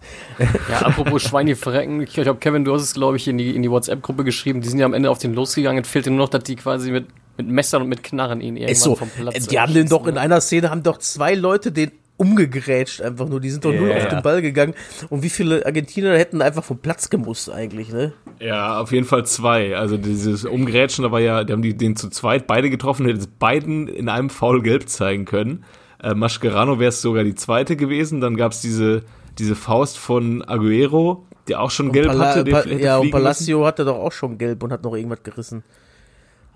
Ja, 0.68 0.86
apropos 0.86 1.22
Schweini 1.22 1.54
verrecken, 1.54 2.00
ich 2.00 2.14
glaube, 2.14 2.40
Kevin, 2.40 2.64
du 2.64 2.74
hast 2.74 2.82
es, 2.82 2.94
glaube 2.94 3.16
ich, 3.16 3.28
in 3.28 3.38
die, 3.38 3.54
in 3.54 3.62
die 3.62 3.70
WhatsApp-Gruppe 3.70 4.24
geschrieben, 4.24 4.60
die 4.60 4.68
sind 4.68 4.80
ja 4.80 4.86
am 4.86 4.94
Ende 4.94 5.10
auf 5.10 5.18
den 5.18 5.32
losgegangen, 5.32 5.84
es 5.84 5.88
fehlte 5.88 6.10
nur 6.10 6.18
noch, 6.18 6.28
dass 6.28 6.42
die 6.42 6.56
quasi 6.56 6.90
mit, 6.90 7.06
mit 7.36 7.48
Messern 7.48 7.82
und 7.82 7.88
mit 7.88 8.02
Knarren 8.02 8.40
ihn 8.40 8.56
irgendwann 8.56 8.76
so, 8.76 8.96
vom 8.96 9.10
Platz 9.10 9.46
die 9.46 9.58
haben 9.60 9.74
den 9.74 9.88
doch 9.88 10.06
in 10.06 10.14
ne? 10.14 10.20
einer 10.20 10.40
Szene, 10.40 10.70
haben 10.70 10.82
doch 10.82 10.98
zwei 10.98 11.34
Leute 11.34 11.72
den 11.72 11.92
umgegrätscht 12.18 13.02
einfach 13.02 13.28
nur. 13.28 13.40
Die 13.40 13.50
sind 13.50 13.64
doch 13.64 13.72
nur 13.72 13.88
Ja, 13.88 13.98
auf 13.98 14.08
den 14.08 14.22
Ball 14.22 14.40
gegangen. 14.40 14.74
Und 15.10 15.22
wie 15.22 15.28
viele 15.28 15.66
Argentinier 15.66 16.16
hätten 16.16 16.40
einfach 16.40 16.64
vom 16.64 16.78
Platz 16.78 17.10
gemusst 17.10 17.50
eigentlich, 17.50 17.92
ne? 17.92 18.12
Ja, 18.40 18.80
auf 18.80 18.92
jeden 18.92 19.06
Fall 19.06 19.26
zwei. 19.26 19.76
Also 19.76 19.96
dieses 19.98 20.44
Umgrätschen, 20.44 21.04
da 21.04 21.12
war 21.12 21.20
ja, 21.20 21.44
die 21.44 21.52
haben 21.52 21.62
die, 21.62 21.76
den 21.76 21.94
zu 21.96 22.08
zweit 22.08 22.46
beide 22.46 22.70
getroffen, 22.70 23.06
hätten 23.06 23.18
es 23.20 23.26
beiden 23.26 23.88
in 23.88 24.08
einem 24.08 24.30
Foul 24.30 24.62
gelb 24.62 24.88
zeigen 24.88 25.24
können. 25.26 25.64
Äh, 26.02 26.14
Mascherano 26.14 26.78
wäre 26.78 26.88
es 26.88 27.02
sogar 27.02 27.24
die 27.24 27.34
zweite 27.34 27.76
gewesen. 27.76 28.20
Dann 28.20 28.36
gab's 28.36 28.62
diese, 28.62 29.02
diese 29.38 29.54
Faust 29.54 29.98
von 29.98 30.42
Aguero, 30.42 31.26
der 31.48 31.60
auch 31.60 31.70
schon 31.70 31.92
gelb 31.92 32.06
Pala- 32.08 32.28
hatte. 32.28 32.38
Hätte 32.40 32.50
ja, 32.50 32.56
und 32.56 32.70
fliegen 32.72 33.00
müssen. 33.02 33.10
Palacio 33.10 33.66
hatte 33.66 33.84
doch 33.84 33.96
auch 33.98 34.12
schon 34.12 34.38
gelb 34.38 34.62
und 34.62 34.72
hat 34.72 34.82
noch 34.82 34.94
irgendwas 34.94 35.22
gerissen. 35.22 35.64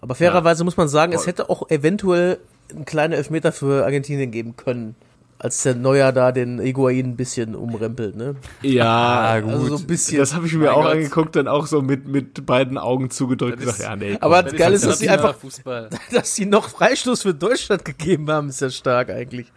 Aber 0.01 0.15
fairerweise 0.15 0.65
muss 0.65 0.77
man 0.77 0.89
sagen, 0.89 1.13
es 1.13 1.27
hätte 1.27 1.51
auch 1.51 1.71
eventuell 1.71 2.39
einen 2.73 2.85
kleinen 2.85 3.13
Elfmeter 3.13 3.53
für 3.53 3.85
Argentinien 3.85 4.31
geben 4.31 4.57
können. 4.57 4.95
Als 5.39 5.63
der 5.63 5.75
Neuer 5.75 6.13
da 6.13 6.33
den 6.33 6.61
Higuain 6.61 7.07
ein 7.13 7.17
bisschen 7.17 7.55
umrempelt, 7.55 8.15
ne? 8.15 8.37
Ja, 8.61 9.41
Also 9.47 9.69
so 9.69 9.77
ein 9.83 9.87
bisschen. 9.87 10.19
Das 10.19 10.35
habe 10.35 10.47
ich 10.47 10.53
mir 10.53 10.67
Mein 10.67 10.75
auch 10.75 10.83
Gott. 10.83 10.93
angeguckt, 10.93 11.35
dann 11.35 11.49
auch 11.49 11.67
so 11.67 11.81
mit, 11.81 12.07
mit 12.07 12.45
beiden 12.45 12.77
Augen 12.77 13.09
zugedrückt 13.11 13.57
Das 13.59 13.79
gesagt, 13.79 13.81
ja, 13.81 13.97
nee. 13.97 14.19
Aber 14.21 14.43
Das 14.43 14.53
geil 14.55 14.75
ist, 14.75 14.85
dass 14.85 14.99
sie 14.99 15.09
einfach, 15.09 15.35
Fußball. 15.37 15.89
dass 16.13 16.35
sie 16.35 16.45
noch 16.45 16.69
Freistoß 16.69 17.23
für 17.23 17.33
Deutschland 17.33 17.87
gegeben 17.87 18.31
haben, 18.31 18.51
ist 18.51 18.61
ja 18.61 18.69
stark 18.69 19.09
eigentlich. 19.09 19.51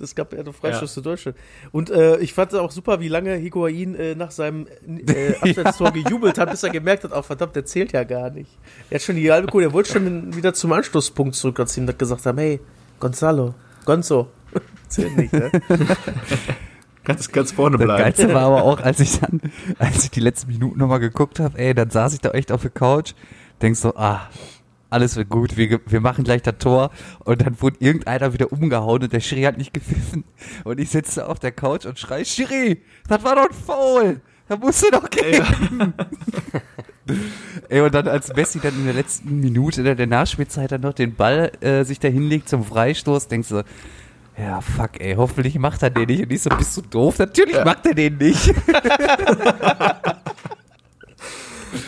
Es 0.00 0.14
gab 0.14 0.32
ja 0.34 0.42
noch 0.42 0.54
Freistoß 0.54 0.94
für 0.94 1.02
Deutschland. 1.02 1.36
Und 1.72 1.90
äh, 1.90 2.18
ich 2.18 2.34
fand 2.34 2.52
es 2.52 2.58
auch 2.58 2.70
super, 2.70 3.00
wie 3.00 3.08
lange 3.08 3.34
Higuain 3.34 3.94
äh, 3.94 4.14
nach 4.14 4.30
seinem 4.30 4.66
äh, 4.86 5.34
Abseitstor 5.40 5.90
gejubelt 5.92 6.38
hat, 6.38 6.50
bis 6.50 6.62
er 6.62 6.70
gemerkt 6.70 7.04
hat, 7.04 7.12
auch 7.12 7.24
verdammt, 7.24 7.56
der 7.56 7.64
zählt 7.64 7.92
ja 7.92 8.04
gar 8.04 8.30
nicht. 8.30 8.50
Er 8.90 8.96
hat 8.96 9.02
schon 9.02 9.16
die 9.16 9.30
halbe 9.30 9.48
Kuh, 9.48 9.60
der 9.60 9.72
wollte 9.72 9.92
schon 9.92 10.36
wieder 10.36 10.52
zum 10.54 10.72
Anschlusspunkt 10.72 11.34
zurück, 11.34 11.60
als 11.60 11.74
sie 11.74 11.80
ihm 11.80 11.86
das 11.86 11.96
gesagt 11.96 12.26
haben, 12.26 12.38
hey, 12.38 12.60
Gonzalo, 13.00 13.54
Gonzo, 13.84 14.28
zählt 14.88 15.16
nicht, 15.16 15.32
ne? 15.32 15.50
ganz, 17.04 17.30
ganz 17.32 17.52
vorne 17.52 17.78
Das 17.78 17.84
bleiben. 17.84 18.02
Geilste 18.02 18.34
war 18.34 18.42
aber 18.42 18.62
auch, 18.64 18.80
als 18.80 19.00
ich 19.00 19.20
dann, 19.20 19.40
als 19.78 20.04
ich 20.04 20.10
die 20.10 20.20
letzten 20.20 20.50
Minuten 20.50 20.78
nochmal 20.78 21.00
geguckt 21.00 21.40
habe, 21.40 21.58
ey, 21.58 21.74
dann 21.74 21.90
saß 21.90 22.14
ich 22.14 22.20
da 22.20 22.30
echt 22.30 22.52
auf 22.52 22.62
der 22.62 22.70
Couch, 22.70 23.14
denk 23.62 23.76
so, 23.76 23.94
ah, 23.96 24.28
alles 24.90 25.16
wird 25.16 25.28
gut, 25.28 25.56
wir, 25.56 25.80
wir 25.86 26.00
machen 26.00 26.24
gleich 26.24 26.42
das 26.42 26.58
Tor 26.58 26.90
und 27.24 27.40
dann 27.42 27.60
wurde 27.60 27.76
irgendeiner 27.80 28.32
wieder 28.32 28.52
umgehauen 28.52 29.02
und 29.02 29.12
der 29.12 29.20
Schiri 29.20 29.42
hat 29.42 29.58
nicht 29.58 29.74
gepfiffen 29.74 30.24
und 30.64 30.80
ich 30.80 30.90
sitze 30.90 31.28
auf 31.28 31.38
der 31.38 31.52
Couch 31.52 31.86
und 31.86 31.98
schrei, 31.98 32.24
Schiri, 32.24 32.82
das 33.08 33.22
war 33.24 33.36
doch 33.36 33.48
ein 33.48 33.54
Foul, 33.54 34.20
da 34.48 34.56
musst 34.56 34.82
du 34.82 34.90
doch 34.90 35.08
gehen. 35.10 35.94
Ey, 37.68 37.80
und 37.80 37.94
dann 37.94 38.08
als 38.08 38.34
Messi 38.34 38.58
dann 38.60 38.74
in 38.74 38.84
der 38.84 38.94
letzten 38.94 39.40
Minute 39.40 39.82
der, 39.82 39.94
der 39.94 40.06
Nachspielzeit 40.06 40.72
dann 40.72 40.80
noch 40.80 40.92
den 40.92 41.14
Ball 41.14 41.52
äh, 41.60 41.84
sich 41.84 42.00
da 42.00 42.08
hinlegt 42.08 42.48
zum 42.48 42.64
Freistoß, 42.64 43.28
denkst 43.28 43.48
du, 43.48 43.62
ja, 44.38 44.60
fuck, 44.60 45.00
ey, 45.00 45.14
hoffentlich 45.14 45.58
macht 45.58 45.82
er 45.82 45.90
den 45.90 46.06
nicht. 46.06 46.22
Und 46.24 46.32
ich 46.32 46.42
so, 46.42 46.50
bist 46.50 46.76
du 46.76 46.82
doof? 46.82 47.18
Natürlich 47.18 47.64
macht 47.64 47.86
er 47.86 47.94
den 47.94 48.18
nicht. 48.18 48.52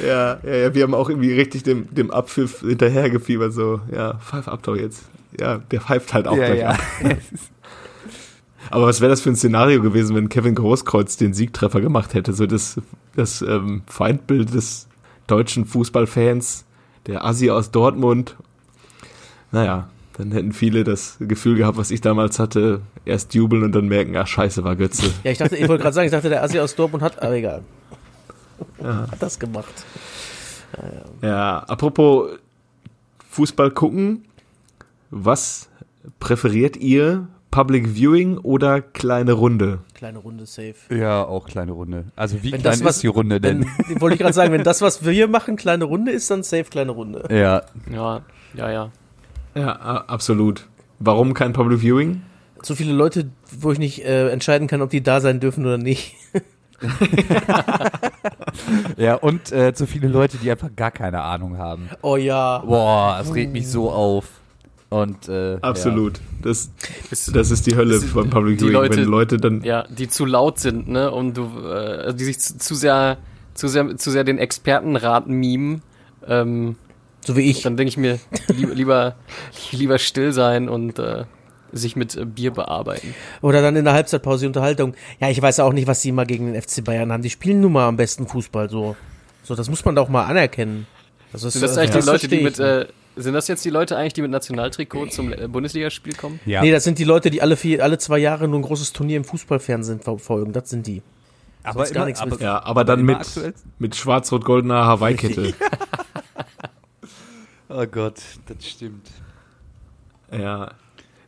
Ja, 0.06 0.38
ja, 0.44 0.54
ja, 0.54 0.74
wir 0.74 0.82
haben 0.82 0.94
auch 0.94 1.08
irgendwie 1.08 1.32
richtig 1.32 1.62
dem, 1.62 1.92
dem 1.94 2.10
Abpfiff 2.10 2.60
hinterhergefiebert, 2.60 3.52
so, 3.52 3.80
ja, 3.92 4.14
pfeif 4.14 4.48
ab 4.48 4.60
doch 4.62 4.76
jetzt. 4.76 5.04
Ja, 5.38 5.58
der 5.58 5.80
pfeift 5.80 6.14
halt 6.14 6.26
auch 6.26 6.36
gleich 6.36 6.66
ab. 6.66 6.78
Aber 8.70 8.86
was 8.86 9.00
wäre 9.00 9.10
das 9.10 9.20
für 9.20 9.30
ein 9.30 9.36
Szenario 9.36 9.80
gewesen, 9.80 10.14
wenn 10.14 10.28
Kevin 10.28 10.54
Großkreuz 10.54 11.16
den 11.16 11.32
Siegtreffer 11.32 11.80
gemacht 11.80 12.14
hätte? 12.14 12.32
So 12.32 12.46
das, 12.46 12.80
das 13.16 13.42
ähm, 13.42 13.82
Feindbild 13.86 14.52
des 14.52 14.88
deutschen 15.26 15.64
Fußballfans, 15.64 16.64
der 17.06 17.24
Assi 17.24 17.50
aus 17.50 17.70
Dortmund. 17.70 18.36
Naja, 19.52 19.88
dann 20.18 20.32
hätten 20.32 20.52
viele 20.52 20.84
das 20.84 21.16
Gefühl 21.20 21.56
gehabt, 21.56 21.78
was 21.78 21.90
ich 21.90 22.00
damals 22.00 22.38
hatte, 22.38 22.82
erst 23.04 23.34
jubeln 23.34 23.62
und 23.62 23.72
dann 23.72 23.88
merken, 23.88 24.16
ach 24.16 24.26
scheiße, 24.26 24.64
war 24.64 24.76
Götze. 24.76 25.06
Ja, 25.24 25.30
ich 25.30 25.38
dachte, 25.38 25.56
ich 25.56 25.68
wollte 25.68 25.82
gerade 25.82 25.94
sagen, 25.94 26.06
ich 26.06 26.12
dachte, 26.12 26.28
der 26.28 26.42
Assi 26.42 26.58
aus 26.58 26.74
Dortmund 26.74 27.02
hat, 27.02 27.22
aber 27.22 27.36
egal. 27.36 27.62
Hat 28.82 29.20
das 29.22 29.38
gemacht. 29.38 29.84
Ja, 31.22 31.60
apropos 31.60 32.30
Fußball 33.30 33.70
gucken, 33.70 34.24
was 35.10 35.68
präferiert 36.20 36.76
ihr? 36.76 37.28
Public 37.50 37.88
Viewing 37.88 38.38
oder 38.38 38.82
kleine 38.82 39.32
Runde? 39.32 39.78
Kleine 39.94 40.18
Runde 40.18 40.44
safe. 40.44 40.74
Ja, 40.90 41.24
auch 41.24 41.46
kleine 41.46 41.72
Runde. 41.72 42.04
Also 42.14 42.42
wie 42.42 42.52
Wenn 42.52 42.60
klein 42.60 42.74
das, 42.74 42.84
was, 42.84 42.96
ist 42.96 43.02
die 43.02 43.08
Runde 43.08 43.40
denn? 43.40 43.64
Wenn, 43.86 44.00
wollte 44.00 44.14
ich 44.14 44.20
gerade 44.20 44.34
sagen, 44.34 44.52
wenn 44.52 44.64
das, 44.64 44.82
was 44.82 45.02
wir 45.04 45.12
hier 45.12 45.28
machen, 45.28 45.56
kleine 45.56 45.84
Runde 45.84 46.12
ist, 46.12 46.30
dann 46.30 46.42
safe 46.42 46.64
kleine 46.64 46.92
Runde. 46.92 47.26
ja, 47.30 47.62
Ja, 47.90 48.22
ja, 48.54 48.70
ja. 48.70 48.90
Ja, 49.54 49.72
absolut. 49.72 50.68
Warum 50.98 51.32
kein 51.34 51.52
Public 51.52 51.80
Viewing? 51.80 52.22
So 52.62 52.74
viele 52.74 52.92
Leute, 52.92 53.30
wo 53.58 53.72
ich 53.72 53.78
nicht 53.78 54.04
äh, 54.04 54.28
entscheiden 54.28 54.68
kann, 54.68 54.82
ob 54.82 54.90
die 54.90 55.02
da 55.02 55.20
sein 55.20 55.40
dürfen 55.40 55.64
oder 55.64 55.78
nicht. 55.78 56.16
ja, 58.96 59.14
und 59.14 59.52
äh, 59.52 59.72
zu 59.74 59.86
viele 59.86 60.08
Leute, 60.08 60.36
die 60.38 60.50
einfach 60.50 60.70
gar 60.74 60.90
keine 60.90 61.22
Ahnung 61.22 61.58
haben. 61.58 61.88
Oh 62.02 62.16
ja. 62.16 62.58
Boah, 62.58 63.16
das 63.18 63.34
regt 63.34 63.52
mich 63.52 63.68
so 63.68 63.90
auf. 63.90 64.26
Und 64.90 65.28
äh, 65.28 65.58
Absolut. 65.60 66.20
Das, 66.42 66.70
Bist- 67.10 67.34
das 67.36 67.50
ist 67.50 67.66
die 67.66 67.76
Hölle 67.76 67.94
das 67.94 68.04
ist- 68.04 68.14
beim 68.14 68.30
Public 68.30 68.58
die 68.58 68.64
Viewing, 68.64 68.72
Leute- 68.74 68.96
wenn 68.96 69.04
Leute 69.04 69.36
dann. 69.36 69.62
Ja, 69.62 69.84
die 69.88 70.08
zu 70.08 70.24
laut 70.24 70.58
sind, 70.58 70.88
ne? 70.88 71.10
Und 71.10 71.36
du, 71.36 71.44
äh, 71.68 72.14
die 72.14 72.24
sich 72.24 72.40
zu, 72.40 72.56
zu 72.58 72.74
sehr, 72.74 73.18
zu 73.54 73.68
sehr, 73.68 73.96
zu 73.98 74.10
sehr 74.10 74.24
den 74.24 74.38
Expertenrat 74.38 75.26
mimen. 75.26 75.82
Ähm, 76.26 76.76
So 77.20 77.36
wie 77.36 77.50
ich. 77.50 77.62
dann 77.62 77.76
denke 77.76 77.88
ich 77.90 77.96
mir, 77.98 78.18
lieber, 78.48 78.74
lieber, 78.74 79.14
lieber 79.72 79.98
still 79.98 80.32
sein 80.32 80.68
und 80.70 80.98
äh, 80.98 81.24
sich 81.72 81.96
mit 81.96 82.16
äh, 82.16 82.24
Bier 82.24 82.52
bearbeiten. 82.52 83.14
Oder 83.42 83.62
dann 83.62 83.76
in 83.76 83.84
der 83.84 83.94
Halbzeitpause 83.94 84.42
die 84.42 84.46
Unterhaltung. 84.46 84.94
Ja, 85.20 85.28
ich 85.30 85.40
weiß 85.40 85.60
auch 85.60 85.72
nicht, 85.72 85.86
was 85.86 86.00
die 86.00 86.12
mal 86.12 86.26
gegen 86.26 86.52
den 86.52 86.60
FC 86.60 86.82
Bayern 86.84 87.12
haben. 87.12 87.22
Die 87.22 87.30
spielen 87.30 87.60
nun 87.60 87.72
mal 87.72 87.86
am 87.88 87.96
besten 87.96 88.26
Fußball 88.26 88.68
so. 88.70 88.96
So, 89.44 89.54
das 89.54 89.68
muss 89.70 89.84
man 89.84 89.94
doch 89.94 90.08
mal 90.08 90.24
anerkennen. 90.24 90.86
Das 91.32 91.42
ist, 91.42 91.54
Sind 91.54 91.62
das 91.62 91.76
also, 91.76 91.80
eigentlich 91.80 92.04
die 92.04 92.10
Leute, 92.10 92.28
die 92.28 92.40
mit, 92.42 92.58
äh, 92.58 92.86
sind 93.16 93.34
das 93.34 93.48
jetzt 93.48 93.64
die 93.64 93.70
Leute 93.70 93.96
eigentlich, 93.96 94.14
die 94.14 94.22
mit 94.22 94.30
Nationaltrikot 94.30 95.06
zum 95.06 95.32
äh, 95.32 95.46
Bundesligaspiel 95.48 96.14
kommen? 96.14 96.40
ja. 96.46 96.62
Nee, 96.62 96.70
das 96.70 96.84
sind 96.84 96.98
die 96.98 97.04
Leute, 97.04 97.30
die 97.30 97.42
alle 97.42 97.56
vier, 97.56 97.82
alle 97.82 97.98
zwei 97.98 98.18
Jahre 98.18 98.48
nur 98.48 98.58
ein 98.58 98.62
großes 98.62 98.92
Turnier 98.92 99.18
im 99.18 99.24
Fußballfernsehen 99.24 100.00
verfolgen. 100.00 100.52
Das 100.52 100.70
sind 100.70 100.86
die. 100.86 101.02
aber 101.64 101.80
sonst 101.84 101.94
gar 101.94 102.04
nichts 102.06 102.24
mit- 102.24 102.40
Ja, 102.40 102.62
aber 102.64 102.84
dann 102.84 103.00
immer 103.00 103.18
mit, 103.18 103.26
aktuell- 103.26 103.54
mit 103.78 103.96
schwarz-rot-goldener 103.96 104.86
Hawaii-Kette. 104.86 105.54
Oh 107.70 107.84
Gott, 107.86 108.14
das 108.46 108.66
stimmt. 108.66 109.10
ja. 110.32 110.70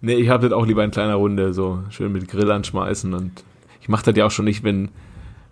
Nee, 0.00 0.14
ich 0.14 0.28
habe 0.28 0.48
das 0.48 0.56
auch 0.56 0.66
lieber 0.66 0.82
in 0.84 0.90
kleiner 0.90 1.14
Runde, 1.16 1.52
so 1.52 1.80
schön 1.90 2.12
mit 2.12 2.28
Grill 2.28 2.50
anschmeißen 2.50 3.12
und 3.14 3.44
ich 3.82 3.88
mache 3.88 4.04
das 4.04 4.16
ja 4.16 4.26
auch 4.26 4.30
schon 4.30 4.44
nicht, 4.46 4.62
wenn, 4.64 4.88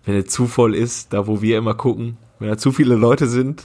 wenn 0.04 0.14
es 0.16 0.26
zu 0.26 0.46
voll 0.46 0.74
ist, 0.74 1.12
da 1.12 1.26
wo 1.26 1.42
wir 1.42 1.58
immer 1.58 1.74
gucken, 1.74 2.16
wenn 2.38 2.48
da 2.48 2.56
zu 2.56 2.72
viele 2.72 2.94
Leute 2.94 3.26
sind 3.26 3.64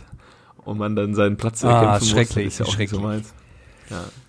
und 0.65 0.77
man 0.77 0.95
dann 0.95 1.15
seinen 1.15 1.37
Platz 1.37 1.63
Ah, 1.63 1.69
erkämpfen 1.71 1.99
muss, 1.99 2.09
schrecklich, 2.09 2.45
das 2.45 2.53
ist 2.53 2.59
ja 2.59 2.65
auch 2.65 2.77
nicht 2.77 2.89
so 2.89 2.97
schrecklich. 2.97 3.17
meins. 3.17 3.33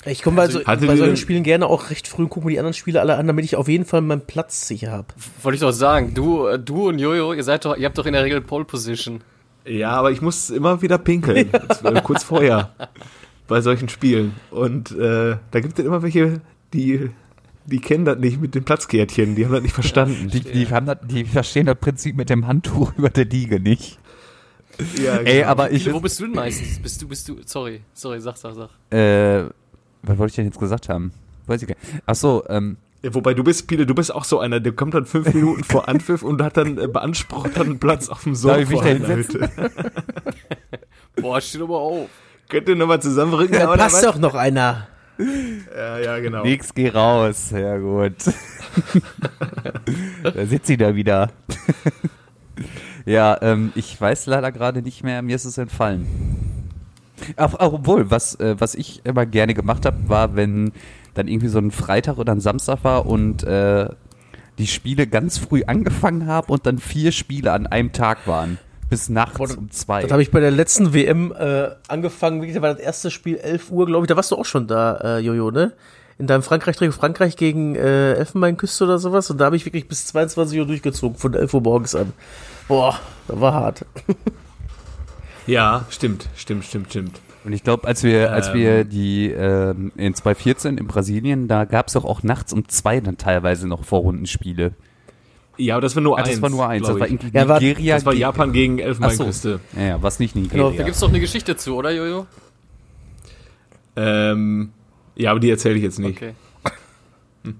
Ich 0.05 0.23
komme 0.23 0.37
bei, 0.37 0.49
so, 0.49 0.61
bei 0.65 0.97
solchen 0.97 1.17
Spielen 1.17 1.43
gerne 1.43 1.67
auch 1.67 1.89
recht 1.89 2.07
früh 2.07 2.25
und 2.25 2.29
gucke 2.29 2.45
mir 2.47 2.53
die 2.53 2.59
anderen 2.59 2.75
Spiele 2.75 3.01
alle 3.01 3.17
an, 3.17 3.27
damit 3.27 3.47
ich 3.47 3.57
auf 3.57 3.67
jeden 3.67 3.87
Fall 3.87 4.03
meinen 4.03 4.27
Platz 4.27 4.67
sicher 4.69 4.91
habe. 4.91 5.07
Wollte 5.43 5.55
ich 5.55 5.61
doch 5.63 5.71
sagen, 5.73 6.13
du, 6.13 6.47
äh, 6.47 6.59
du 6.59 6.89
und 6.89 6.99
Jojo, 6.99 7.33
ihr 7.33 7.43
seid 7.45 7.65
doch, 7.65 7.75
ihr 7.77 7.87
habt 7.87 7.97
doch 7.97 8.05
in 8.05 8.13
der 8.13 8.25
Regel 8.25 8.43
Pole 8.43 8.67
Position. 8.67 9.23
Ja, 9.65 9.93
aber 9.93 10.11
ich 10.11 10.21
muss 10.21 10.51
immer 10.51 10.83
wieder 10.83 10.99
pinkeln, 10.99 11.51
kurz 12.05 12.25
vorher 12.25 12.75
bei 13.47 13.61
solchen 13.61 13.89
Spielen. 13.89 14.35
Und 14.51 14.93
äh, 14.93 15.37
da 15.51 15.61
gibt 15.61 15.79
es 15.79 15.85
immer 15.85 16.03
welche, 16.03 16.41
die, 16.73 17.11
die 17.67 17.81
kennen 17.81 18.05
das 18.05 18.19
nicht 18.19 18.41
mit 18.41 18.55
den 18.55 18.65
Platzkärtchen, 18.65 19.35
die 19.35 19.45
haben 19.45 19.53
das 19.53 19.63
nicht 19.63 19.75
verstanden. 19.75 20.29
Die, 20.29 20.41
die, 20.41 20.69
haben 20.69 20.87
das, 20.87 20.99
die 21.03 21.25
verstehen 21.25 21.67
das 21.67 21.77
Prinzip 21.77 22.17
mit 22.17 22.31
dem 22.31 22.47
Handtuch 22.47 22.93
über 22.99 23.11
der 23.11 23.27
Liege 23.27 23.61
nicht. 23.61 23.99
Ja, 25.01 25.19
Ey, 25.19 25.39
genau. 25.39 25.49
aber 25.49 25.71
ich. 25.71 25.93
Wo 25.93 26.01
bist 26.01 26.19
du 26.19 26.25
denn 26.25 26.35
meistens? 26.35 26.81
Bist 26.81 27.01
du, 27.01 27.07
bist 27.07 27.29
du, 27.29 27.37
sorry, 27.47 27.83
sorry, 27.93 28.21
sag, 28.21 28.37
sag, 28.37 28.55
sag. 28.55 28.71
Äh, 28.93 29.49
was 30.03 30.19
wollte 30.19 30.31
ich 30.33 30.37
denn 30.37 30.47
jetzt 30.47 30.59
gesagt 30.59 30.89
haben? 30.89 31.13
Weiß 31.47 31.63
ich 31.63 31.69
gar 31.69 31.77
nicht. 31.77 32.03
Ach 32.07 32.15
so, 32.17 32.45
ähm, 32.49 32.77
Ja, 33.03 33.15
wobei 33.15 33.35
du 33.35 33.45
bist, 33.45 33.69
Pile, 33.69 33.87
du 33.87 33.95
bist 33.95 34.13
auch 34.13 34.25
so 34.25 34.41
einer, 34.41 34.59
der 34.59 34.73
kommt 34.73 34.95
dann 34.95 35.07
fünf 35.07 35.33
Minuten 35.33 35.63
vor 35.63 35.89
Anpfiff 35.89 36.23
und 36.23 36.43
hat 36.43 36.57
dann 36.57 36.77
äh, 36.79 36.89
beansprucht 36.89 37.57
dann 37.57 37.67
einen 37.67 37.79
Platz 37.79 38.09
auf 38.09 38.25
dem 38.25 38.35
Sofa. 38.35 38.59
Darf 38.59 38.63
ich 38.65 38.71
mich 38.71 38.81
da 38.81 38.87
hinsetzen? 38.87 39.49
Boah, 41.21 41.41
steht 41.41 41.63
aber 41.63 41.79
auf. 41.79 42.09
Könnt 42.49 42.69
ihr 42.69 42.77
nochmal 42.77 43.01
zusammenrücken? 43.01 43.59
Da 43.59 43.77
passt 43.77 44.05
doch 44.05 44.19
noch 44.19 44.35
einer. 44.35 44.89
Ja, 45.77 45.99
ja, 45.99 46.19
genau. 46.19 46.43
nix, 46.43 46.75
geh 46.75 46.89
raus. 46.89 47.53
Ja, 47.53 47.79
gut. 47.79 48.15
da 50.23 50.47
sitzt 50.47 50.67
sie 50.67 50.77
da 50.77 50.95
wieder. 50.95 51.31
ja, 53.07 53.39
ähm, 53.41 53.73
ich 53.75 54.01
weiß 54.01 54.27
leider 54.27 54.51
gerade 54.51 54.83
nicht 54.83 55.05
mehr, 55.05 55.23
mir 55.23 55.37
ist 55.37 55.45
es 55.45 55.57
entfallen. 55.57 56.07
Ach, 57.37 57.55
ach, 57.59 57.73
obwohl, 57.73 58.11
was, 58.11 58.35
äh, 58.41 58.57
was 58.59 58.75
ich 58.75 59.03
immer 59.05 59.25
gerne 59.25 59.55
gemacht 59.55 59.87
habe, 59.87 60.09
war, 60.09 60.35
wenn 60.35 60.73
dann 61.15 61.29
irgendwie 61.29 61.49
so 61.49 61.61
ein 61.61 61.71
Freitag 61.71 62.19
oder 62.19 62.33
ein 62.33 62.41
Samstag 62.41 62.83
war 62.83 63.07
und 63.07 63.45
äh, 63.45 63.89
die 64.59 64.67
Spiele 64.67 65.07
ganz 65.07 65.39
früh 65.39 65.63
angefangen 65.65 66.27
haben 66.27 66.53
und 66.53 66.67
dann 66.67 66.79
vier 66.79 67.13
Spiele 67.13 67.53
an 67.53 67.67
einem 67.67 67.93
Tag 67.93 68.27
waren. 68.27 68.59
Bis 68.91 69.09
nachts 69.09 69.39
Boah, 69.39 69.49
um 69.57 69.71
zwei. 69.71 70.03
Das 70.03 70.13
habe 70.13 70.23
ich 70.23 70.31
bei 70.31 70.41
der 70.41 70.51
letzten 70.51 70.93
WM 70.93 71.33
äh, 71.33 71.71
angefangen. 71.89 72.41
Wirklich, 72.41 72.55
Da 72.55 72.63
war 72.63 72.75
das 72.75 72.83
erste 72.83 73.11
Spiel 73.11 73.37
11 73.37 73.71
Uhr, 73.71 73.87
glaube 73.87 74.05
ich. 74.05 74.09
Da 74.09 74.17
warst 74.17 74.31
du 74.31 74.37
auch 74.37 74.45
schon 74.45 74.67
da, 74.67 74.97
äh, 75.03 75.19
Jojo, 75.19 75.51
ne? 75.51 75.73
In 76.19 76.27
deinem 76.29 76.43
Frankreich 76.43 76.77
Frankreich 76.95 77.37
gegen 77.37 77.75
äh, 77.75 78.15
Elfenbeinküste 78.15 78.85
oder 78.85 78.99
sowas. 78.99 79.31
Und 79.31 79.39
da 79.39 79.47
habe 79.47 79.57
ich 79.57 79.65
wirklich 79.65 79.89
bis 79.89 80.07
22 80.07 80.61
Uhr 80.61 80.67
durchgezogen, 80.67 81.19
von 81.19 81.35
11 81.35 81.55
Uhr 81.55 81.61
morgens 81.63 81.95
an. 81.95 82.13
Boah, 82.69 82.99
das 83.27 83.41
war 83.41 83.53
hart. 83.53 83.85
Ja, 85.47 85.85
stimmt, 85.91 86.29
stimmt, 86.37 86.65
stimmt, 86.65 86.89
stimmt. 86.91 87.21
Und 87.45 87.53
ich 87.53 87.63
glaube, 87.63 87.87
als 87.87 88.03
wir, 88.03 88.33
als 88.33 88.49
Ähm. 88.49 88.55
wir 88.55 88.85
die 88.85 89.31
ähm, 89.31 89.93
in 89.97 90.15
2014 90.15 90.79
in 90.79 90.87
Brasilien, 90.87 91.49
da 91.49 91.67
gab 91.67 91.89
es 91.89 91.93
doch 91.93 92.05
auch 92.05 92.23
nachts 92.23 92.53
um 92.53 92.67
zwei 92.69 93.01
dann 93.01 93.19
teilweise 93.19 93.69
noch 93.69 93.85
Vorrundenspiele. 93.85 94.73
Ja, 95.57 95.75
aber 95.75 95.83
das 95.83 95.95
war 95.95 96.03
nur 96.03 96.19
Ah, 96.19 96.23
eins. 96.23 96.31
das 96.31 96.43
war 96.43 96.51
nur 96.51 96.69
eins. 96.69 96.87
Das 96.87 96.99
war 96.99 97.09
Ja, 97.09 97.49
war- 97.49 97.61
Nigeria. 97.61 97.95
Das 97.95 98.05
war 98.07 98.15
Japan 98.15 98.53
gegen 98.53 98.75
Ach 98.75 98.79
so. 98.79 98.89
Elfenbeinküste. 98.89 99.61
Ja, 99.77 99.83
ja, 99.83 100.03
was 100.03 100.19
nicht 100.19 100.35
Nigeria. 100.35 100.65
Genau, 100.69 100.77
Da 100.77 100.83
gibt's 100.85 101.01
doch 101.01 101.09
eine 101.09 101.21
Geschichte 101.21 101.57
zu, 101.57 101.77
oder, 101.77 101.91
Jojo? 101.93 102.27
Ähm, 103.97 104.71
Ja, 105.17 105.31
aber 105.31 105.39
die 105.41 105.51
erzähle 105.51 105.77
ich 105.77 105.83
jetzt 105.83 105.99
nicht. 105.99 106.17
Okay. 106.21 106.35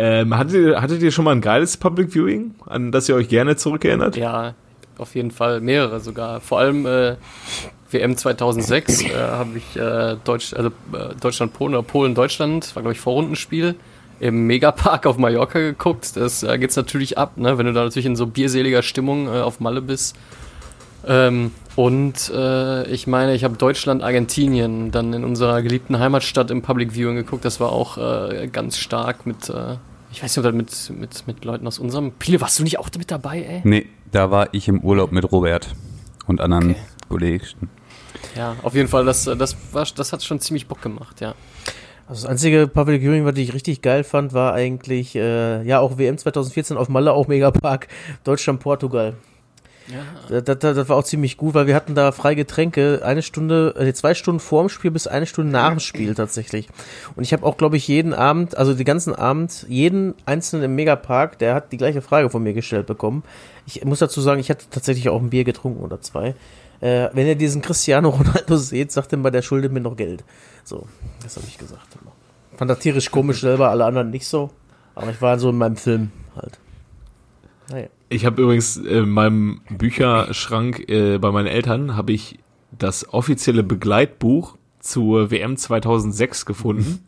Ähm, 0.00 0.36
hattet, 0.38 0.54
ihr, 0.54 0.80
hattet 0.80 1.02
ihr 1.02 1.10
schon 1.10 1.24
mal 1.24 1.32
ein 1.32 1.40
geiles 1.40 1.76
Public 1.76 2.12
Viewing, 2.14 2.54
an 2.66 2.92
das 2.92 3.08
ihr 3.08 3.16
euch 3.16 3.28
gerne 3.28 3.56
zurückerinnert? 3.56 4.16
Ja, 4.16 4.54
auf 4.96 5.16
jeden 5.16 5.32
Fall 5.32 5.60
mehrere 5.60 5.98
sogar. 5.98 6.40
Vor 6.40 6.60
allem 6.60 6.86
äh, 6.86 7.16
WM 7.90 8.16
2006 8.16 9.02
äh, 9.02 9.08
habe 9.16 9.58
ich 9.58 9.76
äh, 9.76 10.16
Deutsch, 10.22 10.54
also, 10.54 10.68
äh, 10.92 11.16
Deutschland 11.20 11.52
Polen 11.52 11.74
oder 11.74 11.82
Polen 11.82 12.14
Deutschland 12.14 12.76
war 12.76 12.82
glaube 12.82 12.92
ich 12.94 13.00
Vorrundenspiel 13.00 13.74
im 14.20 14.46
Megapark 14.46 15.06
auf 15.06 15.18
Mallorca 15.18 15.58
geguckt. 15.58 16.16
Das 16.16 16.42
äh, 16.42 16.58
geht's 16.58 16.76
natürlich 16.76 17.18
ab, 17.18 17.36
ne, 17.36 17.58
wenn 17.58 17.66
du 17.66 17.72
da 17.72 17.84
natürlich 17.84 18.06
in 18.06 18.16
so 18.16 18.26
bierseliger 18.26 18.82
Stimmung 18.82 19.26
äh, 19.26 19.40
auf 19.40 19.60
Malle 19.60 19.82
bist. 19.82 20.16
Ähm, 21.06 21.52
und 21.76 22.30
äh, 22.34 22.88
ich 22.88 23.06
meine, 23.06 23.34
ich 23.34 23.44
habe 23.44 23.56
Deutschland, 23.56 24.02
Argentinien 24.02 24.90
dann 24.90 25.12
in 25.12 25.24
unserer 25.24 25.62
geliebten 25.62 25.98
Heimatstadt 25.98 26.50
im 26.50 26.62
Public 26.62 26.92
Viewing 26.92 27.16
geguckt. 27.16 27.44
Das 27.44 27.60
war 27.60 27.70
auch 27.70 27.98
äh, 27.98 28.48
ganz 28.48 28.78
stark 28.78 29.24
mit, 29.26 29.48
äh, 29.48 29.76
ich 30.10 30.22
weiß 30.22 30.36
nicht, 30.36 30.46
ob 30.46 30.54
mit, 30.54 30.92
mit, 30.98 31.26
mit 31.26 31.44
Leuten 31.44 31.66
aus 31.66 31.78
unserem. 31.78 32.12
Pile, 32.12 32.40
warst 32.40 32.58
du 32.58 32.64
nicht 32.64 32.78
auch 32.78 32.88
mit 32.98 33.10
dabei, 33.10 33.42
ey? 33.42 33.60
Nee, 33.64 33.86
da 34.10 34.30
war 34.30 34.48
ich 34.52 34.66
im 34.68 34.80
Urlaub 34.80 35.12
mit 35.12 35.30
Robert 35.30 35.68
und 36.26 36.40
anderen 36.40 36.70
Okay. 36.70 36.80
Kollegen. 37.08 37.70
Ja, 38.36 38.56
auf 38.62 38.74
jeden 38.74 38.88
Fall, 38.88 39.04
das, 39.04 39.24
das, 39.24 39.56
war, 39.72 39.86
das 39.94 40.12
hat 40.12 40.22
schon 40.22 40.40
ziemlich 40.40 40.66
Bock 40.66 40.82
gemacht, 40.82 41.20
ja. 41.20 41.34
Also 42.08 42.22
das 42.22 42.30
einzige 42.30 42.66
Public 42.66 43.02
Viewing, 43.02 43.26
was 43.26 43.36
ich 43.36 43.52
richtig 43.52 43.82
geil 43.82 44.02
fand, 44.02 44.32
war 44.32 44.54
eigentlich, 44.54 45.14
äh, 45.14 45.62
ja, 45.62 45.80
auch 45.80 45.98
WM 45.98 46.16
2014 46.16 46.78
auf 46.78 46.88
Malle, 46.88 47.12
auch 47.12 47.28
Megapark, 47.28 47.88
Deutschland-Portugal. 48.24 49.14
Ja. 49.88 50.40
Das, 50.40 50.58
das, 50.58 50.76
das 50.76 50.88
war 50.88 50.96
auch 50.96 51.04
ziemlich 51.04 51.36
gut, 51.36 51.54
weil 51.54 51.66
wir 51.66 51.74
hatten 51.74 51.94
da 51.94 52.12
freie 52.12 52.36
Getränke, 52.36 53.00
eine 53.04 53.22
Stunde, 53.22 53.74
äh, 53.78 53.92
zwei 53.92 54.14
Stunden 54.14 54.40
vorm 54.40 54.68
Spiel 54.68 54.90
bis 54.90 55.06
eine 55.06 55.26
Stunde 55.26 55.52
nach 55.52 55.70
dem 55.70 55.80
Spiel 55.80 56.14
tatsächlich. 56.14 56.68
Und 57.16 57.22
ich 57.22 57.32
habe 57.32 57.44
auch, 57.44 57.56
glaube 57.56 57.76
ich, 57.76 57.88
jeden 57.88 58.14
Abend, 58.14 58.56
also 58.56 58.74
den 58.74 58.84
ganzen 58.84 59.14
Abend, 59.14 59.66
jeden 59.68 60.14
einzelnen 60.26 60.64
im 60.64 60.74
Megapark, 60.74 61.38
der 61.38 61.54
hat 61.54 61.72
die 61.72 61.78
gleiche 61.78 62.02
Frage 62.02 62.30
von 62.30 62.42
mir 62.42 62.52
gestellt 62.52 62.86
bekommen. 62.86 63.22
Ich 63.66 63.84
muss 63.84 63.98
dazu 63.98 64.20
sagen, 64.20 64.40
ich 64.40 64.50
hatte 64.50 64.66
tatsächlich 64.70 65.08
auch 65.08 65.20
ein 65.20 65.30
Bier 65.30 65.44
getrunken 65.44 65.82
oder 65.82 66.00
zwei. 66.00 66.34
Äh, 66.80 67.08
wenn 67.12 67.26
ihr 67.26 67.34
diesen 67.34 67.62
Cristiano 67.62 68.08
Ronaldo 68.10 68.56
seht, 68.56 68.92
sagt 68.92 69.12
ihm 69.12 69.22
mal, 69.22 69.30
der 69.30 69.42
schuldet 69.42 69.72
mir 69.72 69.80
noch 69.80 69.96
Geld. 69.96 70.24
So, 70.64 70.86
das 71.22 71.36
habe 71.36 71.46
ich 71.48 71.58
gesagt. 71.58 71.98
Fand 72.56 72.70
das 72.70 72.80
tierisch 72.80 73.10
komisch 73.10 73.40
selber, 73.40 73.70
alle 73.70 73.84
anderen 73.84 74.10
nicht 74.10 74.26
so. 74.26 74.50
Aber 74.94 75.10
ich 75.10 75.22
war 75.22 75.38
so 75.38 75.50
in 75.50 75.58
meinem 75.58 75.76
Film 75.76 76.10
halt. 76.34 76.58
Naja. 77.70 77.86
Ich 78.08 78.24
habe 78.24 78.42
übrigens 78.42 78.76
in 78.76 79.10
meinem 79.10 79.60
Bücherschrank 79.70 80.88
äh, 80.88 81.18
bei 81.18 81.30
meinen 81.30 81.46
Eltern 81.46 81.96
habe 81.96 82.12
ich 82.12 82.38
das 82.76 83.12
offizielle 83.12 83.62
Begleitbuch 83.62 84.56
zur 84.80 85.30
WM 85.30 85.56
2006 85.56 86.46
gefunden. 86.46 87.04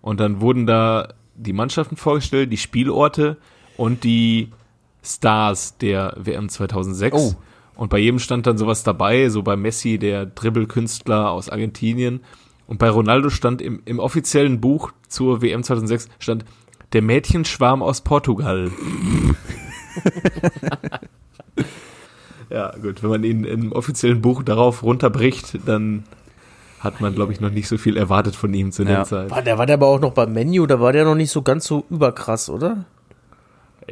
Und 0.00 0.20
dann 0.20 0.40
wurden 0.40 0.66
da 0.66 1.14
die 1.34 1.52
Mannschaften 1.52 1.96
vorgestellt, 1.96 2.52
die 2.52 2.56
Spielorte 2.56 3.36
und 3.76 4.04
die 4.04 4.50
Stars 5.02 5.76
der 5.78 6.14
WM 6.16 6.48
2006. 6.48 7.16
Oh. 7.16 7.34
Und 7.78 7.90
bei 7.90 7.98
jedem 7.98 8.18
stand 8.18 8.46
dann 8.48 8.58
sowas 8.58 8.82
dabei, 8.82 9.28
so 9.28 9.42
bei 9.42 9.56
Messi, 9.56 9.98
der 9.98 10.26
Dribbelkünstler 10.26 11.30
aus 11.30 11.48
Argentinien. 11.48 12.20
Und 12.66 12.78
bei 12.78 12.90
Ronaldo 12.90 13.30
stand 13.30 13.62
im, 13.62 13.80
im 13.84 14.00
offiziellen 14.00 14.60
Buch 14.60 14.90
zur 15.08 15.40
WM 15.42 15.62
2006 15.62 16.08
stand 16.18 16.44
der 16.92 17.02
Mädchenschwarm 17.02 17.82
aus 17.82 18.02
Portugal. 18.02 18.70
Ja, 22.50 22.72
gut, 22.80 23.02
wenn 23.02 23.10
man 23.10 23.24
ihn 23.24 23.44
im 23.44 23.72
offiziellen 23.72 24.22
Buch 24.22 24.42
darauf 24.42 24.82
runterbricht, 24.82 25.58
dann 25.66 26.04
hat 26.80 27.00
man, 27.00 27.14
glaube 27.14 27.32
ich, 27.32 27.40
noch 27.40 27.50
nicht 27.50 27.68
so 27.68 27.76
viel 27.76 27.96
erwartet 27.96 28.36
von 28.36 28.54
ihm 28.54 28.72
zu 28.72 28.84
der 28.84 28.98
Ja. 28.98 29.04
Zeit. 29.04 29.30
War 29.30 29.42
der, 29.42 29.58
war 29.58 29.66
der 29.66 29.74
aber 29.74 29.88
auch 29.88 30.00
noch 30.00 30.12
beim 30.12 30.32
Menu, 30.32 30.64
da 30.66 30.80
war 30.80 30.92
der 30.92 31.04
noch 31.04 31.14
nicht 31.14 31.30
so 31.30 31.42
ganz 31.42 31.66
so 31.66 31.84
überkrass, 31.90 32.48
oder? 32.48 32.86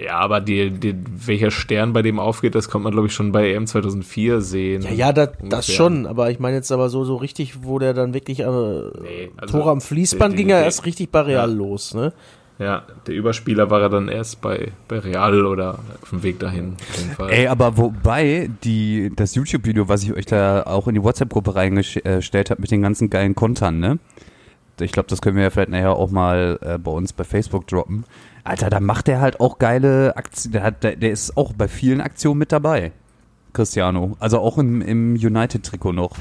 Ja, 0.05 0.19
aber 0.19 0.41
die, 0.41 0.71
die, 0.71 0.95
welcher 1.27 1.51
Stern 1.51 1.93
bei 1.95 2.03
dem 2.03 2.19
aufgeht, 2.19 2.55
das 2.55 2.69
kommt 2.69 2.85
man, 2.85 2.93
glaube 2.93 3.07
ich, 3.07 3.15
schon 3.15 3.33
bei 3.33 3.51
EM 3.53 3.67
2004 3.67 4.43
sehen. 4.43 4.83
Ja, 4.83 4.91
ja, 4.91 5.13
das, 5.13 5.31
das 5.43 5.73
schon, 5.73 6.07
aber 6.07 6.31
ich 6.31 6.39
meine 6.39 6.57
jetzt 6.57 6.71
aber 6.71 6.91
so, 6.91 7.05
so 7.05 7.17
richtig, 7.17 7.63
wo 7.65 7.79
der 7.79 7.95
dann 7.95 8.13
wirklich 8.13 8.41
äh, 8.41 8.45
Nee, 8.45 9.31
also 9.39 9.59
Tore 9.59 9.71
am 9.71 9.81
Fließband 9.81 10.35
die- 10.35 10.37
ging 10.39 10.49
die- 10.49 10.53
er 10.53 10.65
erst 10.65 10.85
richtig 10.85 11.11
bei 11.11 11.21
Real 11.23 11.49
Ja. 11.49 11.55
los, 11.57 11.95
ne? 11.95 12.13
Ja, 12.59 12.85
der 13.07 13.15
Überspieler 13.15 13.71
war 13.71 13.83
er 13.83 13.91
dann 13.91 14.09
erst 14.09 14.41
bei, 14.41 14.73
bei 14.89 14.99
Real 14.99 15.45
oder 15.45 15.79
auf 16.03 16.09
dem 16.11 16.23
Weg 16.23 16.39
dahin. 16.41 16.75
Auf 16.91 16.99
jeden 16.99 17.11
Fall. 17.13 17.31
Ey, 17.31 17.47
aber 17.49 17.77
wobei 17.77 18.49
die, 18.65 19.13
das 19.15 19.35
YouTube-Video, 19.35 19.89
was 19.89 20.03
ich 20.05 20.13
euch 20.15 20.25
da 20.27 20.63
auch 20.63 20.89
in 20.89 20.95
die 20.95 21.03
WhatsApp-Gruppe 21.03 21.55
reingestellt 21.55 22.51
habe 22.51 22.61
mit 22.63 22.71
den 22.71 22.81
ganzen 22.83 23.11
geilen 23.11 23.35
Kontern, 23.35 23.79
ne? 23.79 23.99
Ich 24.81 24.93
glaube, 24.93 25.09
das 25.09 25.23
können 25.23 25.37
wir 25.37 25.43
ja 25.45 25.51
vielleicht 25.51 25.71
nachher 25.71 25.93
auch 25.97 26.11
mal 26.11 26.59
äh, 26.63 26.77
bei 26.79 26.91
uns 26.91 27.13
bei 27.15 27.25
Facebook 27.25 27.67
droppen. 27.67 28.05
Alter, 28.47 28.71
da 28.71 28.81
macht 28.81 29.09
der 29.09 29.21
halt 29.21 29.41
auch 29.41 29.59
geile 29.59 30.17
Aktien. 30.17 30.53
Der, 30.53 30.71
der, 30.71 30.97
der 30.97 31.11
ist 31.11 31.37
auch 31.37 31.53
bei 31.53 31.69
vielen 31.69 32.01
Aktionen 32.01 32.39
mit 32.39 32.53
dabei. 32.53 32.93
Cristiano. 33.53 34.17
Also 34.21 34.39
auch 34.39 34.59
im, 34.59 34.83
im 34.83 35.15
United-Trikot 35.15 35.93
noch. 35.93 36.17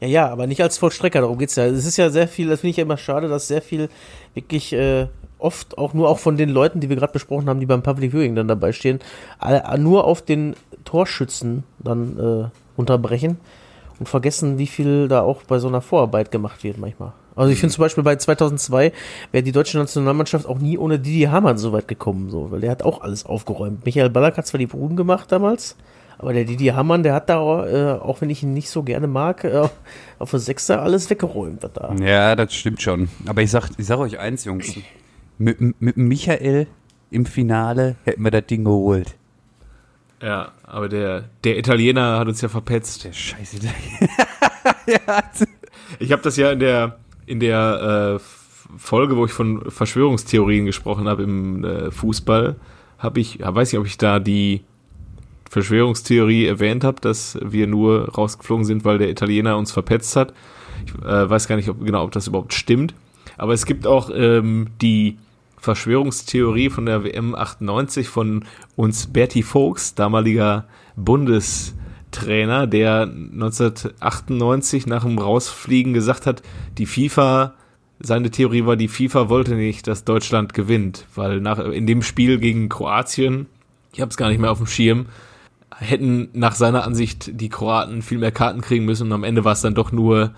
Ja, 0.00 0.08
ja, 0.08 0.28
aber 0.28 0.46
nicht 0.46 0.62
als 0.62 0.78
Vollstrecker, 0.78 1.20
darum 1.20 1.38
geht's 1.38 1.56
ja. 1.56 1.66
Es 1.66 1.84
ist 1.84 1.96
ja 1.96 2.10
sehr 2.10 2.28
viel, 2.28 2.48
das 2.48 2.60
finde 2.60 2.70
ich 2.70 2.76
ja 2.76 2.84
immer 2.84 2.96
schade, 2.96 3.28
dass 3.28 3.48
sehr 3.48 3.60
viel 3.60 3.88
wirklich 4.34 4.72
äh, 4.72 5.08
oft 5.38 5.76
auch 5.78 5.94
nur 5.94 6.08
auch 6.08 6.18
von 6.18 6.36
den 6.36 6.48
Leuten, 6.48 6.80
die 6.80 6.88
wir 6.88 6.96
gerade 6.96 7.12
besprochen 7.12 7.48
haben, 7.48 7.60
die 7.60 7.66
beim 7.66 7.82
Public 7.82 8.12
Viewing 8.12 8.34
dann 8.34 8.48
dabei 8.48 8.72
stehen, 8.72 9.00
nur 9.78 10.04
auf 10.04 10.22
den 10.22 10.54
Torschützen 10.84 11.64
dann 11.78 12.18
äh, 12.18 12.48
unterbrechen 12.76 13.38
und 13.98 14.08
vergessen, 14.08 14.58
wie 14.58 14.66
viel 14.66 15.08
da 15.08 15.20
auch 15.22 15.42
bei 15.42 15.58
so 15.58 15.68
einer 15.68 15.80
Vorarbeit 15.80 16.30
gemacht 16.30 16.64
wird 16.64 16.78
manchmal. 16.78 17.12
Also 17.36 17.52
ich 17.52 17.60
finde 17.60 17.74
zum 17.74 17.82
Beispiel 17.82 18.04
bei 18.04 18.16
2002 18.16 18.92
wäre 19.32 19.42
die 19.42 19.52
deutsche 19.52 19.78
Nationalmannschaft 19.78 20.46
auch 20.46 20.58
nie 20.58 20.76
ohne 20.78 20.98
Didi 20.98 21.22
Hamann 21.24 21.58
so 21.58 21.72
weit 21.72 21.88
gekommen, 21.88 22.30
so, 22.30 22.50
weil 22.50 22.60
der 22.60 22.70
hat 22.70 22.82
auch 22.82 23.02
alles 23.02 23.24
aufgeräumt. 23.24 23.84
Michael 23.84 24.10
Ballack 24.10 24.36
hat 24.36 24.46
zwar 24.46 24.58
die 24.58 24.66
Bruden 24.66 24.96
gemacht 24.96 25.30
damals, 25.30 25.76
aber 26.18 26.32
der 26.32 26.44
Didi 26.44 26.66
Hamann, 26.66 27.02
der 27.02 27.14
hat 27.14 27.30
da, 27.30 27.66
äh, 27.66 27.98
auch 27.98 28.20
wenn 28.20 28.30
ich 28.30 28.42
ihn 28.42 28.52
nicht 28.52 28.68
so 28.68 28.82
gerne 28.82 29.06
mag, 29.06 29.44
äh, 29.44 29.68
auf 30.18 30.30
der 30.30 30.40
Sechster 30.40 30.82
alles 30.82 31.08
weggeräumt, 31.08 31.62
was 31.62 31.72
da. 31.72 31.94
Ja, 31.94 32.36
das 32.36 32.52
stimmt 32.54 32.82
schon. 32.82 33.08
Aber 33.26 33.42
ich 33.42 33.50
sag, 33.50 33.70
ich 33.78 33.86
sag 33.86 33.98
euch 33.98 34.18
eins, 34.18 34.44
Jungs. 34.44 34.74
Mit, 35.38 35.80
mit 35.80 35.96
Michael 35.96 36.66
im 37.10 37.24
Finale 37.24 37.96
hätten 38.04 38.22
wir 38.22 38.30
das 38.30 38.46
Ding 38.46 38.64
geholt. 38.64 39.14
Ja, 40.22 40.52
aber 40.64 40.88
der, 40.90 41.24
der 41.44 41.56
Italiener 41.56 42.18
hat 42.18 42.28
uns 42.28 42.42
ja 42.42 42.48
verpetzt. 42.48 43.04
Der 43.04 43.12
Scheiße. 43.12 43.58
Ich 45.98 46.12
habe 46.12 46.22
das 46.22 46.36
ja 46.36 46.52
in 46.52 46.60
der 46.60 46.98
in 47.30 47.38
der 47.38 48.18
äh, 48.18 48.76
Folge, 48.76 49.16
wo 49.16 49.24
ich 49.24 49.32
von 49.32 49.70
Verschwörungstheorien 49.70 50.66
gesprochen 50.66 51.08
habe 51.08 51.22
im 51.22 51.64
äh, 51.64 51.90
Fußball, 51.92 52.56
habe 52.98 53.20
ich, 53.20 53.38
weiß 53.40 53.72
nicht, 53.72 53.78
ob 53.78 53.86
ich 53.86 53.98
da 53.98 54.18
die 54.18 54.62
Verschwörungstheorie 55.48 56.46
erwähnt 56.46 56.84
habe, 56.84 57.00
dass 57.00 57.38
wir 57.42 57.66
nur 57.66 58.08
rausgeflogen 58.10 58.64
sind, 58.64 58.84
weil 58.84 58.98
der 58.98 59.10
Italiener 59.10 59.56
uns 59.56 59.70
verpetzt 59.72 60.16
hat. 60.16 60.34
Ich 60.84 60.94
äh, 61.04 61.30
weiß 61.30 61.46
gar 61.46 61.56
nicht 61.56 61.68
ob, 61.68 61.84
genau, 61.84 62.04
ob 62.04 62.12
das 62.12 62.26
überhaupt 62.26 62.52
stimmt. 62.52 62.94
Aber 63.38 63.52
es 63.52 63.64
gibt 63.64 63.86
auch 63.86 64.10
ähm, 64.12 64.68
die 64.80 65.16
Verschwörungstheorie 65.58 66.70
von 66.70 66.86
der 66.86 67.04
WM 67.04 67.34
98 67.34 68.08
von 68.08 68.44
uns 68.76 69.06
Berti 69.06 69.42
Vogts, 69.42 69.94
damaliger 69.94 70.66
Bundestrainer, 72.10 72.66
der 72.66 73.02
1998 73.02 74.86
nach 74.86 75.04
dem 75.04 75.18
Rausfliegen 75.18 75.92
gesagt 75.92 76.26
hat, 76.26 76.42
die 76.78 76.86
FIFA, 76.86 77.54
seine 78.00 78.30
Theorie 78.30 78.66
war, 78.66 78.76
die 78.76 78.88
FIFA 78.88 79.28
wollte 79.28 79.54
nicht, 79.54 79.86
dass 79.86 80.04
Deutschland 80.04 80.54
gewinnt, 80.54 81.06
weil 81.14 81.40
nach, 81.40 81.58
in 81.58 81.86
dem 81.86 82.02
Spiel 82.02 82.38
gegen 82.38 82.68
Kroatien, 82.68 83.46
ich 83.92 84.00
habe 84.00 84.10
es 84.10 84.16
gar 84.16 84.28
nicht 84.28 84.40
mehr 84.40 84.50
auf 84.50 84.58
dem 84.58 84.66
Schirm, 84.66 85.06
hätten 85.76 86.28
nach 86.32 86.54
seiner 86.54 86.84
Ansicht 86.84 87.30
die 87.40 87.48
Kroaten 87.48 88.02
viel 88.02 88.18
mehr 88.18 88.32
Karten 88.32 88.60
kriegen 88.60 88.84
müssen 88.84 89.06
und 89.06 89.12
am 89.12 89.24
Ende 89.24 89.44
war 89.44 89.52
es 89.52 89.62
dann 89.62 89.74
doch 89.74 89.92
nur 89.92 90.32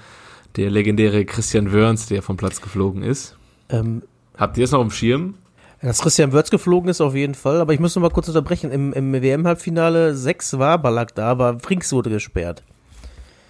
der 0.57 0.71
legendäre 0.71 1.25
Christian 1.25 1.73
Wörns, 1.73 2.07
der 2.07 2.23
vom 2.23 2.37
Platz 2.37 2.61
geflogen 2.61 3.03
ist. 3.03 3.37
Ähm, 3.69 4.03
Habt 4.37 4.59
ihr 4.59 4.65
es 4.65 4.73
noch 4.73 4.81
im 4.81 4.91
Schirm? 4.91 5.35
Dass 5.83 6.01
Christian 6.01 6.33
Wörz 6.33 6.51
geflogen 6.51 6.89
ist, 6.89 7.01
auf 7.01 7.15
jeden 7.15 7.35
Fall, 7.35 7.61
aber 7.61 7.73
ich 7.75 7.81
muss 7.81 7.95
noch 7.97 8.03
mal 8.03 8.11
kurz 8.11 8.29
unterbrechen. 8.29 8.71
Im, 8.71 8.93
im 8.93 9.13
WM-Halbfinale 9.13 10.15
6 10.15 10.59
war 10.59 10.79
Ballack 10.79 11.15
da, 11.15 11.29
aber 11.29 11.59
Frings 11.61 11.93
wurde 11.93 12.11
gesperrt. 12.11 12.63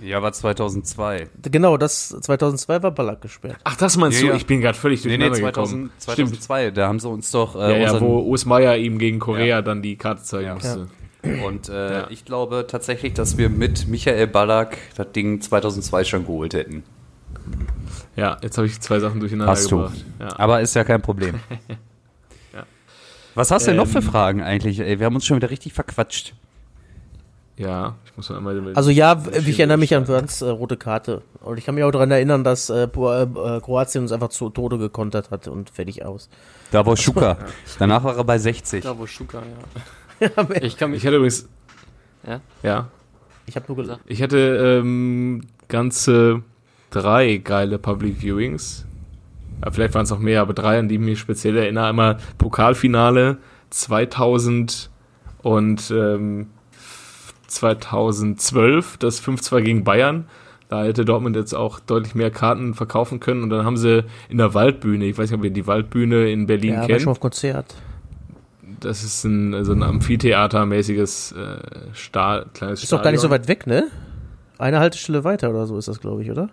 Ja, 0.00 0.20
war 0.20 0.32
2002. 0.32 1.28
Genau, 1.50 1.76
das 1.76 2.08
2002 2.08 2.82
war 2.82 2.90
Ballack 2.90 3.20
gesperrt. 3.20 3.58
Ach, 3.62 3.76
das 3.76 3.96
meinst 3.96 4.18
Ja, 4.20 4.26
du? 4.26 4.32
ja. 4.32 4.36
Ich 4.36 4.46
bin 4.46 4.60
gerade 4.60 4.76
völlig 4.76 5.04
Nee, 5.04 5.16
nee, 5.16 5.28
durcheinander 5.28 5.52
2000, 5.52 5.78
gekommen. 5.82 5.92
Stimmt. 6.00 6.28
2002, 6.42 6.70
da 6.72 6.88
haben 6.88 6.98
sie 6.98 7.08
uns 7.08 7.30
doch 7.30 7.54
Ja, 7.54 7.68
äh, 7.68 7.82
ja, 7.82 7.92
unseren, 7.92 8.08
wo 8.08 8.18
Urs 8.20 8.44
Meier 8.44 8.76
ihm 8.76 8.98
gegen 8.98 9.20
Korea 9.20 9.44
Ja. 9.44 9.62
dann 9.62 9.80
die 9.82 9.96
Karte 9.96 10.22
zeigen 10.24 10.46
Ja. 10.46 10.54
musste. 10.54 10.88
Und 11.46 11.68
äh, 11.68 11.92
Ja. 12.00 12.06
ich 12.10 12.24
glaube 12.24 12.64
tatsächlich, 12.68 13.14
dass 13.14 13.38
wir 13.38 13.48
mit 13.48 13.86
Michael 13.86 14.26
Ballack 14.26 14.76
das 14.96 15.12
Ding 15.12 15.40
2002 15.40 16.02
schon 16.02 16.26
geholt 16.26 16.54
hätten. 16.54 16.82
Ja, 18.16 18.38
jetzt 18.42 18.58
habe 18.58 18.66
ich 18.66 18.80
zwei 18.80 18.98
Sachen 18.98 19.20
durcheinander 19.20 19.52
Hast 19.52 19.70
du. 19.70 19.76
gebracht. 19.76 20.04
Ja. 20.18 20.36
Aber 20.38 20.60
ist 20.62 20.74
ja 20.74 20.82
kein 20.82 21.00
Problem. 21.02 21.36
Ja. 23.32 23.36
Was 23.36 23.50
hast 23.50 23.66
du 23.66 23.70
denn 23.70 23.76
noch 23.76 23.86
für 23.86 23.98
Ähm, 23.98 24.04
Fragen 24.04 24.42
eigentlich? 24.42 24.80
Ey, 24.80 24.98
wir 24.98 25.06
haben 25.06 25.14
uns 25.14 25.24
schon 25.24 25.36
wieder 25.36 25.50
richtig 25.50 25.72
verquatscht. 25.72 26.34
Ja, 27.56 27.96
ich 28.06 28.16
muss 28.16 28.28
mal 28.30 28.56
einmal. 28.56 28.74
Also 28.74 28.90
ja, 28.90 29.22
ich 29.46 29.58
erinnere 29.58 29.76
mich 29.76 29.94
an 29.94 30.08
Wörns 30.08 30.42
äh, 30.42 30.48
rote 30.48 30.76
Karte. 30.76 31.22
Und 31.40 31.58
ich 31.58 31.64
kann 31.64 31.74
mich 31.74 31.84
auch 31.84 31.90
daran 31.90 32.10
erinnern, 32.10 32.44
dass 32.44 32.70
äh, 32.70 32.84
äh, 32.84 32.86
äh, 32.86 33.60
Kroatien 33.60 34.02
uns 34.02 34.12
einfach 34.12 34.30
zu 34.30 34.50
Tode 34.50 34.78
gekontert 34.78 35.30
hat 35.30 35.48
und 35.48 35.70
fertig 35.70 36.04
aus. 36.04 36.28
Da 36.70 36.84
war 36.86 36.96
Schuka. 36.96 37.36
Danach 37.78 38.04
war 38.04 38.16
er 38.16 38.24
bei 38.24 38.38
60. 38.38 38.82
Da 38.82 38.98
wo 38.98 39.06
Schuka, 39.06 39.42
ja. 40.20 40.28
ich 40.62 40.76
kann 40.76 40.90
mich. 40.90 40.98
Ich 41.00 41.06
hatte 41.06 41.16
übrigens. 41.16 41.48
Ja? 42.26 42.40
Ja. 42.62 42.88
Ich 43.46 43.56
habe 43.56 43.66
nur 43.68 43.76
gesagt. 43.76 44.00
Ich 44.06 44.22
hatte 44.22 44.80
ähm, 44.80 45.42
ganze 45.68 46.42
drei 46.90 47.36
geile 47.36 47.78
Public 47.78 48.22
Viewings. 48.22 48.86
Ja, 49.64 49.70
vielleicht 49.70 49.94
waren 49.94 50.04
es 50.04 50.10
noch 50.10 50.18
mehr, 50.18 50.40
aber 50.40 50.54
drei, 50.54 50.78
an 50.78 50.88
die 50.88 50.96
ich 50.96 51.00
mich 51.00 51.18
speziell 51.18 51.56
erinnere. 51.56 51.86
Einmal 51.86 52.16
Pokalfinale 52.38 53.38
2000 53.70 54.90
und 55.42 55.90
ähm, 55.90 56.48
2012, 57.46 58.96
das 58.98 59.22
5-2 59.22 59.62
gegen 59.62 59.84
Bayern. 59.84 60.26
Da 60.68 60.84
hätte 60.84 61.04
Dortmund 61.04 61.36
jetzt 61.36 61.52
auch 61.54 61.80
deutlich 61.80 62.14
mehr 62.14 62.30
Karten 62.30 62.72
verkaufen 62.72 63.20
können. 63.20 63.42
Und 63.42 63.50
dann 63.50 63.66
haben 63.66 63.76
sie 63.76 64.04
in 64.30 64.38
der 64.38 64.54
Waldbühne, 64.54 65.04
ich 65.04 65.18
weiß 65.18 65.30
nicht, 65.30 65.38
ob 65.38 65.44
ihr 65.44 65.50
die 65.50 65.66
Waldbühne 65.66 66.30
in 66.30 66.46
Berlin 66.46 66.74
Ja, 66.74 66.86
kennt. 66.86 67.02
schon 67.02 67.12
auf 67.12 67.20
Konzert. 67.20 67.74
Das 68.80 69.04
ist 69.04 69.24
ein, 69.24 69.64
so 69.64 69.72
ein 69.72 69.82
Amphitheatermäßiges 69.82 71.32
äh, 71.32 71.58
Stahl, 71.92 72.46
kleines 72.54 72.82
Ist 72.82 72.90
doch 72.90 73.02
gar 73.02 73.10
nicht 73.12 73.20
so 73.20 73.28
weit 73.30 73.48
weg, 73.48 73.66
ne? 73.66 73.88
Eine 74.58 74.80
Haltestelle 74.80 75.24
weiter 75.24 75.50
oder 75.50 75.66
so 75.66 75.76
ist 75.76 75.88
das, 75.88 76.00
glaube 76.00 76.22
ich, 76.22 76.30
oder? 76.30 76.48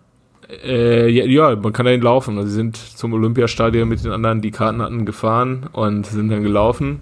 Äh, 0.49 1.09
ja, 1.09 1.55
man 1.55 1.73
kann 1.73 1.85
dahin 1.85 2.01
laufen. 2.01 2.37
Also 2.37 2.49
sie 2.49 2.55
sind 2.55 2.77
zum 2.77 3.13
Olympiastadion 3.13 3.87
mit 3.87 4.03
den 4.03 4.11
anderen, 4.11 4.41
die 4.41 4.51
Karten 4.51 4.81
hatten, 4.81 5.05
gefahren 5.05 5.67
und 5.71 6.05
sind 6.07 6.29
dann 6.29 6.43
gelaufen. 6.43 7.01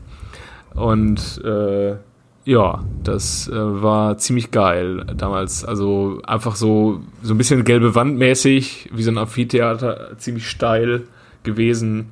Und 0.75 1.41
äh, 1.43 1.95
ja, 2.43 2.83
das 3.03 3.47
äh, 3.47 3.53
war 3.55 4.17
ziemlich 4.17 4.51
geil 4.51 5.05
damals. 5.15 5.65
Also 5.65 6.21
einfach 6.25 6.55
so, 6.55 7.01
so 7.21 7.33
ein 7.33 7.37
bisschen 7.37 7.63
gelbe 7.63 7.95
Wand 7.95 8.17
mäßig, 8.17 8.89
wie 8.93 9.03
so 9.03 9.11
ein 9.11 9.17
Amphitheater, 9.17 10.17
ziemlich 10.17 10.47
steil 10.47 11.03
gewesen. 11.43 12.11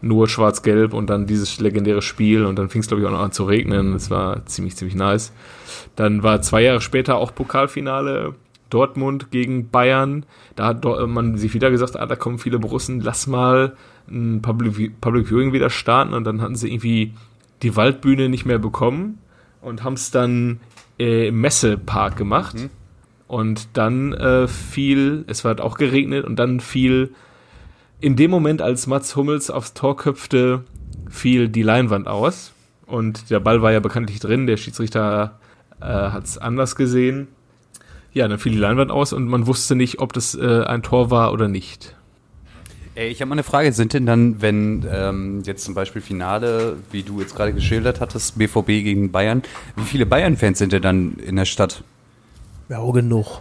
Nur 0.00 0.28
schwarz-gelb 0.28 0.94
und 0.94 1.08
dann 1.08 1.26
dieses 1.26 1.60
legendäre 1.60 2.02
Spiel 2.02 2.44
und 2.44 2.56
dann 2.58 2.68
fing 2.68 2.80
es, 2.80 2.88
glaube 2.88 3.02
ich, 3.02 3.06
auch 3.06 3.12
noch 3.12 3.20
an 3.20 3.30
zu 3.30 3.44
regnen. 3.44 3.92
Das 3.92 4.10
war 4.10 4.44
ziemlich, 4.46 4.74
ziemlich 4.74 4.96
nice. 4.96 5.32
Dann 5.94 6.24
war 6.24 6.42
zwei 6.42 6.62
Jahre 6.62 6.80
später 6.80 7.16
auch 7.16 7.32
Pokalfinale 7.32 8.34
Dortmund 8.72 9.30
gegen 9.30 9.70
Bayern. 9.70 10.24
Da 10.56 10.66
hat 10.66 10.84
man 10.84 11.36
sich 11.36 11.54
wieder 11.54 11.70
gesagt, 11.70 11.98
ah, 11.98 12.06
da 12.06 12.16
kommen 12.16 12.38
viele 12.38 12.58
Borussen, 12.58 13.00
lass 13.00 13.26
mal 13.26 13.76
ein 14.08 14.42
Public, 14.42 15.00
Public 15.00 15.28
Viewing 15.28 15.52
wieder 15.52 15.70
starten. 15.70 16.14
Und 16.14 16.24
dann 16.24 16.40
hatten 16.40 16.56
sie 16.56 16.72
irgendwie 16.72 17.14
die 17.62 17.76
Waldbühne 17.76 18.28
nicht 18.28 18.46
mehr 18.46 18.58
bekommen 18.58 19.18
und 19.60 19.84
haben 19.84 19.94
es 19.94 20.10
dann 20.10 20.60
äh, 20.98 21.28
im 21.28 21.40
Messepark 21.40 22.16
gemacht. 22.16 22.56
Und 23.28 23.68
dann 23.74 24.12
äh, 24.12 24.48
fiel, 24.48 25.24
es 25.26 25.44
hat 25.44 25.60
auch 25.60 25.78
geregnet 25.78 26.24
und 26.24 26.36
dann 26.36 26.60
fiel 26.60 27.14
in 28.00 28.16
dem 28.16 28.30
Moment, 28.32 28.60
als 28.60 28.88
Mats 28.88 29.14
Hummels 29.14 29.48
aufs 29.48 29.74
Tor 29.74 29.96
köpfte, 29.96 30.64
fiel 31.08 31.48
die 31.48 31.62
Leinwand 31.62 32.08
aus. 32.08 32.52
Und 32.84 33.30
der 33.30 33.38
Ball 33.38 33.62
war 33.62 33.72
ja 33.72 33.80
bekanntlich 33.80 34.18
drin, 34.18 34.46
der 34.46 34.56
Schiedsrichter 34.56 35.38
äh, 35.80 35.84
hat 35.84 36.24
es 36.24 36.36
anders 36.36 36.74
gesehen. 36.74 37.28
Ja, 38.14 38.28
dann 38.28 38.38
fiel 38.38 38.52
die 38.52 38.58
Leinwand 38.58 38.90
aus 38.90 39.12
und 39.12 39.26
man 39.26 39.46
wusste 39.46 39.74
nicht, 39.74 40.00
ob 40.00 40.12
das 40.12 40.34
äh, 40.34 40.64
ein 40.64 40.82
Tor 40.82 41.10
war 41.10 41.32
oder 41.32 41.48
nicht. 41.48 41.96
Ey, 42.94 43.08
ich 43.08 43.22
habe 43.22 43.30
mal 43.30 43.36
eine 43.36 43.42
Frage. 43.42 43.72
Sind 43.72 43.94
denn 43.94 44.04
dann, 44.04 44.42
wenn 44.42 44.86
ähm, 44.90 45.42
jetzt 45.46 45.64
zum 45.64 45.74
Beispiel 45.74 46.02
Finale, 46.02 46.76
wie 46.90 47.02
du 47.02 47.20
jetzt 47.20 47.34
gerade 47.34 47.54
geschildert 47.54 48.00
hattest, 48.00 48.36
BVB 48.36 48.66
gegen 48.66 49.12
Bayern, 49.12 49.42
wie 49.76 49.84
viele 49.84 50.04
Bayern-Fans 50.04 50.58
sind 50.58 50.72
denn 50.74 50.82
dann 50.82 51.14
in 51.14 51.36
der 51.36 51.46
Stadt? 51.46 51.84
Ja, 52.68 52.80
auch 52.80 52.92
genug. 52.92 53.40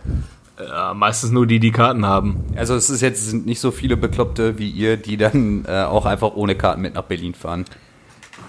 Äh, 0.58 0.94
meistens 0.94 1.32
nur 1.32 1.48
die, 1.48 1.60
die 1.60 1.72
Karten 1.72 2.06
haben. 2.06 2.46
Also 2.56 2.76
es 2.76 2.90
ist 2.90 3.02
jetzt 3.02 3.30
sind 3.30 3.46
nicht 3.46 3.60
so 3.60 3.72
viele 3.72 3.98
Bekloppte 3.98 4.58
wie 4.58 4.70
ihr, 4.70 4.96
die 4.96 5.18
dann 5.18 5.66
äh, 5.68 5.84
auch 5.84 6.06
einfach 6.06 6.34
ohne 6.36 6.56
Karten 6.56 6.82
mit 6.82 6.94
nach 6.94 7.04
Berlin 7.04 7.34
fahren. 7.34 7.66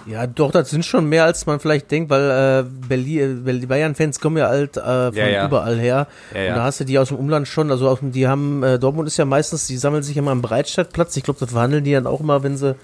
Ja, 0.05 0.27
doch, 0.27 0.51
das 0.51 0.69
sind 0.69 0.85
schon 0.85 1.07
mehr, 1.07 1.23
als 1.23 1.45
man 1.45 1.59
vielleicht 1.59 1.89
denkt, 1.89 2.09
weil 2.09 2.29
äh, 2.29 2.87
Berlin, 2.87 3.41
weil 3.45 3.59
die 3.59 3.67
Bayern-Fans 3.67 4.19
kommen 4.19 4.37
ja 4.37 4.47
halt 4.47 4.77
äh, 4.77 4.81
von 4.81 5.15
Ja, 5.15 5.27
ja. 5.27 5.47
überall 5.47 5.79
her. 5.79 6.07
Ja, 6.33 6.41
ja. 6.41 6.49
Und 6.49 6.57
da 6.57 6.63
hast 6.63 6.79
du 6.79 6.83
die 6.83 6.99
aus 6.99 7.07
dem 7.09 7.17
Umland 7.17 7.47
schon, 7.47 7.71
also 7.71 7.87
aus 7.87 7.99
dem, 7.99 8.11
die 8.11 8.27
haben, 8.27 8.63
äh, 8.63 8.79
Dortmund 8.79 9.07
ist 9.07 9.17
ja 9.17 9.25
meistens, 9.25 9.67
die 9.67 9.77
sammeln 9.77 10.03
sich 10.03 10.17
immer 10.17 10.31
am 10.31 10.41
Breitscheidplatz. 10.41 11.15
Ich 11.15 11.23
glaube, 11.23 11.39
das 11.39 11.51
verhandeln 11.51 11.83
die 11.83 11.93
dann 11.93 12.07
auch 12.07 12.19
immer, 12.19 12.43
wenn 12.43 12.57
sie 12.57 12.75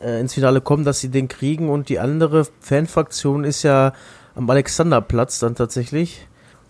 äh, 0.00 0.20
ins 0.20 0.34
Finale 0.34 0.60
kommen, 0.60 0.84
dass 0.84 1.00
sie 1.00 1.08
den 1.08 1.28
kriegen. 1.28 1.68
Und 1.68 1.88
die 1.88 1.98
andere 1.98 2.46
Fanfraktion 2.60 3.44
ist 3.44 3.62
ja 3.62 3.92
am 4.34 4.48
Alexanderplatz 4.48 5.38
dann 5.38 5.54
tatsächlich. 5.54 6.26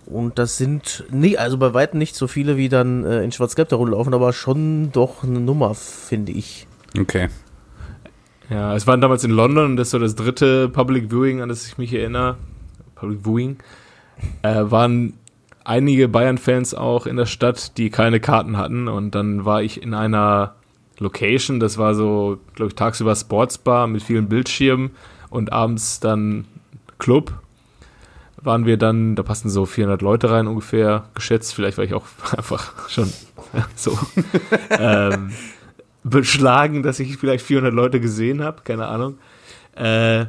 Und 0.07 0.38
das 0.38 0.59
sind 0.59 1.05
nie, 1.11 1.38
also 1.38 1.57
bei 1.57 1.72
weitem 1.72 1.99
nicht 1.99 2.14
so 2.14 2.26
viele, 2.26 2.57
wie 2.57 2.68
dann 2.68 3.05
äh, 3.05 3.22
in 3.22 3.32
Schwarz-Gelb 3.32 3.68
da 3.70 3.76
rumlaufen, 3.76 4.12
aber 4.12 4.32
schon 4.32 4.92
doch 4.92 5.22
eine 5.22 5.40
Nummer, 5.40 5.74
finde 5.74 6.32
ich. 6.32 6.66
Okay. 6.99 7.28
Ja, 8.55 8.77
es 8.77 8.87
war 8.87 8.97
damals 8.97 9.25
in 9.25 9.33
London 9.33 9.65
und 9.65 9.77
das 9.77 9.89
ist 9.89 9.91
so 9.91 9.99
das 9.99 10.15
dritte 10.15 10.69
Public 10.69 11.11
Viewing, 11.11 11.41
an 11.41 11.49
das 11.49 11.67
ich 11.67 11.77
mich 11.77 11.93
erinnere. 11.93 12.37
Public 12.95 13.25
Viewing. 13.25 13.57
Äh, 14.43 14.71
waren 14.71 15.15
einige 15.65 16.07
Bayern-Fans 16.07 16.73
auch 16.73 17.07
in 17.07 17.17
der 17.17 17.27
Stadt, 17.27 17.77
die 17.79 17.91
keine 17.91 18.21
Karten 18.21 18.57
hatten. 18.57 18.87
Und 18.87 19.17
dann 19.17 19.45
war 19.45 19.61
ich 19.61 19.83
in 19.83 19.93
einer 19.93 20.55
Location, 21.01 21.59
das 21.59 21.79
war 21.79 21.97
so, 21.97 22.39
glaube 22.55 22.69
ich, 22.69 22.77
tagsüber 22.77 23.17
Sportsbar 23.17 23.89
mit 23.89 24.05
vielen 24.05 24.29
Bildschirmen 24.29 24.93
und 25.31 25.53
abends 25.53 25.99
dann 25.99 26.45
Club. 26.99 27.33
Waren 28.41 28.67
wir 28.67 28.77
dann, 28.77 29.17
da 29.17 29.25
passen 29.25 29.51
so 29.51 29.67
400 29.67 30.01
Leute 30.01 30.31
rein 30.31 30.47
ungefähr, 30.47 31.07
geschätzt. 31.17 31.57
Vielleicht 31.57 31.77
war 31.77 31.85
ich 31.85 31.95
auch 31.95 32.07
einfach 32.37 32.89
schon 32.89 33.13
so. 33.75 33.99
ähm, 34.71 35.33
beschlagen, 36.05 36.83
dass 36.83 37.01
ich 37.01 37.17
vielleicht 37.17 37.45
400 37.45 37.73
Leute 37.75 37.99
gesehen 37.99 38.43
habe, 38.43 38.63
keine 38.63 38.87
Ahnung. 38.87 39.19
Äh, 39.75 40.27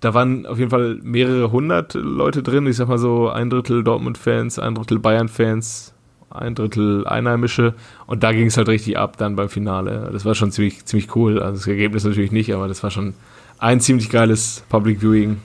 da 0.00 0.12
waren 0.12 0.44
auf 0.44 0.58
jeden 0.58 0.70
Fall 0.70 0.98
mehrere 1.02 1.50
hundert 1.50 1.94
Leute 1.94 2.42
drin. 2.42 2.66
Ich 2.66 2.76
sag 2.76 2.88
mal 2.88 2.98
so 2.98 3.30
ein 3.30 3.48
Drittel 3.48 3.82
Dortmund-Fans, 3.82 4.58
ein 4.58 4.74
Drittel 4.74 4.98
Bayern-Fans, 4.98 5.94
ein 6.30 6.54
Drittel 6.54 7.06
Einheimische. 7.06 7.74
Und 8.06 8.22
da 8.22 8.32
ging 8.32 8.46
es 8.46 8.56
halt 8.56 8.68
richtig 8.68 8.98
ab 8.98 9.16
dann 9.16 9.36
beim 9.36 9.48
Finale. 9.48 10.10
Das 10.12 10.24
war 10.24 10.34
schon 10.34 10.52
ziemlich, 10.52 10.84
ziemlich 10.84 11.14
cool. 11.16 11.40
Also 11.40 11.58
das 11.58 11.66
Ergebnis 11.66 12.04
natürlich 12.04 12.32
nicht, 12.32 12.52
aber 12.52 12.68
das 12.68 12.82
war 12.82 12.90
schon 12.90 13.14
ein 13.58 13.80
ziemlich 13.80 14.10
geiles 14.10 14.62
Public 14.68 15.00
Viewing, 15.00 15.38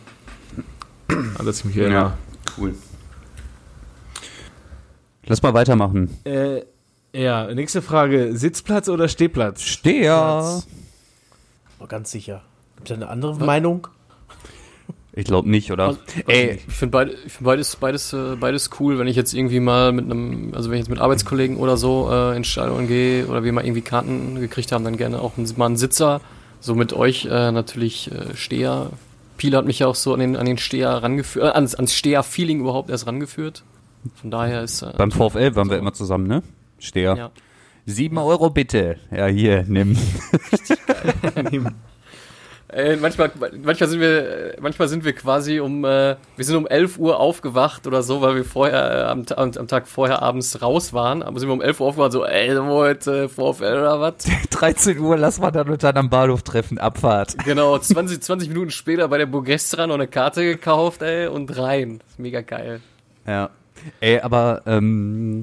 an 1.07 1.45
das 1.45 1.59
ich 1.59 1.65
mich 1.65 1.77
erinnere. 1.77 2.13
cool. 2.57 2.73
Lass 5.27 5.41
mal 5.41 5.53
weitermachen. 5.53 6.09
Äh, 6.25 6.61
ja, 7.13 7.53
nächste 7.53 7.81
Frage. 7.81 8.35
Sitzplatz 8.35 8.89
oder 8.89 9.07
Stehplatz? 9.07 9.61
Steher. 9.61 10.61
Aber 11.79 11.87
ganz 11.87 12.11
sicher. 12.11 12.41
Gibt 12.77 12.89
es 12.91 12.95
eine 12.95 13.09
andere 13.09 13.35
Meinung? 13.35 13.87
Ich 15.13 15.25
glaube 15.25 15.49
nicht, 15.49 15.71
oder? 15.71 15.87
Also, 15.87 15.99
Ey, 16.27 16.59
Ich 16.67 16.73
finde 16.73 16.91
beid, 16.91 17.17
find 17.27 17.43
beides, 17.43 17.75
beides, 17.75 18.13
äh, 18.13 18.37
beides 18.39 18.69
cool, 18.79 18.97
wenn 18.97 19.07
ich 19.07 19.17
jetzt 19.17 19.33
irgendwie 19.33 19.59
mal 19.59 19.91
mit 19.91 20.05
einem, 20.05 20.53
also 20.55 20.69
wenn 20.69 20.77
ich 20.77 20.83
jetzt 20.83 20.89
mit 20.89 20.99
Arbeitskollegen 20.99 21.57
oder 21.57 21.75
so 21.75 22.09
äh, 22.09 22.37
ins 22.37 22.47
Stadion 22.47 22.87
gehe 22.87 23.27
oder 23.27 23.43
wir 23.43 23.51
mal 23.51 23.65
irgendwie 23.65 23.81
Karten 23.81 24.39
gekriegt 24.39 24.71
haben, 24.71 24.85
dann 24.85 24.95
gerne 24.95 25.19
auch 25.21 25.37
einen, 25.37 25.51
mal 25.57 25.65
einen 25.65 25.77
Sitzer. 25.77 26.21
So 26.61 26.75
mit 26.75 26.93
euch 26.93 27.25
äh, 27.25 27.51
natürlich 27.51 28.09
äh, 28.11 28.35
Steher. 28.35 28.91
Pile 29.35 29.57
hat 29.57 29.65
mich 29.65 29.79
ja 29.79 29.87
auch 29.87 29.95
so 29.95 30.13
an 30.13 30.21
den, 30.21 30.37
an 30.37 30.45
den 30.45 30.57
Steher 30.57 30.91
rangeführt, 30.91 31.45
äh, 31.45 31.49
ans, 31.49 31.75
ans 31.75 31.93
Steher-Feeling 31.93 32.61
überhaupt 32.61 32.89
erst 32.89 33.05
rangeführt. 33.05 33.63
Von 34.15 34.31
daher 34.31 34.63
ist 34.63 34.81
äh, 34.81 34.93
beim 34.97 35.11
VfL 35.11 35.55
waren 35.55 35.69
wir 35.69 35.77
immer 35.77 35.93
zusammen, 35.93 36.27
ne? 36.27 36.41
Steher. 36.81 37.15
ja. 37.15 37.31
Sieben 37.85 38.17
Euro 38.17 38.49
bitte. 38.51 38.97
Ja, 39.09 39.25
hier, 39.25 39.63
nimm. 39.67 39.97
Äh, 42.73 42.95
manchmal, 42.95 43.29
manchmal 43.63 43.89
sind 43.89 43.99
wir, 43.99 44.55
manchmal 44.61 44.87
sind 44.87 45.03
wir 45.03 45.11
quasi 45.11 45.59
um, 45.59 45.83
äh, 45.83 46.15
wir 46.37 46.45
sind 46.45 46.55
um 46.55 46.65
11 46.65 46.99
Uhr 46.99 47.19
aufgewacht 47.19 47.85
oder 47.85 48.01
so, 48.01 48.21
weil 48.21 48.35
wir 48.35 48.45
vorher 48.45 48.91
äh, 48.91 49.03
am, 49.09 49.25
am, 49.35 49.51
am 49.57 49.67
Tag 49.67 49.89
vorher 49.89 50.21
abends 50.21 50.61
raus 50.61 50.93
waren. 50.93 51.21
Aber 51.21 51.37
sind 51.37 51.49
wir 51.49 51.53
um 51.53 51.61
11 51.61 51.81
Uhr 51.81 51.87
aufgewacht, 51.87 52.13
so, 52.13 52.23
ey, 52.23 52.55
heute 52.55 53.27
VfL 53.27 53.77
oder 53.77 53.99
was? 53.99 54.13
13 54.51 54.99
Uhr, 54.99 55.17
lass 55.17 55.39
mal 55.39 55.51
dann 55.51 55.69
und 55.69 55.83
dann 55.83 55.97
am 55.97 56.09
Bahnhof 56.09 56.43
treffen, 56.43 56.77
Abfahrt. 56.77 57.35
Genau, 57.43 57.77
20, 57.77 58.21
20 58.21 58.47
Minuten 58.47 58.71
später 58.71 59.09
bei 59.09 59.17
der 59.17 59.25
Burgestra 59.25 59.85
noch 59.85 59.95
eine 59.95 60.07
Karte 60.07 60.43
gekauft, 60.43 61.01
ey, 61.01 61.27
und 61.27 61.57
rein. 61.57 61.99
Mega 62.17 62.39
geil. 62.39 62.79
Ja. 63.27 63.49
Ey, 63.99 64.21
aber 64.21 64.61
ähm, 64.65 65.41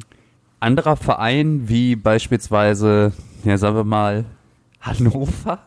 anderer 0.60 0.96
Verein 0.96 1.68
wie 1.68 1.96
beispielsweise, 1.96 3.12
ja, 3.44 3.56
sagen 3.58 3.76
wir 3.76 3.84
mal, 3.84 4.24
Hannover? 4.80 5.58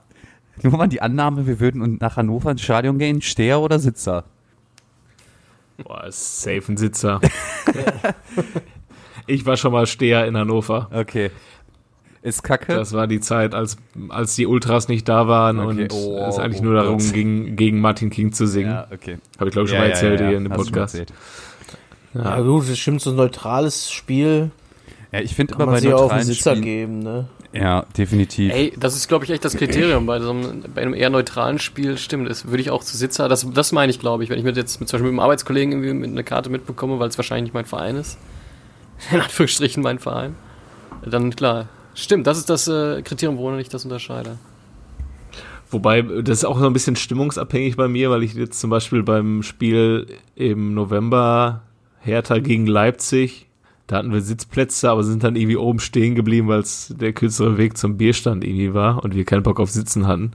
Nur 0.63 0.77
mal 0.77 0.87
die 0.87 1.01
Annahme, 1.01 1.47
wir 1.47 1.59
würden 1.59 1.97
nach 1.99 2.17
Hannover 2.17 2.51
ins 2.51 2.61
Stadion 2.61 2.97
gehen, 2.99 3.21
Steher 3.21 3.59
oder 3.61 3.79
Sitzer? 3.79 4.25
Boah, 5.83 6.05
ist 6.05 6.41
safe 6.41 6.63
ein 6.71 6.77
Sitzer. 6.77 7.19
ich 9.27 9.45
war 9.45 9.57
schon 9.57 9.71
mal 9.71 9.87
Steher 9.87 10.27
in 10.27 10.37
Hannover. 10.37 10.89
Okay. 10.93 11.31
Ist 12.21 12.43
kacke. 12.43 12.75
Das 12.75 12.93
war 12.93 13.07
die 13.07 13.19
Zeit, 13.19 13.55
als, 13.55 13.77
als 14.09 14.35
die 14.35 14.45
Ultras 14.45 14.87
nicht 14.87 15.09
da 15.09 15.27
waren 15.27 15.59
Okay. 15.59 15.83
und 15.83 15.93
Oh, 15.93 16.23
es 16.29 16.37
eigentlich 16.37 16.61
oh 16.61 16.65
nur 16.65 16.75
darum 16.75 16.99
Gott. 16.99 17.13
ging, 17.13 17.55
gegen 17.55 17.81
Martin 17.81 18.11
King 18.11 18.31
zu 18.31 18.45
singen. 18.45 18.69
ja, 18.69 18.87
okay. 18.93 19.17
Habe 19.39 19.49
ich 19.49 19.53
glaube 19.53 19.65
ich 19.65 19.69
schon 19.71 19.79
Ja, 19.79 19.85
mal 19.85 19.89
erzählt 19.89 20.19
ja, 20.19 20.25
hier 20.27 20.33
ja. 20.33 20.37
in 20.37 20.43
dem 20.43 20.53
Podcast. 20.53 21.03
Ja, 22.13 22.39
gut, 22.41 22.69
das 22.69 22.77
stimmt, 22.77 23.01
so 23.01 23.09
ein 23.09 23.15
neutrales 23.15 23.89
Spiel 23.91 24.51
Ja, 25.11 25.19
ich 25.19 25.35
finde 25.35 25.55
immer 25.55 25.65
man 25.65 25.75
bei 25.75 25.81
sich 25.81 25.93
auch 25.93 26.03
auf 26.03 26.09
den 26.09 26.17
neutralen 26.17 26.25
Sitzer 26.25 26.55
Spielen, 26.55 26.63
geben, 26.63 26.99
ne? 26.99 27.27
Ja, 27.53 27.85
definitiv. 27.97 28.53
Ey, 28.53 28.73
das 28.79 28.95
ist, 28.95 29.09
glaube 29.09 29.25
ich, 29.25 29.31
echt 29.31 29.43
das 29.43 29.57
Kriterium 29.57 30.05
bei, 30.05 30.21
so 30.21 30.29
einem, 30.29 30.63
bei 30.73 30.81
einem 30.81 30.93
eher 30.93 31.09
neutralen 31.09 31.59
Spiel. 31.59 31.97
Stimmt, 31.97 32.29
das 32.29 32.45
würde 32.45 32.61
ich 32.61 32.69
auch 32.69 32.83
zu 32.83 32.95
Sitzer, 32.95 33.27
das, 33.27 33.45
das 33.53 33.73
meine 33.73 33.91
ich, 33.91 33.99
glaube 33.99 34.23
ich, 34.23 34.29
wenn 34.29 34.39
ich 34.39 34.45
mit 34.45 34.55
jetzt 34.55 34.79
mit, 34.79 34.87
zum 34.87 34.97
Beispiel 34.97 35.11
mit 35.11 35.19
einem 35.19 35.19
Arbeitskollegen 35.19 35.73
irgendwie 35.73 35.93
mit 35.93 36.11
eine 36.11 36.23
Karte 36.23 36.49
mitbekomme, 36.49 36.97
weil 36.99 37.09
es 37.09 37.17
wahrscheinlich 37.17 37.43
nicht 37.43 37.53
mein 37.53 37.65
Verein 37.65 37.97
ist. 37.97 38.17
In 39.11 39.19
Anführungsstrichen 39.19 39.83
mein 39.83 39.99
Verein. 39.99 40.35
Dann 41.05 41.35
klar. 41.35 41.67
Stimmt, 41.93 42.25
das 42.25 42.37
ist 42.37 42.49
das 42.49 42.69
äh, 42.69 43.01
Kriterium, 43.01 43.37
woran 43.37 43.59
ich 43.59 43.67
das 43.67 43.83
unterscheide. 43.83 44.37
Wobei, 45.71 46.01
das 46.01 46.39
ist 46.39 46.45
auch 46.45 46.59
so 46.59 46.65
ein 46.65 46.73
bisschen 46.73 46.95
stimmungsabhängig 46.95 47.75
bei 47.75 47.87
mir, 47.87 48.11
weil 48.11 48.23
ich 48.23 48.33
jetzt 48.33 48.59
zum 48.59 48.69
Beispiel 48.69 49.03
beim 49.03 49.43
Spiel 49.43 50.07
im 50.35 50.73
November 50.73 51.63
Hertha 51.99 52.39
gegen 52.39 52.65
Leipzig, 52.65 53.47
da 53.91 53.97
hatten 53.97 54.13
wir 54.13 54.21
Sitzplätze, 54.21 54.89
aber 54.89 55.03
sind 55.03 55.21
dann 55.21 55.35
irgendwie 55.35 55.57
oben 55.57 55.79
stehen 55.79 56.15
geblieben, 56.15 56.47
weil 56.47 56.61
es 56.61 56.93
der 56.97 57.11
kürzere 57.11 57.57
Weg 57.57 57.77
zum 57.77 57.97
Bierstand 57.97 58.45
irgendwie 58.45 58.73
war 58.73 59.03
und 59.03 59.13
wir 59.15 59.25
keinen 59.25 59.43
Bock 59.43 59.59
auf 59.59 59.69
Sitzen 59.69 60.07
hatten. 60.07 60.31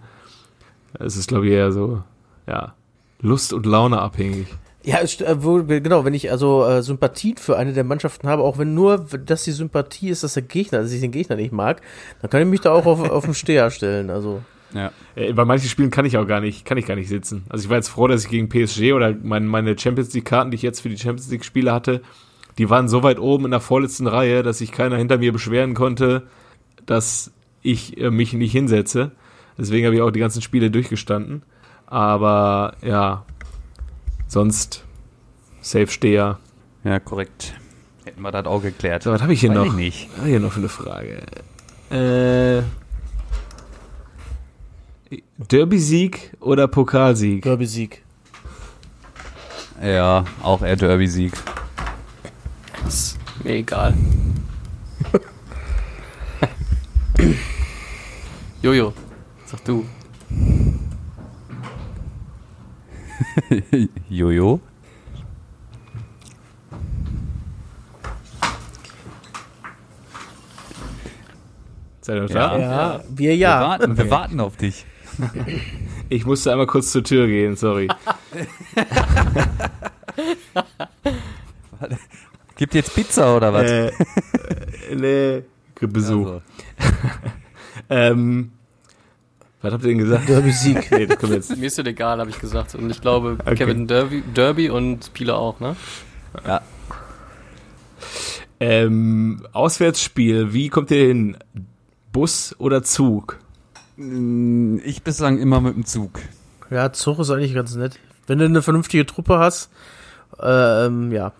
Es 0.99 1.17
ist, 1.17 1.29
glaube 1.29 1.47
ich, 1.47 1.53
eher 1.53 1.73
so, 1.73 2.03
ja, 2.47 2.75
Lust 3.23 3.55
und 3.55 3.65
Laune 3.65 3.99
abhängig. 3.99 4.47
Ja, 4.85 4.99
es 5.01 5.19
st- 5.19 5.25
äh, 5.25 5.43
wo, 5.43 5.63
genau, 5.65 6.05
wenn 6.05 6.13
ich 6.13 6.31
also 6.31 6.67
äh, 6.67 6.83
Sympathien 6.83 7.39
für 7.39 7.57
eine 7.57 7.73
der 7.73 7.83
Mannschaften 7.85 8.29
habe, 8.29 8.43
auch 8.43 8.59
wenn 8.59 8.75
nur 8.75 9.07
das 9.25 9.45
die 9.45 9.53
Sympathie 9.53 10.11
ist, 10.11 10.23
dass 10.23 10.35
der 10.35 10.43
Gegner, 10.43 10.83
dass 10.83 10.93
ich 10.93 11.01
den 11.01 11.11
Gegner 11.11 11.37
nicht 11.37 11.51
mag, 11.53 11.81
dann 12.21 12.31
kann 12.31 12.43
ich 12.43 12.47
mich 12.47 12.61
da 12.61 12.73
auch 12.73 12.85
auf, 12.85 13.01
auf 13.11 13.25
den 13.25 13.33
Steher 13.35 13.71
stellen. 13.71 14.11
Also 14.11 14.43
Ja. 14.75 14.93
Äh, 15.15 15.33
Bei 15.33 15.47
manchen 15.47 15.69
Spielen 15.71 15.91
kann 15.91 16.05
ich 16.05 16.19
auch 16.19 16.27
gar 16.27 16.43
nicht, 16.43 16.67
kann 16.67 16.77
ich 16.77 16.85
gar 16.87 16.95
nicht 16.95 17.09
sitzen. 17.09 17.45
Also 17.49 17.65
ich 17.65 17.71
war 17.71 17.79
jetzt 17.79 17.89
froh, 17.89 18.07
dass 18.07 18.25
ich 18.25 18.31
gegen 18.31 18.51
PSG 18.51 18.93
oder 18.93 19.15
mein, 19.23 19.47
meine 19.47 19.77
Champions 19.79 20.13
League 20.13 20.27
Karten, 20.27 20.51
die 20.51 20.57
ich 20.57 20.63
jetzt 20.63 20.81
für 20.81 20.91
die 20.91 20.99
Champions 20.99 21.31
League 21.31 21.45
Spiele 21.47 21.73
hatte, 21.73 22.03
die 22.59 22.71
waren 22.71 22.89
so 22.89 23.03
weit 23.03 23.19
oben 23.19 23.45
in 23.47 23.51
der 23.51 23.61
vorletzten 23.61 24.07
Reihe, 24.07 24.43
dass 24.43 24.59
sich 24.59 24.73
keiner 24.73 24.97
hinter 24.97 25.19
mir 25.19 25.33
beschweren 25.33 25.75
konnte, 25.75 26.27
dass 26.87 27.33
ich 27.63 27.99
äh, 27.99 28.11
mich 28.11 28.33
nicht 28.33 28.53
hinsetze. 28.53 29.13
Deswegen 29.59 29.87
habe 29.87 29.97
ich 29.97 30.03
auch 30.03 30.11
die 30.11 30.21
ganzen 30.21 30.43
Spiele 30.43 30.71
durchgestanden. 30.71 31.43
Aber 31.87 32.75
ja, 32.83 33.25
sonst 34.27 34.85
safe 35.61 35.89
Steher. 35.89 36.39
ja, 36.85 36.99
korrekt. 37.01 37.55
Hätten 38.05 38.23
wir 38.23 38.31
das 38.31 38.47
auch 38.47 38.63
geklärt. 38.63 39.03
So, 39.03 39.11
was 39.11 39.21
habe 39.23 39.33
ich 39.33 39.41
hier 39.41 39.51
Weiß 39.51 39.57
noch? 39.59 39.67
ich 39.67 39.73
nicht. 39.73 40.09
Was 40.13 40.19
hab 40.19 40.25
ich 40.27 40.31
hier 40.31 40.41
noch 40.41 40.53
für 40.53 40.61
eine 40.61 40.69
Frage? 40.69 41.23
Äh, 41.91 42.63
Derby-Sieg 45.39 46.33
oder 46.41 46.69
Pokalsieg? 46.69 47.43
Derby-Sieg. 47.43 48.03
Ja, 49.83 50.25
auch 50.43 50.63
eher 50.63 50.77
Derby-Sieg. 50.77 51.33
Ist 52.87 53.19
mir 53.45 53.55
egal. 53.57 53.95
Jojo, 58.63 58.93
sag 59.47 59.65
du. 59.65 59.85
Jojo. 64.09 64.61
Seid 72.01 72.17
ihr 72.17 72.23
noch 72.23 72.31
Ja. 72.31 72.49
da? 72.49 72.59
Ja, 72.59 73.01
wir 73.09 73.19
Wir, 73.19 73.37
ja. 73.37 73.61
warten, 73.61 73.97
wir 73.97 74.11
warten 74.11 74.41
auf 74.41 74.57
dich. 74.57 74.85
Ich 76.09 76.25
musste 76.25 76.53
einmal 76.53 76.69
kurz 76.69 76.93
zur 76.93 77.03
Tür 77.03 77.27
gehen, 77.27 77.57
sorry. 77.57 77.89
Gibt 82.57 82.75
jetzt 82.75 82.95
Pizza 82.95 83.37
oder 83.37 83.53
was? 83.53 83.71
äh, 83.71 83.87
äh, 83.89 83.93
nee, 84.95 85.43
Besuch. 85.87 86.27
Also, 86.27 86.43
Ähm, 87.91 88.51
was 89.63 89.73
habt 89.73 89.85
ihr 89.85 89.89
denn 89.91 89.99
gesagt? 89.99 90.29
Derby-Sieg. 90.29 90.91
Nee, 90.91 91.07
das 91.07 91.19
kommt 91.19 91.33
jetzt. 91.35 91.57
Mir 91.59 91.67
ist 91.67 91.79
das 91.79 91.87
egal, 91.87 92.19
habe 92.19 92.31
ich 92.31 92.39
gesagt. 92.41 92.75
Und 92.75 92.91
ich 92.91 93.01
glaube, 93.01 93.37
Okay. 93.41 93.55
Kevin 93.57 93.87
Derby, 93.87 94.23
Derby 94.35 94.71
und 94.71 95.13
Pieler 95.13 95.37
auch, 95.37 95.61
ne? 95.61 95.77
ja. 96.47 96.63
Ähm, 98.59 99.47
Auswärtsspiel, 99.53 100.53
wie 100.53 100.69
kommt 100.71 100.91
ihr 100.91 101.07
hin? 101.07 101.37
Bus 102.13 102.55
oder 102.59 102.83
Zug? 102.83 103.39
Mm, 103.97 104.79
Ich 104.85 105.03
bislang 105.03 105.39
immer 105.39 105.61
mit 105.61 105.75
dem 105.75 105.85
Zug. 105.85 106.21
Ja, 106.71 106.93
Zug 106.93 107.19
ist 107.19 107.31
eigentlich 107.31 107.55
ganz 107.55 107.75
nett. 107.75 107.99
Wenn 108.27 108.39
du 108.39 108.47
eine 108.47 108.63
vernünftige 108.63 109.05
Truppe 109.07 109.39
hast, 109.39 109.71
ähm, 110.41 111.13
ja. 111.13 111.33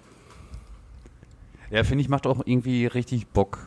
Ja, 1.77 1.85
finde 1.85 2.01
ich, 2.03 2.09
macht 2.09 2.27
auch 2.27 2.41
irgendwie 2.47 2.87
richtig 2.87 3.27
Bock. 3.29 3.59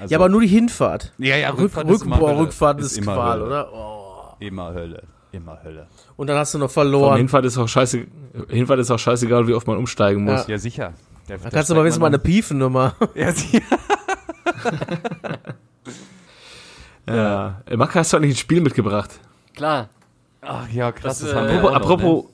Also, 0.00 0.12
Ja, 0.12 0.18
aber 0.18 0.30
nur 0.30 0.40
die 0.40 0.46
Hinfahrt. 0.46 1.12
ja, 1.18 1.36
ja, 1.36 1.50
Rück, 1.50 1.60
Rückfahrt 1.60 1.86
Rück, 1.86 1.94
ist 1.96 2.02
immer 2.06 2.18
boah, 2.18 2.30
Hölle. 2.30 2.40
Rückfahrt 2.40 2.80
ist, 2.80 2.96
immer 2.96 3.14
Qual, 3.14 3.32
Hölle. 3.40 3.46
oder? 3.46 3.72
Oh. 3.74 4.34
Immer 4.40 4.72
Hölle. 4.72 5.02
Immer 5.30 5.62
Hölle. 5.62 5.86
Und 6.16 6.28
dann 6.28 6.38
hast 6.38 6.54
du 6.54 6.58
noch 6.58 6.70
verloren. 6.70 7.18
Hinfahrt 7.18 7.44
ist 7.44 7.58
auch 7.58 7.68
scheiße, 7.68 8.06
Hinfahrt 8.48 8.78
ist 8.80 8.90
auch 8.90 8.98
scheißegal, 8.98 9.46
wie 9.46 9.52
oft 9.52 9.66
man 9.66 9.76
umsteigen 9.76 10.24
muss. 10.24 10.46
Ja, 10.46 10.56
sicher. 10.58 10.94
Da, 11.28 11.36
Da 11.36 11.50
kannst 11.50 11.68
du 11.68 11.74
aber 11.74 11.82
wenigstens 11.82 12.00
mal 12.00 12.06
eine 12.06 12.18
Piefennummer. 12.18 12.94
Ja, 13.14 13.30
sicher. 13.32 13.60
Ja. 17.06 17.60
Äh, 17.66 17.76
Maka, 17.76 17.98
hast 18.00 18.12
du 18.12 18.16
eigentlich 18.16 18.32
ein 18.34 18.38
Spiel 18.38 18.60
mitgebracht? 18.62 19.10
Klar. 19.54 19.90
Ach 20.40 20.68
ja, 20.70 20.90
krass. 20.90 21.18
Das, 21.18 21.30
Das, 21.30 21.32
äh, 21.32 21.36
Apropos, 21.46 21.62
noch, 21.70 21.74
apropos, 21.76 22.24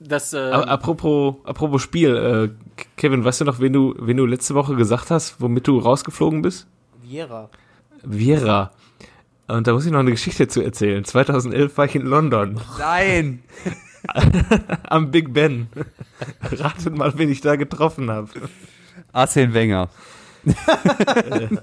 Das, 0.00 0.32
äh, 0.32 0.38
a- 0.38 0.62
apropos, 0.62 1.36
apropos 1.44 1.82
Spiel, 1.82 2.16
äh, 2.16 2.84
Kevin, 2.96 3.22
weißt 3.24 3.42
du 3.42 3.44
noch, 3.44 3.60
wen 3.60 3.72
du, 3.74 3.94
wen 3.98 4.16
du 4.16 4.24
letzte 4.26 4.54
Woche 4.54 4.74
gesagt 4.74 5.10
hast, 5.10 5.40
womit 5.40 5.66
du 5.68 5.78
rausgeflogen 5.78 6.40
bist? 6.42 6.66
Viera. 7.02 7.50
Viera. 8.02 8.70
Und 9.46 9.66
da 9.66 9.72
muss 9.74 9.84
ich 9.84 9.92
noch 9.92 9.98
eine 10.00 10.12
Geschichte 10.12 10.48
zu 10.48 10.62
erzählen. 10.62 11.04
2011 11.04 11.76
war 11.76 11.84
ich 11.84 11.94
in 11.96 12.06
London. 12.06 12.54
Ne? 12.54 12.60
Nein! 12.78 13.42
Am 14.88 15.10
Big 15.10 15.34
Ben. 15.34 15.66
Ratet 16.40 16.96
mal, 16.96 17.12
wen 17.18 17.28
ich 17.30 17.40
da 17.42 17.56
getroffen 17.56 18.10
habe. 18.10 18.28
Arsene 19.12 19.52
Wenger. 19.52 19.90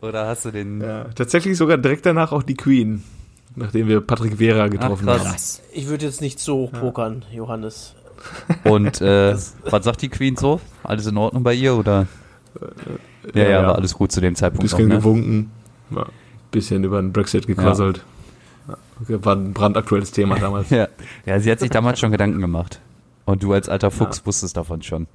Oder 0.00 0.26
hast 0.28 0.44
du 0.44 0.50
den... 0.50 0.80
Ja, 0.80 1.04
tatsächlich 1.14 1.56
sogar 1.56 1.78
direkt 1.78 2.06
danach 2.06 2.32
auch 2.32 2.42
die 2.42 2.54
Queen. 2.54 3.02
Nachdem 3.56 3.88
wir 3.88 4.00
Patrick 4.00 4.38
Vera 4.38 4.68
getroffen 4.68 5.08
Ach, 5.08 5.24
haben. 5.24 5.36
Ich 5.72 5.88
würde 5.88 6.06
jetzt 6.06 6.20
nicht 6.20 6.38
so 6.38 6.56
hoch 6.56 6.72
pokern, 6.72 7.24
Johannes. 7.32 7.94
Und 8.64 9.00
äh, 9.00 9.34
was 9.64 9.84
sagt 9.84 10.02
die 10.02 10.08
Queen 10.08 10.36
so? 10.36 10.60
Alles 10.82 11.06
in 11.06 11.16
Ordnung 11.16 11.42
bei 11.42 11.54
ihr 11.54 11.74
oder? 11.74 12.06
Ja, 13.34 13.42
ja, 13.42 13.50
ja. 13.50 13.66
war 13.66 13.76
alles 13.76 13.94
gut 13.94 14.12
zu 14.12 14.20
dem 14.20 14.34
Zeitpunkt. 14.34 14.62
Bisschen 14.62 14.88
noch, 14.88 14.94
ne? 14.94 15.00
gewunken. 15.00 15.50
Ja, 15.90 16.06
bisschen 16.50 16.84
über 16.84 17.00
den 17.00 17.12
Brexit 17.12 17.46
gequasselt. 17.46 18.04
Ja. 19.08 19.24
War 19.24 19.36
ein 19.36 19.52
brandaktuelles 19.52 20.12
Thema 20.12 20.38
damals. 20.40 20.70
Ja. 20.70 20.88
ja, 21.26 21.40
sie 21.40 21.50
hat 21.50 21.60
sich 21.60 21.70
damals 21.70 21.98
schon 21.98 22.12
Gedanken 22.12 22.40
gemacht. 22.40 22.80
Und 23.24 23.42
du 23.42 23.52
als 23.52 23.68
alter 23.68 23.90
Fuchs 23.90 24.24
wusstest 24.26 24.56
davon 24.56 24.82
schon. 24.82 25.06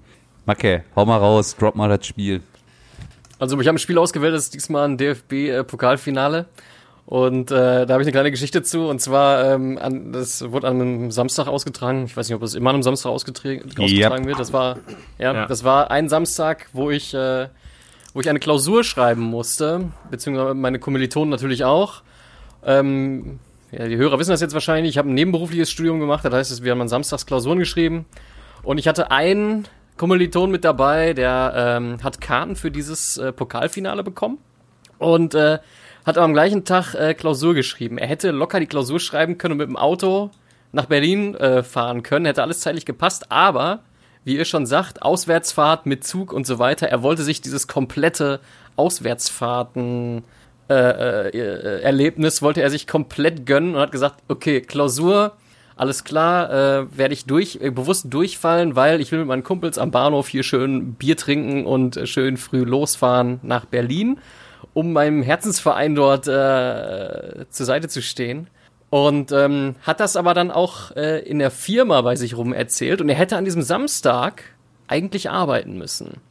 Macke, 0.46 0.84
hau 0.96 1.06
mal 1.06 1.18
raus, 1.18 1.56
drop 1.58 1.76
mal 1.76 1.90
das 1.90 2.06
Spiel. 2.06 2.42
Also 3.40 3.60
ich 3.60 3.68
habe 3.68 3.76
ein 3.76 3.80
Spiel 3.80 3.98
ausgewählt, 3.98 4.34
das 4.34 4.46
ist 4.46 4.54
diesmal 4.54 4.88
ein 4.88 4.98
DFB-Pokalfinale. 4.98 6.46
Und 7.06 7.52
äh, 7.52 7.86
da 7.86 7.94
habe 7.94 8.02
ich 8.02 8.08
eine 8.08 8.14
kleine 8.14 8.32
Geschichte 8.32 8.64
zu. 8.64 8.88
Und 8.88 9.00
zwar, 9.00 9.54
ähm, 9.54 9.78
an, 9.78 10.12
das 10.12 10.52
wurde 10.52 10.68
an 10.68 10.82
einem 10.82 11.12
Samstag 11.12 11.48
ausgetragen. 11.48 12.06
Ich 12.06 12.18
weiß 12.18 12.28
nicht, 12.28 12.36
ob 12.36 12.42
es 12.42 12.56
immer 12.56 12.72
an 12.72 12.78
einem 12.78 12.84
Samstag 12.84 13.12
ausgetragen, 13.12 13.62
ausgetragen 13.78 14.26
wird. 14.26 14.40
Das 14.40 14.54
war, 14.54 14.78
ja, 15.20 15.34
Ja. 15.34 15.46
das 15.46 15.64
war 15.64 15.92
ein 15.92 16.10
Samstag, 16.10 16.68
wo 16.74 16.90
ich, 16.90 17.14
äh, 17.14 17.48
wo 18.14 18.22
ich 18.22 18.30
eine 18.30 18.40
Klausur 18.40 18.84
schreiben 18.84 19.22
musste, 19.22 19.92
beziehungsweise 20.10 20.56
meine 20.56 20.80
Kommilitonen 20.80 21.30
natürlich 21.30 21.64
auch. 21.64 22.02
Ähm, 22.66 23.40
ja, 23.72 23.88
die 23.88 23.98
Hörer 23.98 24.18
wissen 24.18 24.32
das 24.32 24.42
jetzt 24.42 24.54
wahrscheinlich. 24.54 24.92
Ich 24.92 24.98
habe 24.98 25.10
ein 25.10 25.14
nebenberufliches 25.14 25.70
Studium 25.70 26.00
gemacht. 26.00 26.26
Das 26.26 26.34
heißt, 26.34 26.64
wir 26.64 26.72
haben 26.72 26.82
an 26.82 26.88
Samstags 26.88 27.28
Klausuren 27.28 27.60
geschrieben. 27.60 28.06
Und 28.64 28.80
ich 28.80 28.88
hatte 28.88 29.12
einen 29.12 29.68
Kommiliton 29.98 30.50
mit 30.50 30.66
dabei, 30.66 31.14
der 31.14 31.54
ähm, 31.56 32.04
hat 32.04 32.20
Karten 32.20 32.56
für 32.56 32.72
dieses 32.72 33.18
äh, 33.18 33.32
Pokalfinale 33.32 34.04
bekommen 34.04 34.40
und 34.98 35.36
äh, 35.36 35.60
hat 36.06 36.18
am 36.18 36.34
gleichen 36.34 36.66
Tag 36.66 36.94
äh, 36.94 37.14
Klausur 37.14 37.54
geschrieben. 37.54 37.98
Er 37.98 38.08
hätte 38.08 38.32
locker 38.32 38.60
die 38.60 38.68
Klausur 38.68 39.00
schreiben 39.00 39.38
können 39.38 39.54
und 39.54 39.58
mit 39.58 39.68
dem 39.68 39.78
Auto 39.78 40.32
nach 40.72 40.86
Berlin 40.86 41.36
äh, 41.36 41.64
fahren 41.64 42.04
können, 42.04 42.26
hätte 42.26 42.44
alles 42.44 42.60
zeitlich 42.60 42.86
gepasst, 42.86 43.32
aber 43.32 43.80
wie 44.24 44.38
ihr 44.38 44.46
schon 44.46 44.66
sagt, 44.66 45.02
Auswärtsfahrt 45.02 45.86
mit 45.86 46.04
Zug 46.04 46.34
und 46.34 46.48
so 46.48 46.60
weiter. 46.60 46.88
Er 46.88 47.04
wollte 47.04 47.24
sich 47.24 47.42
dieses 47.42 47.68
komplette 47.68 48.40
Auswärtsfahrten 48.76 50.24
äh, 50.70 51.30
äh, 51.30 51.82
Erlebnis 51.82 52.42
wollte 52.42 52.62
er 52.62 52.72
sich 52.72 52.88
komplett 52.88 53.46
gönnen 53.46 53.76
und 53.76 53.82
hat 53.82 53.92
gesagt, 53.92 54.24
okay, 54.28 54.62
Klausur, 54.62 55.34
alles 55.76 56.04
klar, 56.04 56.50
äh, 56.50 56.98
werde 56.98 57.14
ich 57.14 57.26
durch, 57.26 57.60
äh, 57.62 57.70
bewusst 57.70 58.12
durchfallen, 58.12 58.76
weil 58.76 59.00
ich 59.00 59.12
will 59.12 59.20
mit 59.20 59.28
meinen 59.28 59.44
Kumpels 59.44 59.78
am 59.78 59.92
Bahnhof 59.92 60.28
hier 60.28 60.42
schön 60.42 60.94
Bier 60.94 61.18
trinken 61.18 61.66
und 61.66 61.98
äh, 61.98 62.08
schön 62.08 62.38
früh 62.38 62.64
losfahren 62.64 63.40
nach 63.44 63.66
Berlin. 63.66 64.18
Um 64.74 64.94
meinem 64.94 65.22
Herzensverein 65.22 65.96
dort 65.96 66.28
äh, 66.28 67.46
zur 67.50 67.66
Seite 67.66 67.88
zu 67.88 68.02
stehen. 68.02 68.48
Und 68.90 69.32
ähm, 69.32 69.76
hat 69.82 70.00
das 70.00 70.16
aber 70.16 70.34
dann 70.34 70.52
auch 70.52 70.92
äh, 70.96 71.20
in 71.20 71.40
der 71.40 71.52
Firma 71.52 72.02
bei 72.02 72.16
sich 72.16 72.38
rum 72.38 72.54
erzählt. 72.54 73.02
Und 73.02 73.10
er 73.10 73.16
hätte 73.16 73.36
an 73.36 73.46
diesem 73.46 73.62
Samstag 73.62 74.44
eigentlich 74.88 75.30
arbeiten 75.30 75.78
müssen. 75.78 76.22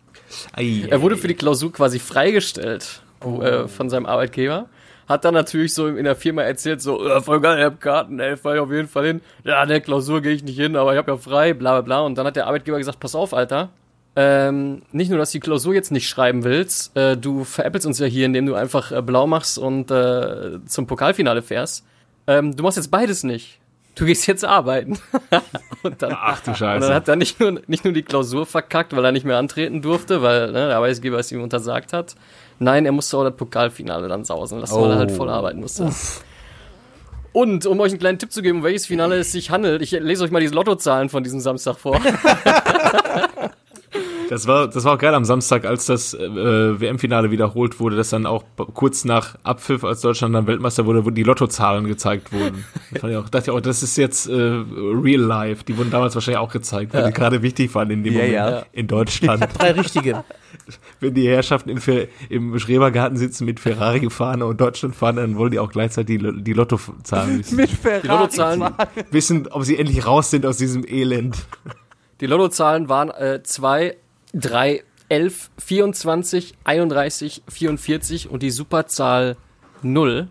Ei, 0.52 0.86
Er 0.88 1.02
wurde 1.02 1.16
für 1.16 1.28
die 1.28 1.34
Klausur 1.34 1.72
quasi 1.72 1.98
freigestellt 1.98 3.02
äh, 3.20 3.68
von 3.68 3.90
seinem 3.90 4.06
Arbeitgeber. 4.06 4.66
Hat 5.08 5.24
dann 5.26 5.34
natürlich 5.34 5.74
so 5.74 5.86
in 5.86 6.04
der 6.04 6.16
Firma 6.16 6.42
erzählt, 6.42 6.80
so, 6.80 7.06
äh, 7.06 7.20
voll 7.20 7.40
geil, 7.40 7.58
ich 7.58 7.64
hab 7.64 7.80
Karten, 7.80 8.18
ey, 8.20 8.38
fahr 8.38 8.54
ich 8.54 8.60
auf 8.60 8.70
jeden 8.70 8.88
Fall 8.88 9.06
hin. 9.06 9.20
Ja, 9.44 9.62
in 9.62 9.68
der 9.68 9.82
Klausur 9.82 10.22
gehe 10.22 10.32
ich 10.32 10.42
nicht 10.42 10.56
hin, 10.58 10.76
aber 10.76 10.92
ich 10.92 10.98
hab 10.98 11.08
ja 11.08 11.16
frei, 11.18 11.52
bla 11.52 11.72
bla 11.72 11.80
bla. 11.82 12.00
Und 12.00 12.16
dann 12.16 12.26
hat 12.26 12.36
der 12.36 12.46
Arbeitgeber 12.46 12.78
gesagt, 12.78 13.00
pass 13.00 13.14
auf, 13.14 13.34
Alter. 13.34 13.68
Ähm, 14.16 14.82
nicht 14.92 15.10
nur, 15.10 15.18
dass 15.18 15.32
du 15.32 15.38
die 15.38 15.40
Klausur 15.40 15.74
jetzt 15.74 15.90
nicht 15.90 16.08
schreiben 16.08 16.44
willst, 16.44 16.96
äh, 16.96 17.16
du 17.16 17.42
veräppelst 17.42 17.86
uns 17.86 17.98
ja 17.98 18.06
hier, 18.06 18.26
indem 18.26 18.46
du 18.46 18.54
einfach 18.54 18.92
äh, 18.92 19.02
blau 19.02 19.26
machst 19.26 19.58
und 19.58 19.90
äh, 19.90 20.64
zum 20.66 20.86
Pokalfinale 20.86 21.42
fährst. 21.42 21.84
Ähm, 22.26 22.54
du 22.54 22.62
machst 22.62 22.76
jetzt 22.76 22.90
beides 22.90 23.24
nicht. 23.24 23.58
Du 23.96 24.04
gehst 24.04 24.26
jetzt 24.26 24.44
arbeiten. 24.44 24.98
und 25.82 26.00
dann, 26.00 26.16
Ach 26.16 26.40
du 26.40 26.50
und 26.50 26.60
dann 26.60 26.80
Scheiße. 26.80 26.94
hat 26.94 27.08
er 27.08 27.16
nicht 27.16 27.40
nur, 27.40 27.60
nicht 27.66 27.84
nur 27.84 27.92
die 27.92 28.02
Klausur 28.02 28.46
verkackt, 28.46 28.94
weil 28.94 29.04
er 29.04 29.12
nicht 29.12 29.24
mehr 29.24 29.36
antreten 29.36 29.82
durfte, 29.82 30.22
weil 30.22 30.46
ne, 30.46 30.68
der 30.68 30.76
Arbeitgeber 30.76 31.18
es 31.18 31.30
ihm 31.32 31.42
untersagt 31.42 31.92
hat. 31.92 32.14
Nein, 32.60 32.86
er 32.86 32.92
musste 32.92 33.16
auch 33.16 33.24
das 33.24 33.36
Pokalfinale 33.36 34.06
dann 34.08 34.24
sausen 34.24 34.60
lassen, 34.60 34.80
weil 34.80 34.90
er 34.92 34.98
halt 34.98 35.10
voll 35.10 35.28
arbeiten 35.28 35.60
musste. 35.60 35.90
Und 37.32 37.66
um 37.66 37.80
euch 37.80 37.90
einen 37.90 37.98
kleinen 37.98 38.18
Tipp 38.20 38.30
zu 38.32 38.42
geben, 38.42 38.58
um 38.58 38.64
welches 38.64 38.86
Finale 38.86 39.16
es 39.16 39.32
sich 39.32 39.50
handelt, 39.50 39.82
ich 39.82 39.90
lese 39.90 40.22
euch 40.22 40.30
mal 40.30 40.38
diese 40.40 40.54
Lottozahlen 40.54 41.08
von 41.08 41.24
diesem 41.24 41.40
Samstag 41.40 41.76
vor. 41.76 42.00
Das 44.28 44.46
war, 44.46 44.68
das 44.68 44.84
war 44.84 44.94
auch 44.94 44.98
geil 44.98 45.14
am 45.14 45.24
Samstag, 45.24 45.64
als 45.64 45.86
das 45.86 46.14
äh, 46.14 46.80
WM-Finale 46.80 47.30
wiederholt 47.30 47.78
wurde, 47.80 47.96
dass 47.96 48.10
dann 48.10 48.26
auch 48.26 48.44
kurz 48.74 49.04
nach 49.04 49.36
Abpfiff, 49.42 49.84
als 49.84 50.00
Deutschland 50.00 50.34
dann 50.34 50.46
Weltmeister 50.46 50.86
wurde, 50.86 51.04
wo 51.04 51.10
die 51.10 51.22
Lottozahlen 51.22 51.86
gezeigt 51.86 52.32
wurden. 52.32 52.64
Das 52.90 53.00
fand 53.00 53.12
ich 53.12 53.18
auch, 53.18 53.28
dachte 53.28 53.50
ich 53.50 53.56
auch, 53.56 53.60
das 53.60 53.82
ist 53.82 53.96
jetzt 53.96 54.26
äh, 54.28 54.32
real 54.32 55.20
life. 55.20 55.64
Die 55.64 55.76
wurden 55.76 55.90
damals 55.90 56.14
wahrscheinlich 56.14 56.38
auch 56.38 56.52
gezeigt, 56.52 56.94
weil 56.94 57.04
die 57.06 57.12
gerade 57.12 57.42
wichtig 57.42 57.74
waren 57.74 57.90
in 57.90 58.02
dem 58.02 58.12
Ja, 58.14 58.18
Moment 58.20 58.34
ja. 58.34 58.62
in 58.72 58.86
Deutschland. 58.86 59.46
Drei 59.58 59.72
richtige. 59.72 60.24
Wenn 61.00 61.14
die 61.14 61.28
Herrschaften 61.28 61.68
im, 61.68 61.78
Fer 61.78 62.06
im 62.30 62.58
Schrebergarten 62.58 63.16
sitzen 63.18 63.44
mit 63.44 63.60
Ferrari 63.60 64.08
fahren 64.08 64.42
und 64.42 64.60
Deutschland 64.60 64.94
fahren, 64.94 65.16
dann 65.16 65.36
wollen 65.36 65.50
die 65.50 65.58
auch 65.58 65.70
gleichzeitig 65.70 66.20
die, 66.20 66.42
die 66.42 66.52
Lottozahlen 66.52 67.38
wissen. 67.40 67.56
Mit 67.56 67.70
Ferrari. 67.70 68.02
Die 68.02 68.08
Lottozahlen, 68.08 68.64
wissen, 69.10 69.48
ob 69.48 69.64
sie 69.64 69.76
endlich 69.78 70.06
raus 70.06 70.30
sind 70.30 70.46
aus 70.46 70.56
diesem 70.56 70.84
Elend. 70.86 71.36
die 72.20 72.26
Lottozahlen 72.26 72.88
waren 72.88 73.10
äh, 73.10 73.42
2, 73.42 73.96
3, 74.34 74.82
11, 75.08 75.50
24, 75.58 76.54
31, 76.64 77.42
44 77.48 78.30
und 78.30 78.42
die 78.42 78.50
Superzahl 78.50 79.36
0. 79.82 80.28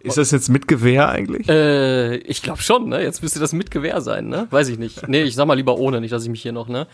Ist 0.00 0.18
das 0.18 0.30
jetzt 0.32 0.50
mit 0.50 0.68
Gewehr 0.68 1.08
eigentlich? 1.08 1.48
Äh, 1.48 2.16
ich 2.16 2.42
glaube 2.42 2.60
schon, 2.60 2.90
ne? 2.90 3.02
Jetzt 3.02 3.22
müsste 3.22 3.40
das 3.40 3.54
mit 3.54 3.70
Gewehr 3.70 4.02
sein, 4.02 4.28
ne? 4.28 4.46
Weiß 4.50 4.68
ich 4.68 4.78
nicht. 4.78 5.08
Nee, 5.08 5.22
ich 5.22 5.34
sag 5.34 5.46
mal 5.46 5.54
lieber 5.54 5.78
ohne, 5.78 6.00
nicht, 6.02 6.12
dass 6.12 6.22
ich 6.24 6.28
mich 6.28 6.42
hier 6.42 6.52
noch, 6.52 6.68
ne? 6.68 6.86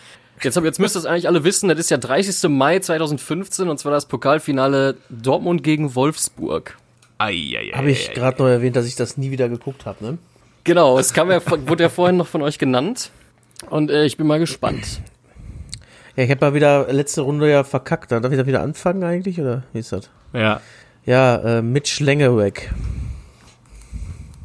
Jetzt, 0.42 0.56
hab, 0.56 0.64
jetzt 0.64 0.78
müsst 0.78 0.94
ihr 0.96 1.00
das 1.00 1.06
eigentlich 1.06 1.26
alle 1.26 1.42
wissen, 1.42 1.68
das 1.68 1.78
ist 1.78 1.90
ja 1.90 1.96
30. 1.96 2.48
Mai 2.48 2.78
2015 2.78 3.68
und 3.68 3.78
zwar 3.78 3.90
das 3.92 4.06
Pokalfinale 4.06 4.96
Dortmund 5.10 5.64
gegen 5.64 5.94
Wolfsburg. 5.96 6.78
Eieiei. 7.18 7.72
Habe 7.74 7.90
ich 7.90 8.12
gerade 8.12 8.40
noch 8.40 8.48
erwähnt, 8.48 8.76
dass 8.76 8.86
ich 8.86 8.94
das 8.96 9.16
nie 9.18 9.30
wieder 9.32 9.48
geguckt 9.48 9.86
habe, 9.86 10.04
ne? 10.04 10.18
Genau, 10.64 10.98
es 10.98 11.12
kam 11.12 11.30
ja, 11.30 11.40
von- 11.40 11.68
wurde 11.68 11.82
ja 11.82 11.88
vorhin 11.88 12.16
noch 12.16 12.28
von 12.28 12.42
euch 12.42 12.58
genannt. 12.58 13.10
Und 13.70 13.90
äh, 13.90 14.04
ich 14.04 14.16
bin 14.16 14.26
mal 14.28 14.38
gespannt. 14.38 15.00
Ja, 16.16 16.24
ich 16.24 16.30
habe 16.30 16.44
mal 16.44 16.54
wieder 16.54 16.92
letzte 16.92 17.22
Runde 17.22 17.50
ja 17.50 17.64
verkackt. 17.64 18.12
Darf 18.12 18.30
ich 18.30 18.38
da 18.38 18.46
wieder 18.46 18.62
anfangen 18.62 19.02
eigentlich, 19.04 19.40
oder 19.40 19.62
wie 19.72 19.78
ist 19.78 19.92
das? 19.92 20.10
Ja. 20.32 20.60
Ja, 21.04 21.36
äh, 21.36 21.62
Mitch 21.62 22.02
Lengerweg. 22.04 22.72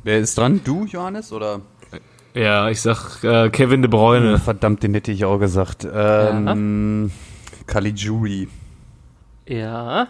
Wer 0.03 0.19
ist 0.19 0.37
dran? 0.37 0.61
Du, 0.63 0.85
Johannes? 0.85 1.31
Oder? 1.33 1.61
Ja, 2.33 2.69
ich 2.69 2.81
sag 2.81 3.23
äh, 3.23 3.49
Kevin 3.49 3.81
De 3.81 3.89
Bruyne. 3.89 4.37
Verdammt, 4.39 4.83
den 4.83 4.93
hätte 4.93 5.11
ich 5.11 5.25
auch 5.25 5.39
gesagt. 5.39 5.87
Ähm, 5.91 7.11
Caligiuri. 7.67 8.47
Ja, 9.47 10.07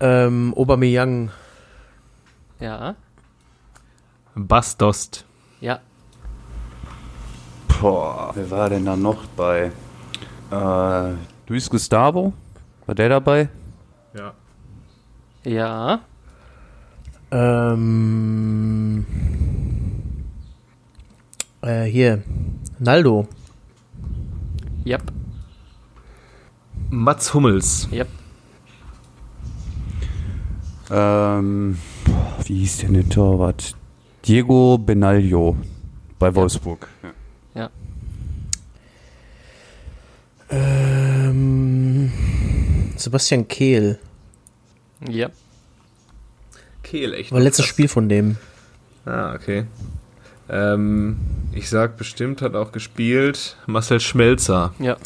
Ähm, 0.00 0.54
Aubameyang. 0.56 1.30
ja, 2.58 2.94
Bastost. 4.34 5.24
ja. 5.60 5.80
Boah, 7.80 8.32
wer 8.34 8.50
war 8.50 8.70
denn 8.70 8.84
da 8.86 8.96
noch 8.96 9.24
bei? 9.36 9.72
Äh, 10.50 11.14
Luis 11.48 11.68
Gustavo? 11.70 12.32
War 12.86 12.94
der 12.94 13.08
dabei? 13.08 13.48
Ja. 14.14 14.34
Ja, 15.44 16.00
Ähm, 17.32 19.06
äh, 21.62 21.84
hier. 21.84 22.22
Naldo. 22.80 23.28
yep, 24.84 25.02
Mats 26.90 27.32
Hummels. 27.32 27.88
yep. 27.92 28.08
Ähm, 30.90 31.78
wie 32.44 32.58
hieß 32.58 32.78
denn 32.78 32.94
der 32.94 33.08
Torwart? 33.08 33.76
Diego 34.26 34.76
Benaglio 34.78 35.56
bei 36.18 36.34
Wolfsburg. 36.34 36.88
Ja. 36.99 36.99
Ähm, 40.50 42.12
Sebastian 42.96 43.46
Kehl. 43.48 43.98
Yep. 45.08 45.32
Kehl, 46.82 47.14
echt. 47.14 47.32
War 47.32 47.40
letztes 47.40 47.66
Spiel 47.66 47.88
von 47.88 48.08
dem. 48.08 48.36
Ah, 49.04 49.34
okay. 49.34 49.66
Ähm, 50.48 51.16
ich 51.52 51.70
sag 51.70 51.96
bestimmt, 51.96 52.42
hat 52.42 52.54
auch 52.54 52.72
gespielt 52.72 53.56
Marcel 53.66 54.00
Schmelzer. 54.00 54.74
Ja. 54.78 54.96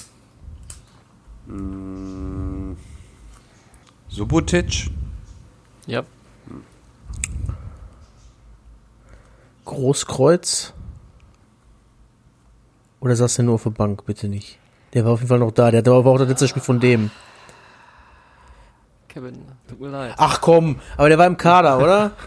Subotic? 4.08 4.90
Yep. 5.86 6.06
Großkreuz. 9.66 10.72
Oder 13.00 13.16
saß 13.16 13.36
der 13.36 13.44
nur 13.44 13.54
auf 13.56 13.64
der 13.64 13.70
Bank? 13.70 14.06
Bitte 14.06 14.28
nicht. 14.28 14.58
Der 14.94 15.04
war 15.04 15.12
auf 15.12 15.20
jeden 15.20 15.28
Fall 15.28 15.38
noch 15.40 15.50
da. 15.50 15.70
Der 15.70 15.84
war 15.84 16.06
auch 16.06 16.18
das 16.18 16.28
letzte 16.28 16.48
Spiel 16.48 16.62
von 16.62 16.80
dem. 16.80 17.10
Kevin, 19.08 19.44
tut 19.68 19.80
mir 19.80 19.88
leid. 19.88 20.14
Ach 20.16 20.40
komm, 20.40 20.80
aber 20.96 21.08
der 21.08 21.18
war 21.18 21.26
im 21.26 21.36
Kader, 21.36 21.78
oder? 21.78 22.10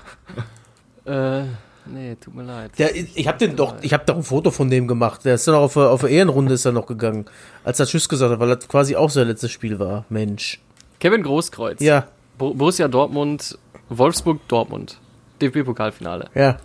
Äh, 1.05 1.43
nee, 1.85 2.15
tut 2.15 2.35
mir 2.35 2.43
leid. 2.43 2.71
Der, 2.77 2.93
ich 2.93 3.29
habe 3.29 3.37
den 3.37 3.55
doch, 3.55 3.75
ich 3.81 3.93
habe 3.93 4.03
doch 4.05 4.17
ein 4.17 4.23
Foto 4.23 4.51
von 4.51 4.69
dem 4.69 4.89
gemacht. 4.89 5.23
Der 5.23 5.35
ist 5.35 5.47
dann 5.47 5.55
auch 5.55 5.61
auf, 5.61 5.73
der- 5.75 5.89
auf 5.89 6.01
der 6.01 6.09
Ehrenrunde 6.09 6.53
ist 6.53 6.65
er 6.65 6.73
noch 6.73 6.85
gegangen, 6.85 7.27
als 7.63 7.79
er 7.79 7.85
Tschüss 7.85 8.09
gesagt 8.09 8.29
hat, 8.29 8.39
weil 8.41 8.53
das 8.53 8.67
quasi 8.67 8.97
auch 8.97 9.09
sein 9.09 9.25
letztes 9.29 9.51
Spiel 9.51 9.79
war. 9.79 10.03
Mensch. 10.09 10.59
Kevin 10.99 11.23
Großkreuz. 11.23 11.79
Ja, 11.79 12.07
Bo 12.37 12.53
Borussia 12.53 12.89
Dortmund, 12.89 13.57
Wolfsburg 13.87 14.45
Dortmund. 14.49 14.99
DFB-Pokalfinale. 15.41 16.27
ja. 16.35 16.57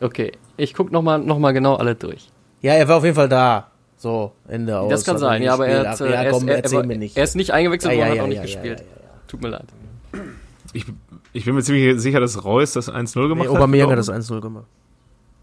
Okay, 0.00 0.30
ich 0.56 0.72
guck 0.72 0.92
nochmal 0.92 1.18
noch 1.18 1.40
mal 1.40 1.50
genau 1.50 1.74
alle 1.74 1.96
durch. 1.96 2.28
Ja, 2.60 2.74
er 2.74 2.86
war 2.86 2.98
auf 2.98 3.04
jeden 3.04 3.16
Fall 3.16 3.28
da. 3.28 3.72
So, 4.04 4.32
Ende 4.48 4.78
aus. 4.78 4.90
Das 4.90 5.04
kann 5.06 5.16
sein, 5.16 5.42
ja, 5.42 5.54
aber 5.54 5.66
er, 5.66 5.92
hat, 5.92 5.98
äh, 6.02 6.10
ja, 6.12 6.24
er, 6.24 6.30
komm, 6.30 6.42
ist, 6.42 6.48
er, 6.50 6.56
erzähl 6.58 6.80
er, 6.80 6.86
mir 6.86 6.98
nicht. 6.98 7.16
er 7.16 7.24
ist 7.24 7.36
nicht 7.36 7.52
eingewechselt 7.52 7.94
Ja, 7.94 8.00
worden, 8.00 8.08
ja, 8.08 8.14
hat 8.16 8.24
auch 8.24 8.28
nicht 8.28 8.36
ja, 8.36 8.42
gespielt. 8.42 8.80
ja, 8.80 8.84
ja, 8.84 9.10
Tut 9.28 9.40
mir 9.40 9.48
leid. 9.48 9.64
Ich, 10.74 10.84
ich 11.32 11.44
bin 11.46 11.54
mir 11.54 11.62
ziemlich 11.62 11.98
sicher, 12.02 12.20
dass 12.20 12.44
Reus 12.44 12.74
das 12.74 12.92
1-0 12.92 13.18
Nee, 13.22 13.28
gemacht 13.28 13.48
Aubameyang 13.48 13.88
hat 13.92 13.98
hat. 13.98 14.06
das 14.06 14.10
1-0 14.30 14.42
gemacht. 14.42 14.66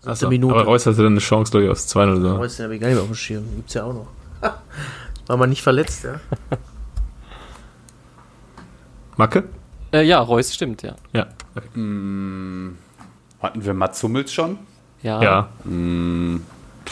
Achso, 0.06 0.30
Minute. 0.30 0.54
Aber 0.54 0.66
Reus 0.66 0.86
hatte 0.86 0.98
dann 0.98 1.14
eine 1.14 1.22
Chance, 1.22 1.50
glaube 1.50 1.66
ich, 1.66 1.72
aus 1.72 1.88
2-0. 1.88 2.22
So. 2.22 2.36
Reus, 2.36 2.58
den 2.58 2.66
hab 2.68 2.72
ich 2.72 2.80
gar 2.82 2.88
nicht 2.90 2.96
mehr 2.98 3.02
auf 3.02 3.10
dem 3.10 3.16
Schirm. 3.16 3.46
Gibt's 3.56 3.74
ja 3.74 3.84
auch 3.84 3.94
noch. 3.96 4.08
War 5.26 5.38
man 5.38 5.50
nicht 5.50 5.64
verletzt, 5.64 6.04
ja? 6.04 6.20
Macke? 9.18 9.46
Äh, 9.92 10.04
ja, 10.04 10.20
Reus 10.20 10.54
stimmt, 10.54 10.84
ja. 10.84 10.96
Ja. 11.14 11.26
Okay. 11.56 11.66
Hatten 13.42 13.66
wir 13.66 13.74
Mats 13.74 14.04
Hummels 14.04 14.32
schon? 14.32 14.60
Ja. 15.02 15.24
Ja. 15.24 15.50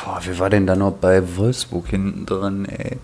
Boah, 0.04 0.20
wer 0.24 0.40
war 0.40 0.50
denn 0.50 0.66
da 0.66 0.76
noch 0.76 0.94
bei 0.94 1.38
Wolfsburg 1.38 1.88
hinten 1.88 2.26
dran, 2.26 2.66
ey? 2.66 2.98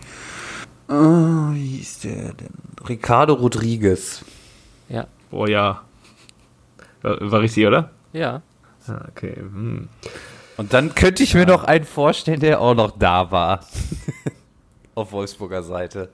Oh, 0.87 1.53
wie 1.53 1.77
hieß 1.77 1.99
der 1.99 2.33
denn? 2.33 2.53
Ricardo 2.87 3.33
Rodriguez. 3.33 4.23
Ja. 4.87 5.07
Oh 5.31 5.45
ja. 5.45 5.81
War, 7.01 7.31
war 7.31 7.41
richtig, 7.41 7.65
oder? 7.65 7.91
Ja. 8.13 8.41
Ah, 8.87 9.05
okay. 9.09 9.35
Hm. 9.35 9.89
Und 10.57 10.73
dann 10.73 10.95
könnte 10.95 11.23
ich 11.23 11.33
mir 11.33 11.45
noch 11.45 11.63
einen 11.63 11.85
vorstellen, 11.85 12.39
der 12.39 12.61
auch 12.61 12.75
noch 12.75 12.91
da 12.97 13.31
war. 13.31 13.65
Auf 14.95 15.11
Wolfsburger 15.11 15.63
Seite. 15.63 16.09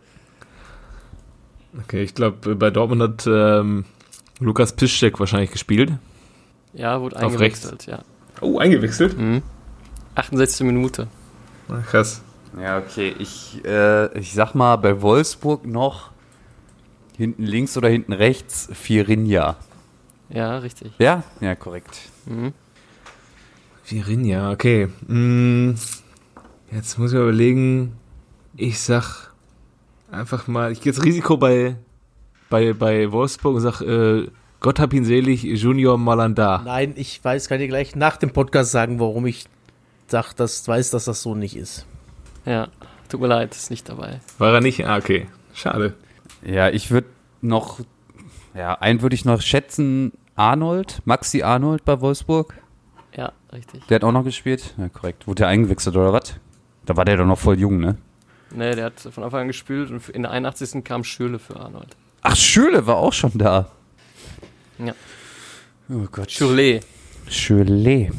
Okay, 1.84 2.04
ich 2.04 2.16
glaube, 2.16 2.56
bei 2.56 2.70
Dortmund 2.70 3.02
hat 3.02 3.28
ähm, 3.28 3.86
Lukas 4.40 4.74
Piszczek 4.74 5.20
wahrscheinlich 5.20 5.52
gespielt. 5.52 5.92
Ja, 6.74 7.00
wurde 7.02 7.18
Auf 7.18 7.24
eingewechselt, 7.24 7.86
ja. 7.86 8.00
Oh, 8.42 8.58
eingewechselt? 8.58 9.18
Mhm. 9.18 9.44
68. 10.16 10.66
Minute. 10.66 11.08
Krass. 11.88 12.22
Ja, 12.60 12.78
okay. 12.78 13.16
Ich, 13.18 13.62
äh, 13.64 14.18
ich 14.18 14.34
sag 14.34 14.56
mal, 14.56 14.76
bei 14.76 15.02
Wolfsburg 15.02 15.66
noch 15.66 16.12
Hinten 17.22 17.44
links 17.44 17.78
oder 17.78 17.88
hinten 17.88 18.14
rechts? 18.14 18.68
Firinja. 18.74 19.58
Ja, 20.30 20.58
richtig. 20.58 20.94
Ja? 20.98 21.24
Ja, 21.40 21.54
korrekt. 21.54 22.00
Virinja, 23.86 24.52
okay. 24.52 24.88
Mm, 25.08 25.74
jetzt 26.72 26.98
muss 26.98 27.12
ich 27.12 27.18
mal 27.18 27.26
überlegen. 27.26 27.94
Ich 28.58 28.80
sag 28.80 29.32
einfach 30.12 30.48
mal, 30.48 30.72
ich 30.72 30.82
gehe 30.82 30.92
jetzt 30.92 31.06
Risiko 31.06 31.38
bei, 31.38 31.76
bei, 32.50 32.74
bei 32.74 33.12
Wolfsburg 33.12 33.58
und 33.58 33.62
sag, 33.62 33.82
äh, 33.82 34.28
Gott 34.60 34.80
hab 34.80 34.92
ihn 34.92 35.06
selig, 35.06 35.44
Junior 35.44 36.00
Malanda. 36.00 36.64
Nein, 36.66 36.94
ich 36.96 37.24
weiß, 37.24 37.50
kann 37.50 37.60
dir 37.60 37.68
gleich 37.68 37.96
nach 37.96 38.18
dem 38.18 38.32
Podcast 38.32 38.72
sagen, 38.72 39.00
warum 39.00 39.28
ich 39.28 39.46
sag, 40.12 40.34
dass, 40.34 40.68
weiß, 40.68 40.92
dass 40.92 41.06
das 41.06 41.22
so 41.22 41.36
nicht 41.36 41.56
ist. 41.56 41.86
Ja, 42.46 42.68
tut 43.10 43.22
mir 43.22 43.28
leid, 43.28 43.56
ist 43.56 43.72
nicht 43.72 43.90
dabei. 43.90 44.20
War 44.38 44.54
er 44.54 44.62
nicht? 44.62 44.86
Ah, 44.86 44.98
okay. 44.98 45.28
Schade. 45.54 45.96
Ja, 46.44 46.70
ich 46.70 46.92
würde 46.92 47.08
noch, 47.42 47.80
ja, 48.54 48.76
einen 48.76 49.02
würde 49.02 49.16
ich 49.16 49.26
noch 49.26 49.42
schätzen, 49.42 50.14
Arnold, 50.36 51.02
Maxi 51.06 51.44
Arnold 51.44 51.86
bei 51.86 52.00
Wolfsburg. 52.02 52.56
Ja, 53.16 53.32
richtig. 53.52 53.86
Der 53.88 53.96
hat 53.96 54.04
auch 54.04 54.12
noch 54.12 54.24
gespielt. 54.24 54.74
Ja, 54.78 54.90
korrekt. 54.90 55.28
Wurde 55.28 55.42
der 55.42 55.48
eingewechselt 55.48 55.96
oder 55.96 56.14
was? 56.14 56.36
Da 56.86 56.96
war 56.96 57.06
der 57.06 57.18
doch 57.18 57.26
noch 57.26 57.38
voll 57.38 57.60
jung, 57.60 57.80
ne? 57.80 57.98
Nee, 58.54 58.76
der 58.76 58.86
hat 58.86 59.00
von 59.00 59.24
Anfang 59.24 59.42
an 59.42 59.48
gespielt 59.48 59.92
und 59.92 60.10
in 60.10 60.24
der 60.24 60.32
81. 60.32 60.84
kam 60.84 61.04
Schürle 61.04 61.40
für 61.40 61.58
Arnold. 61.58 61.96
Ach, 62.22 62.36
Schöle 62.36 62.86
war 62.88 62.98
auch 62.98 63.14
schon 63.14 63.32
da. 63.36 63.72
Ja. 64.78 64.94
Oh 65.90 66.08
Gott. 66.12 66.32
Schürle. 66.32 66.82
Schöle. 67.28 68.12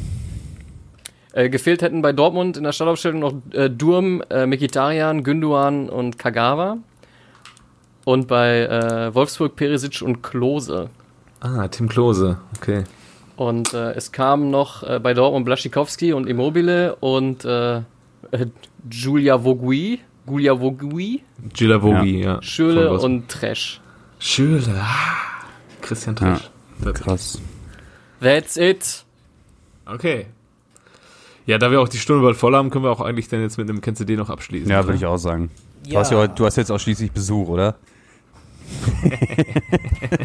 Äh, 1.33 1.49
gefehlt 1.49 1.83
hätten 1.83 2.03
bei 2.03 2.13
Dortmund 2.13 2.57
in 2.57 2.65
der 2.65 2.73
Startaufstellung 2.73 3.21
noch 3.21 3.35
äh, 3.53 3.71
Durm, 3.71 4.23
äh, 4.29 4.47
Mkhitaryan, 4.47 5.25
Günduan 5.25 5.89
und 5.89 6.19
Kagawa. 6.19 6.79
Und 8.05 8.29
bei 8.29 8.61
äh, 8.63 9.15
Wolfsburg 9.15 9.57
Perisic 9.57 10.03
und 10.03 10.23
Klose. 10.23 10.91
Ah, 11.41 11.69
Tim 11.69 11.89
Klose. 11.89 12.39
Okay. 12.59 12.85
Und 13.37 13.73
äh, 13.73 13.93
es 13.93 14.13
kamen 14.13 14.51
noch 14.51 14.83
äh, 14.83 15.01
bei 15.01 15.15
Dortmund 15.15 15.45
Blaschikowski 15.47 16.13
und 16.13 16.29
Immobile 16.29 16.97
und 16.97 17.45
äh, 17.45 17.77
äh, 17.79 18.47
Julia 18.91 19.43
Vogui, 19.43 20.01
Julia 21.55 21.81
Vogui, 21.81 22.23
ja. 22.23 22.35
Von 22.35 22.41
Wolfsburg. 22.43 23.05
und 23.05 23.29
Tresch. 23.29 23.81
Schürle. 24.19 24.75
Ah, 24.77 25.47
Christian 25.81 26.15
Tresch. 26.17 26.51
Krass. 26.95 27.41
That's 28.21 28.57
it. 28.57 29.05
Okay. 29.87 30.27
Ja, 31.47 31.59
da 31.59 31.71
wir 31.71 31.81
auch 31.81 31.89
die 31.89 31.99
Stunde 31.99 32.23
bald 32.23 32.37
voll 32.37 32.55
haben, 32.55 32.71
können 32.71 32.85
wir 32.85 32.91
auch 32.91 33.01
eigentlich 33.01 33.29
dann 33.29 33.41
jetzt 33.41 33.59
mit 33.59 33.69
einem 33.69 33.81
Kennst 33.81 34.01
du 34.01 34.05
den 34.05 34.19
noch 34.19 34.31
abschließen. 34.31 34.71
Ja, 34.71 34.85
würde 34.85 34.97
ich 34.97 35.07
auch 35.07 35.17
sagen. 35.19 35.51
Du, 35.89 35.97
hast 35.99 36.11
ja, 36.13 36.19
heute- 36.19 36.35
du 36.37 36.45
hast 36.47 36.57
jetzt 36.57 36.71
auch 36.71 36.79
schließlich 36.79 37.11
Besuch, 37.13 37.49
oder? 37.49 37.75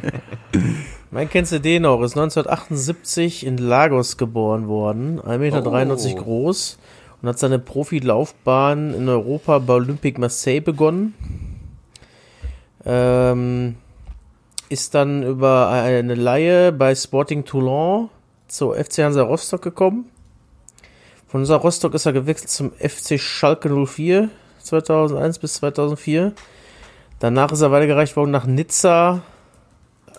Mein 1.11 1.29
kennst 1.29 1.51
du 1.51 1.59
den 1.59 1.83
noch? 1.83 2.01
Ist 2.01 2.15
1978 2.17 3.45
in 3.45 3.57
Lagos 3.57 4.17
geboren 4.17 4.67
worden, 4.67 5.19
1,93 5.19 5.37
Meter 5.39 5.65
Oh. 5.67 6.23
groß 6.23 6.77
und 7.21 7.29
hat 7.29 7.39
seine 7.39 7.59
Profilaufbahn 7.59 8.93
in 8.93 9.09
Europa 9.09 9.59
bei 9.59 9.73
Olympique 9.73 10.19
Marseille 10.19 10.59
begonnen. 10.61 11.13
Ähm, 12.85 13.75
ist 14.69 14.93
dann 14.95 15.23
über 15.23 15.69
eine 15.69 16.15
Laie 16.15 16.71
bei 16.71 16.93
Sporting 16.93 17.43
Toulon 17.45 18.09
zur 18.47 18.75
FC 18.75 18.99
Hansa 19.03 19.23
Rostock 19.23 19.61
gekommen. 19.61 20.05
Von 21.27 21.41
Hansa 21.41 21.57
Rostock 21.57 21.93
ist 21.93 22.05
er 22.05 22.13
gewechselt 22.13 22.49
zum 22.49 22.71
FC 22.71 23.19
Schalke 23.19 23.69
04 23.69 24.29
2001 24.59 25.39
bis 25.39 25.53
2004. 25.55 26.33
Danach 27.19 27.51
ist 27.51 27.61
er 27.61 27.71
weitergereicht 27.71 28.15
worden 28.15 28.31
nach 28.31 28.45
Nizza 28.45 29.21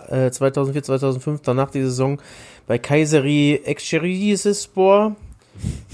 äh, 0.08 0.30
2004, 0.30 0.82
2005, 0.82 1.40
danach 1.42 1.70
die 1.70 1.82
Saison 1.82 2.20
bei 2.66 2.78
Kayseri 2.78 3.62
Excelsior, 3.64 5.16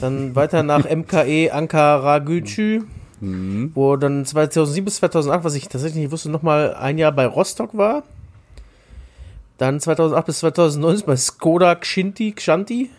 dann 0.00 0.34
weiter 0.34 0.62
nach 0.62 0.88
MKE 0.90 1.50
Ankara 1.52 2.18
Gücü, 2.18 2.82
wo 3.74 3.96
dann 3.96 4.24
2007 4.24 4.84
bis 4.84 4.96
2008, 4.96 5.44
was 5.44 5.54
ich 5.54 5.68
tatsächlich 5.68 6.02
nicht 6.02 6.12
wusste, 6.12 6.30
nochmal 6.30 6.74
ein 6.74 6.98
Jahr 6.98 7.12
bei 7.12 7.26
Rostock 7.26 7.76
war. 7.76 8.02
Dann 9.58 9.78
2008 9.80 10.26
bis 10.26 10.38
2009 10.40 11.02
bei 11.06 11.16
Skoda 11.16 11.74
Xinti, 11.76 12.32
Xanti. 12.32 12.90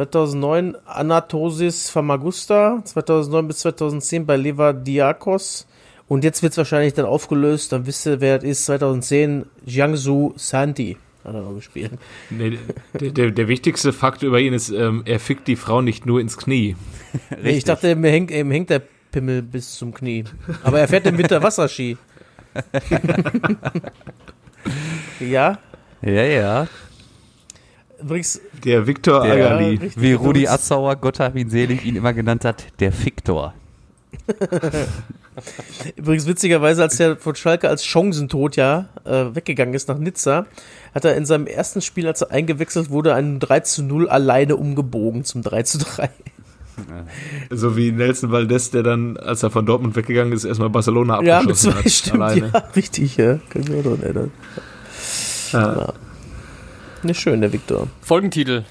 2009 0.00 0.76
Anatosis 0.86 1.90
Famagusta. 1.90 2.80
2009 2.84 3.48
bis 3.48 3.58
2010 3.58 4.24
bei 4.24 4.36
Leva 4.36 4.72
Diakos. 4.72 5.66
Und 6.08 6.24
jetzt 6.24 6.42
wird 6.42 6.52
es 6.52 6.56
wahrscheinlich 6.56 6.94
dann 6.94 7.04
aufgelöst, 7.04 7.72
dann 7.72 7.86
wisst 7.86 8.06
ihr, 8.06 8.20
wer 8.20 8.38
es 8.38 8.44
ist. 8.44 8.66
2010 8.66 9.44
Jiangsu 9.64 10.32
Santi 10.36 10.96
hat 11.22 11.34
er 11.34 11.42
noch 11.42 11.54
gespielt. 11.54 11.92
Nee, 12.30 12.58
der, 12.98 13.10
der, 13.10 13.30
der 13.30 13.48
wichtigste 13.48 13.92
Fakt 13.92 14.22
über 14.22 14.40
ihn 14.40 14.54
ist, 14.54 14.70
ähm, 14.70 15.02
er 15.04 15.20
fickt 15.20 15.46
die 15.46 15.56
Frau 15.56 15.82
nicht 15.82 16.06
nur 16.06 16.20
ins 16.20 16.36
Knie. 16.36 16.76
Nee, 17.42 17.50
ich 17.50 17.64
dachte, 17.64 17.90
ihm 17.90 18.04
hängt, 18.04 18.30
ihm 18.30 18.50
hängt 18.50 18.70
der 18.70 18.82
Pimmel 19.10 19.42
bis 19.42 19.74
zum 19.74 19.92
Knie. 19.92 20.24
Aber 20.62 20.80
er 20.80 20.88
fährt 20.88 21.06
im 21.06 21.18
Winter 21.18 21.42
Wasserski. 21.42 21.98
ja, 25.20 25.58
Ja, 26.02 26.24
ja. 26.24 26.68
Übrigens, 28.02 28.40
Der 28.64 28.86
Viktor 28.86 29.22
Der- 29.24 29.32
Agali. 29.34 29.76
richtig. 29.76 29.92
Wie 30.00 30.12
Rudi 30.12 30.46
Assauer, 30.48 30.96
Gott 30.96 31.20
hab 31.20 31.36
ihn 31.36 31.50
selig, 31.50 31.84
ihn 31.84 31.96
immer 31.96 32.12
genannt 32.12 32.44
hat, 32.44 32.64
der 32.80 32.92
Fiktor. 32.92 33.54
Übrigens 35.96 36.26
witzigerweise, 36.26 36.82
als 36.82 36.98
er 37.00 37.16
von 37.16 37.34
Schalke 37.34 37.68
als 37.68 37.84
Chancentod 37.84 38.56
ja 38.56 38.86
äh, 39.04 39.34
weggegangen 39.34 39.74
ist 39.74 39.88
nach 39.88 39.96
Nizza, 39.98 40.46
hat 40.94 41.04
er 41.04 41.16
in 41.16 41.24
seinem 41.24 41.46
ersten 41.46 41.80
Spiel, 41.80 42.06
als 42.06 42.20
er 42.22 42.30
eingewechselt 42.32 42.90
wurde, 42.90 43.14
einen 43.14 43.38
3 43.38 43.60
zu 43.60 43.82
0 43.82 44.08
alleine 44.08 44.56
umgebogen 44.56 45.24
zum 45.24 45.42
3 45.42 45.62
zu 45.62 45.78
3. 45.78 46.10
So 47.50 47.76
wie 47.76 47.92
Nelson 47.92 48.32
Valdez, 48.32 48.70
der 48.70 48.82
dann, 48.82 49.16
als 49.18 49.42
er 49.42 49.50
von 49.50 49.66
Dortmund 49.66 49.96
weggegangen 49.96 50.32
ist, 50.32 50.44
erstmal 50.44 50.70
Barcelona 50.70 51.22
Ja, 51.22 51.40
mit 51.42 51.50
abgeschossen 51.50 51.72
zwei 51.72 51.82
hat. 51.82 51.90
stimmt, 51.92 52.22
alleine. 52.22 52.50
ja, 52.52 52.62
richtig, 52.76 53.16
ja. 53.16 53.38
Kann 53.50 53.62
ich 53.62 53.68
mich 53.68 53.78
auch 53.80 53.84
dran 53.90 54.02
erinnern. 54.02 54.30
Ja. 55.52 55.92
Nicht 57.02 57.20
schön, 57.20 57.40
der 57.40 57.52
Viktor. 57.52 57.88
Folgentitel. 58.02 58.64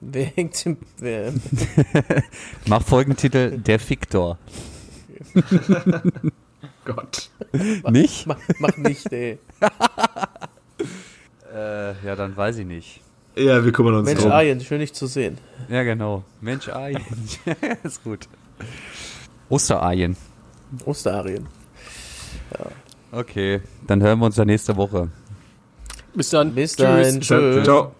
Wer 0.00 0.24
hängt 0.24 0.66
im, 0.66 0.78
wer, 0.98 1.32
Mach 2.66 2.82
Folgentitel 2.82 3.58
Der 3.58 3.78
Fiktor. 3.78 4.38
Gott. 6.84 7.30
Nicht? 7.90 8.26
mach, 8.26 8.38
mach 8.58 8.76
nicht, 8.76 9.12
ey. 9.12 9.38
Äh, 11.52 12.06
ja, 12.06 12.14
dann 12.14 12.36
weiß 12.36 12.58
ich 12.58 12.66
nicht. 12.66 13.00
Ja, 13.34 13.64
wir 13.64 13.72
kümmern 13.72 13.94
uns 13.94 14.06
Mensch, 14.06 14.20
drum. 14.20 14.30
Arjen, 14.30 14.60
schön 14.60 14.78
dich 14.78 14.92
zu 14.92 15.08
sehen. 15.08 15.36
Ja, 15.68 15.82
genau. 15.82 16.22
Mensch, 16.40 16.68
Arjen. 16.68 17.04
ist 17.82 18.04
gut. 18.04 18.28
Osterarjen. 19.48 20.16
Osterarien. 20.84 21.48
Okay, 23.10 23.62
dann 23.88 24.00
hören 24.00 24.20
wir 24.20 24.26
uns 24.26 24.36
ja 24.36 24.44
nächste 24.44 24.76
Woche. 24.76 25.10
Bis 26.14 26.30
dann. 26.30 26.54
Bis 26.54 26.76
Tschüss. 26.76 26.84
dahin, 26.86 27.20
tschö. 27.20 27.62
Ciao. 27.62 27.92